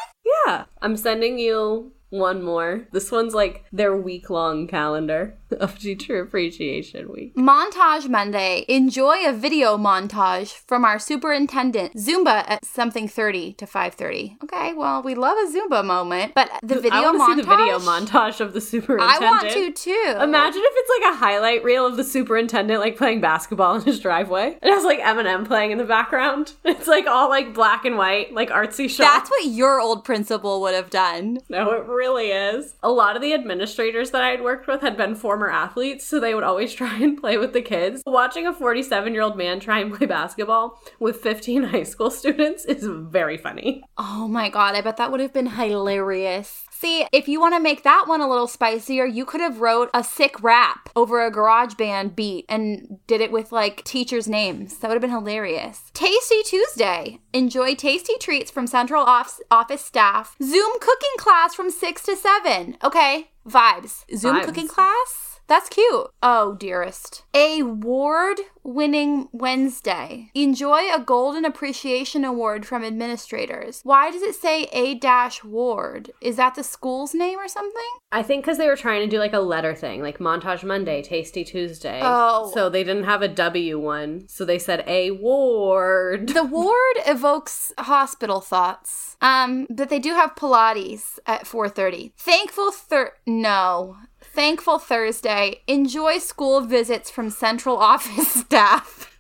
Yeah. 0.46 0.64
I'm 0.82 0.96
sending 0.96 1.38
you 1.38 1.92
one 2.10 2.42
more. 2.42 2.86
This 2.92 3.10
one's 3.12 3.34
like 3.34 3.64
their 3.72 3.96
week 3.96 4.30
long 4.30 4.66
calendar 4.66 5.36
of 5.60 5.78
Teacher 5.78 6.20
Appreciation 6.20 7.10
Week. 7.10 7.34
Montage 7.36 8.08
Monday. 8.08 8.64
Enjoy 8.68 9.26
a 9.26 9.32
video 9.32 9.76
montage 9.76 10.52
from 10.66 10.84
our 10.84 10.98
superintendent. 10.98 11.94
Zumba 11.94 12.44
at 12.48 12.64
something 12.64 13.08
30 13.08 13.54
to 13.54 13.66
5:30. 13.66 14.42
Okay, 14.44 14.72
well, 14.74 15.02
we 15.02 15.14
love 15.14 15.36
a 15.38 15.50
Zumba 15.50 15.84
moment, 15.84 16.34
but 16.34 16.50
the 16.62 16.80
video 16.80 16.98
I 16.98 17.10
want 17.10 17.16
montage 17.16 17.36
to 17.36 17.42
see 17.42 17.48
the 17.48 17.56
video 17.56 17.78
montage 17.78 18.40
of 18.40 18.52
the 18.52 18.60
superintendent. 18.60 19.22
I 19.22 19.30
want 19.30 19.50
to 19.50 19.72
too. 19.72 20.16
Imagine 20.20 20.62
if 20.64 20.72
it's 20.76 20.90
like 21.00 21.14
a 21.14 21.16
highlight 21.16 21.64
reel 21.64 21.86
of 21.86 21.96
the 21.96 22.04
superintendent 22.04 22.80
like 22.80 22.96
playing 22.96 23.20
basketball 23.20 23.76
in 23.76 23.82
his 23.82 24.00
driveway. 24.00 24.58
It 24.62 24.70
has 24.70 24.84
like 24.84 25.00
Eminem 25.00 25.46
playing 25.46 25.70
in 25.70 25.78
the 25.78 25.84
background. 25.84 26.52
It's 26.74 26.88
like 26.88 27.06
all 27.06 27.28
like 27.30 27.54
black 27.54 27.84
and 27.84 27.96
white, 27.96 28.34
like 28.34 28.50
artsy 28.50 28.90
shots. 28.90 29.10
That's 29.10 29.30
what 29.30 29.46
your 29.46 29.80
old 29.80 30.04
principal 30.04 30.60
would 30.62 30.74
have 30.74 30.90
done. 30.90 31.38
No, 31.48 31.70
it 31.70 31.86
really 31.86 32.26
is. 32.26 32.74
A 32.82 32.90
lot 32.90 33.16
of 33.16 33.22
the 33.22 33.32
administrators 33.32 34.10
that 34.10 34.22
I'd 34.22 34.42
worked 34.42 34.66
with 34.66 34.80
had 34.80 34.96
been 34.96 35.14
former 35.14 35.43
athletes, 35.50 36.06
so 36.06 36.20
they 36.20 36.34
would 36.34 36.44
always 36.44 36.72
try 36.74 36.96
and 36.98 37.18
play 37.18 37.36
with 37.38 37.52
the 37.52 37.62
kids. 37.62 38.02
Watching 38.06 38.46
a 38.46 38.52
47 38.52 39.12
year 39.12 39.22
old 39.22 39.36
man 39.36 39.60
try 39.60 39.80
and 39.80 39.92
play 39.94 40.06
basketball 40.06 40.80
with 40.98 41.20
15 41.20 41.62
high 41.74 41.82
school 41.82 42.10
students 42.10 42.64
is 42.64 42.86
very 42.86 43.36
funny. 43.36 43.82
Oh 43.98 44.28
my 44.28 44.48
god, 44.48 44.74
I 44.74 44.80
bet 44.80 44.96
that 44.98 45.10
would 45.10 45.20
have 45.20 45.32
been 45.32 45.46
hilarious. 45.46 46.64
See, 46.70 47.06
if 47.12 47.28
you 47.28 47.40
want 47.40 47.54
to 47.54 47.60
make 47.60 47.82
that 47.84 48.04
one 48.06 48.20
a 48.20 48.28
little 48.28 48.46
spicier, 48.46 49.06
you 49.06 49.24
could 49.24 49.40
have 49.40 49.60
wrote 49.60 49.88
a 49.94 50.04
sick 50.04 50.42
rap 50.42 50.90
over 50.94 51.24
a 51.24 51.30
garage 51.30 51.74
band 51.74 52.14
beat 52.14 52.44
and 52.48 52.98
did 53.06 53.20
it 53.20 53.32
with 53.32 53.52
like 53.52 53.84
teachers' 53.84 54.28
names. 54.28 54.76
That 54.78 54.88
would 54.88 54.94
have 54.96 55.00
been 55.00 55.10
hilarious. 55.10 55.90
Tasty 55.94 56.42
Tuesday. 56.42 57.20
Enjoy 57.32 57.74
tasty 57.74 58.14
treats 58.18 58.50
from 58.50 58.66
central 58.66 59.02
office, 59.02 59.40
office 59.50 59.82
staff. 59.84 60.36
Zoom 60.42 60.72
cooking 60.80 61.16
class 61.16 61.54
from 61.54 61.70
6 61.70 62.02
to 62.02 62.16
7. 62.16 62.76
Okay, 62.84 63.30
vibes. 63.48 64.04
Zoom 64.14 64.36
Vibes. 64.36 64.44
cooking 64.44 64.68
class? 64.68 65.23
That's 65.46 65.68
cute. 65.68 66.08
Oh, 66.22 66.54
dearest. 66.54 67.24
A 67.34 67.60
award 67.60 68.40
winning 68.62 69.28
Wednesday. 69.32 70.30
Enjoy 70.34 70.92
a 70.92 71.00
Golden 71.00 71.44
Appreciation 71.44 72.24
Award 72.24 72.66
from 72.66 72.82
administrators. 72.82 73.80
Why 73.84 74.10
does 74.10 74.22
it 74.22 74.34
say 74.34 74.64
A 74.72 74.94
dash 74.94 75.44
ward? 75.44 76.10
Is 76.20 76.36
that 76.36 76.54
the 76.54 76.64
school's 76.64 77.14
name 77.14 77.38
or 77.38 77.48
something? 77.48 77.82
I 78.10 78.22
think 78.22 78.44
because 78.44 78.58
they 78.58 78.68
were 78.68 78.76
trying 78.76 79.02
to 79.02 79.06
do 79.08 79.18
like 79.18 79.32
a 79.32 79.40
letter 79.40 79.74
thing, 79.74 80.00
like 80.02 80.18
Montage 80.18 80.64
Monday, 80.64 81.02
Tasty 81.02 81.44
Tuesday. 81.44 82.00
Oh. 82.02 82.50
So 82.54 82.70
they 82.70 82.84
didn't 82.84 83.04
have 83.04 83.22
a 83.22 83.28
W 83.28 83.78
one, 83.78 84.28
so 84.28 84.44
they 84.44 84.58
said 84.58 84.84
a 84.86 85.10
ward. 85.10 86.28
The 86.28 86.44
ward 86.44 86.96
evokes 87.06 87.72
hospital 87.78 88.40
thoughts. 88.40 89.16
Um, 89.20 89.66
but 89.68 89.88
they 89.88 89.98
do 89.98 90.10
have 90.14 90.34
Pilates 90.36 91.18
at 91.26 91.44
4:30. 91.44 92.12
Thankful 92.16 92.70
thir 92.70 93.12
no. 93.26 93.96
Thankful 94.34 94.80
Thursday. 94.80 95.60
Enjoy 95.68 96.18
school 96.18 96.60
visits 96.62 97.08
from 97.08 97.30
central 97.30 97.76
office 97.76 98.32
staff. 98.40 99.16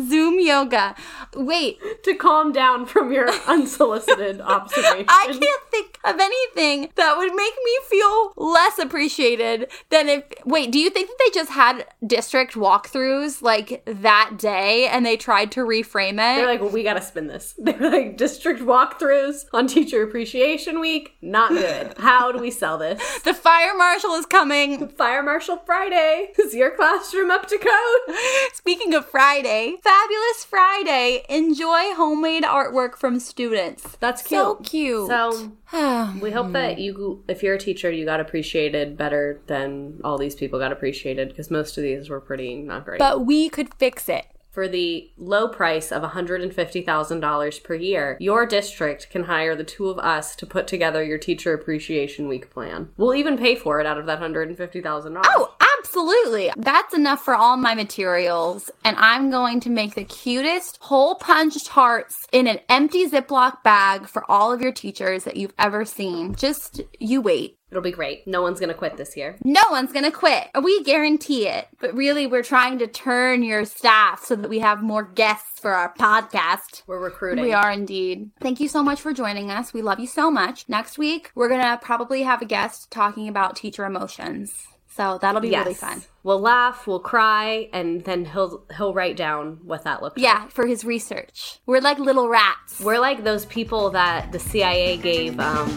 Zoom 0.00 0.40
yoga. 0.40 0.94
Wait, 1.34 1.78
to 2.04 2.14
calm 2.14 2.52
down 2.52 2.86
from 2.86 3.12
your 3.12 3.30
unsolicited 3.46 4.40
observation. 4.40 5.06
I 5.08 5.26
can't 5.26 5.62
think 5.70 5.98
of 6.04 6.20
anything 6.20 6.90
that 6.96 7.16
would 7.16 7.34
make 7.34 7.54
me 7.64 7.78
feel 7.88 8.32
less 8.36 8.78
appreciated 8.78 9.70
than 9.90 10.08
if. 10.08 10.24
Wait, 10.44 10.70
do 10.70 10.78
you 10.78 10.90
think 10.90 11.08
that 11.08 11.18
they 11.24 11.30
just 11.38 11.50
had 11.50 11.86
district 12.06 12.54
walkthroughs 12.54 13.42
like 13.42 13.82
that 13.86 14.38
day 14.38 14.86
and 14.86 15.04
they 15.04 15.16
tried 15.16 15.52
to 15.52 15.60
reframe 15.60 16.14
it? 16.14 16.16
They're 16.16 16.46
like, 16.46 16.60
well, 16.60 16.70
we 16.70 16.82
gotta 16.82 17.02
spin 17.02 17.26
this. 17.26 17.54
They're 17.58 17.78
like, 17.78 18.16
district 18.16 18.60
walkthroughs 18.60 19.44
on 19.52 19.66
Teacher 19.66 20.02
Appreciation 20.02 20.80
Week, 20.80 21.16
not 21.22 21.50
good. 21.50 21.94
How 21.98 22.32
do 22.32 22.38
we 22.38 22.50
sell 22.50 22.78
this? 22.78 23.00
the 23.20 23.34
fire 23.34 23.76
marshal 23.76 24.12
is 24.12 24.26
coming. 24.26 24.88
Fire 24.88 25.22
Marshal 25.22 25.56
Friday. 25.58 26.32
Is 26.38 26.54
your 26.54 26.70
classroom 26.70 27.30
up 27.30 27.46
to 27.48 27.58
code? 27.58 28.16
Speaking 28.52 28.94
of 28.94 29.06
Friday, 29.06 29.76
fabulous 29.84 30.44
Friday. 30.44 31.24
Enjoy 31.28 31.94
homemade 31.94 32.42
artwork 32.42 32.96
from 32.96 33.20
students. 33.20 33.96
That's 34.00 34.22
cute. 34.22 34.40
So 34.40 34.54
cute. 34.56 35.10
So 35.74 36.12
we 36.20 36.30
hope 36.30 36.52
that 36.52 36.78
you, 36.78 37.22
if 37.28 37.42
you're 37.42 37.54
a 37.56 37.58
teacher, 37.58 37.90
you 37.90 38.04
got 38.04 38.20
appreciated 38.20 38.96
better 38.96 39.40
than 39.48 40.00
all 40.04 40.16
these 40.18 40.34
people 40.34 40.58
got 40.58 40.72
appreciated 40.72 41.28
because 41.28 41.50
most 41.50 41.76
of 41.76 41.82
these 41.82 42.08
were 42.08 42.20
pretty 42.20 42.56
not 42.62 42.84
great. 42.84 42.98
but 42.98 43.26
we 43.26 43.48
could 43.48 43.74
fix 43.74 44.08
it. 44.08 44.26
For 44.52 44.68
the 44.68 45.10
low 45.18 45.48
price 45.48 45.90
of 45.90 46.02
$150,000 46.04 47.64
per 47.64 47.74
year, 47.74 48.16
your 48.20 48.46
district 48.46 49.10
can 49.10 49.24
hire 49.24 49.56
the 49.56 49.64
two 49.64 49.88
of 49.88 49.98
us 49.98 50.36
to 50.36 50.46
put 50.46 50.68
together 50.68 51.02
your 51.02 51.18
Teacher 51.18 51.52
Appreciation 51.54 52.28
Week 52.28 52.50
plan. 52.50 52.90
We'll 52.96 53.16
even 53.16 53.36
pay 53.36 53.56
for 53.56 53.80
it 53.80 53.86
out 53.86 53.98
of 53.98 54.06
that 54.06 54.20
$150,000. 54.20 55.22
Oh, 55.26 55.54
absolutely. 55.84 56.50
That's 56.56 56.94
enough 56.94 57.24
for 57.24 57.34
all 57.34 57.56
my 57.56 57.74
materials. 57.74 58.70
And 58.84 58.96
I'm 58.96 59.30
going 59.30 59.60
to 59.60 59.70
make 59.70 59.94
the 59.94 60.04
cutest 60.04 60.78
hole 60.80 61.16
punched 61.16 61.68
hearts 61.68 62.26
in 62.32 62.46
an 62.46 62.60
empty 62.68 63.08
Ziploc 63.08 63.62
bag 63.62 64.08
for 64.08 64.28
all 64.30 64.52
of 64.52 64.62
your 64.62 64.72
teachers 64.72 65.24
that 65.24 65.36
you've 65.36 65.54
ever 65.58 65.84
seen. 65.84 66.34
Just 66.34 66.80
you 66.98 67.20
wait. 67.20 67.58
It'll 67.70 67.82
be 67.82 67.90
great. 67.90 68.24
No 68.28 68.40
one's 68.40 68.60
gonna 68.60 68.72
quit 68.72 68.96
this 68.96 69.16
year. 69.16 69.36
No 69.42 69.62
one's 69.68 69.92
gonna 69.92 70.12
quit. 70.12 70.48
We 70.62 70.84
guarantee 70.84 71.48
it. 71.48 71.66
But 71.80 71.92
really, 71.92 72.24
we're 72.24 72.44
trying 72.44 72.78
to 72.78 72.86
turn 72.86 73.42
your 73.42 73.64
staff 73.64 74.24
so 74.24 74.36
that 74.36 74.48
we 74.48 74.60
have 74.60 74.80
more 74.80 75.02
guests 75.02 75.58
for 75.58 75.72
our 75.72 75.92
podcast. 75.92 76.84
We're 76.86 77.02
recruiting. 77.02 77.44
We 77.44 77.52
are 77.52 77.72
indeed. 77.72 78.30
Thank 78.40 78.60
you 78.60 78.68
so 78.68 78.84
much 78.84 79.00
for 79.00 79.12
joining 79.12 79.50
us. 79.50 79.74
We 79.74 79.82
love 79.82 79.98
you 79.98 80.06
so 80.06 80.30
much. 80.30 80.68
Next 80.68 80.98
week, 80.98 81.32
we're 81.34 81.48
gonna 81.48 81.80
probably 81.82 82.22
have 82.22 82.40
a 82.40 82.46
guest 82.46 82.92
talking 82.92 83.26
about 83.26 83.56
teacher 83.56 83.84
emotions. 83.84 84.68
So 84.96 85.18
that'll 85.20 85.40
be 85.40 85.48
Yes. 85.48 85.64
really 85.64 85.74
fun. 85.74 86.02
We'll 86.22 86.40
laugh, 86.40 86.86
we'll 86.86 87.00
cry, 87.00 87.68
and 87.72 88.04
then 88.04 88.24
he'll 88.24 88.62
he'll 88.76 88.94
write 88.94 89.16
down 89.16 89.58
what 89.64 89.82
that 89.84 90.02
looks 90.02 90.16
like. 90.16 90.22
Yeah, 90.22 90.46
for 90.48 90.66
his 90.66 90.84
research. 90.84 91.58
We're 91.66 91.80
like 91.80 91.98
little 91.98 92.28
rats. 92.28 92.80
We're 92.80 93.00
like 93.00 93.24
those 93.24 93.44
people 93.46 93.90
that 93.90 94.30
the 94.32 94.38
CIA 94.38 94.96
gave 94.96 95.40
um, 95.40 95.68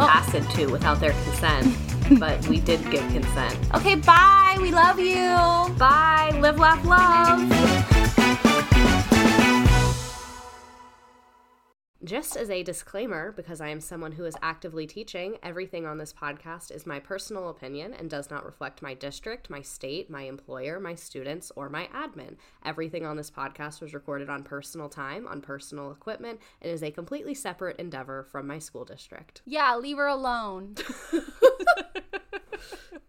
Oh. 0.00 0.06
acid 0.08 0.48
to 0.50 0.66
without 0.66 0.98
their 1.00 1.12
consent, 1.24 1.76
but 2.18 2.46
we 2.48 2.60
did 2.60 2.80
give 2.90 3.06
consent. 3.12 3.56
okay, 3.74 3.96
bye. 3.96 4.56
We 4.62 4.70
love 4.70 4.98
you. 4.98 5.28
Bye. 5.76 6.30
Live, 6.40 6.58
laugh, 6.58 6.82
love. 6.86 7.97
Just 12.04 12.36
as 12.36 12.48
a 12.48 12.62
disclaimer, 12.62 13.32
because 13.32 13.60
I 13.60 13.70
am 13.70 13.80
someone 13.80 14.12
who 14.12 14.24
is 14.24 14.36
actively 14.40 14.86
teaching, 14.86 15.36
everything 15.42 15.84
on 15.84 15.98
this 15.98 16.12
podcast 16.12 16.70
is 16.70 16.86
my 16.86 17.00
personal 17.00 17.48
opinion 17.48 17.92
and 17.92 18.08
does 18.08 18.30
not 18.30 18.46
reflect 18.46 18.80
my 18.80 18.94
district, 18.94 19.50
my 19.50 19.62
state, 19.62 20.08
my 20.08 20.22
employer, 20.22 20.78
my 20.78 20.94
students, 20.94 21.50
or 21.56 21.68
my 21.68 21.88
admin. 21.88 22.36
Everything 22.64 23.04
on 23.04 23.16
this 23.16 23.32
podcast 23.32 23.80
was 23.80 23.94
recorded 23.94 24.30
on 24.30 24.44
personal 24.44 24.88
time, 24.88 25.26
on 25.26 25.40
personal 25.40 25.90
equipment, 25.90 26.38
and 26.62 26.70
is 26.70 26.84
a 26.84 26.92
completely 26.92 27.34
separate 27.34 27.80
endeavor 27.80 28.22
from 28.22 28.46
my 28.46 28.60
school 28.60 28.84
district. 28.84 29.42
Yeah, 29.44 29.74
leave 29.74 29.96
her 29.96 30.06
alone. 30.06 30.76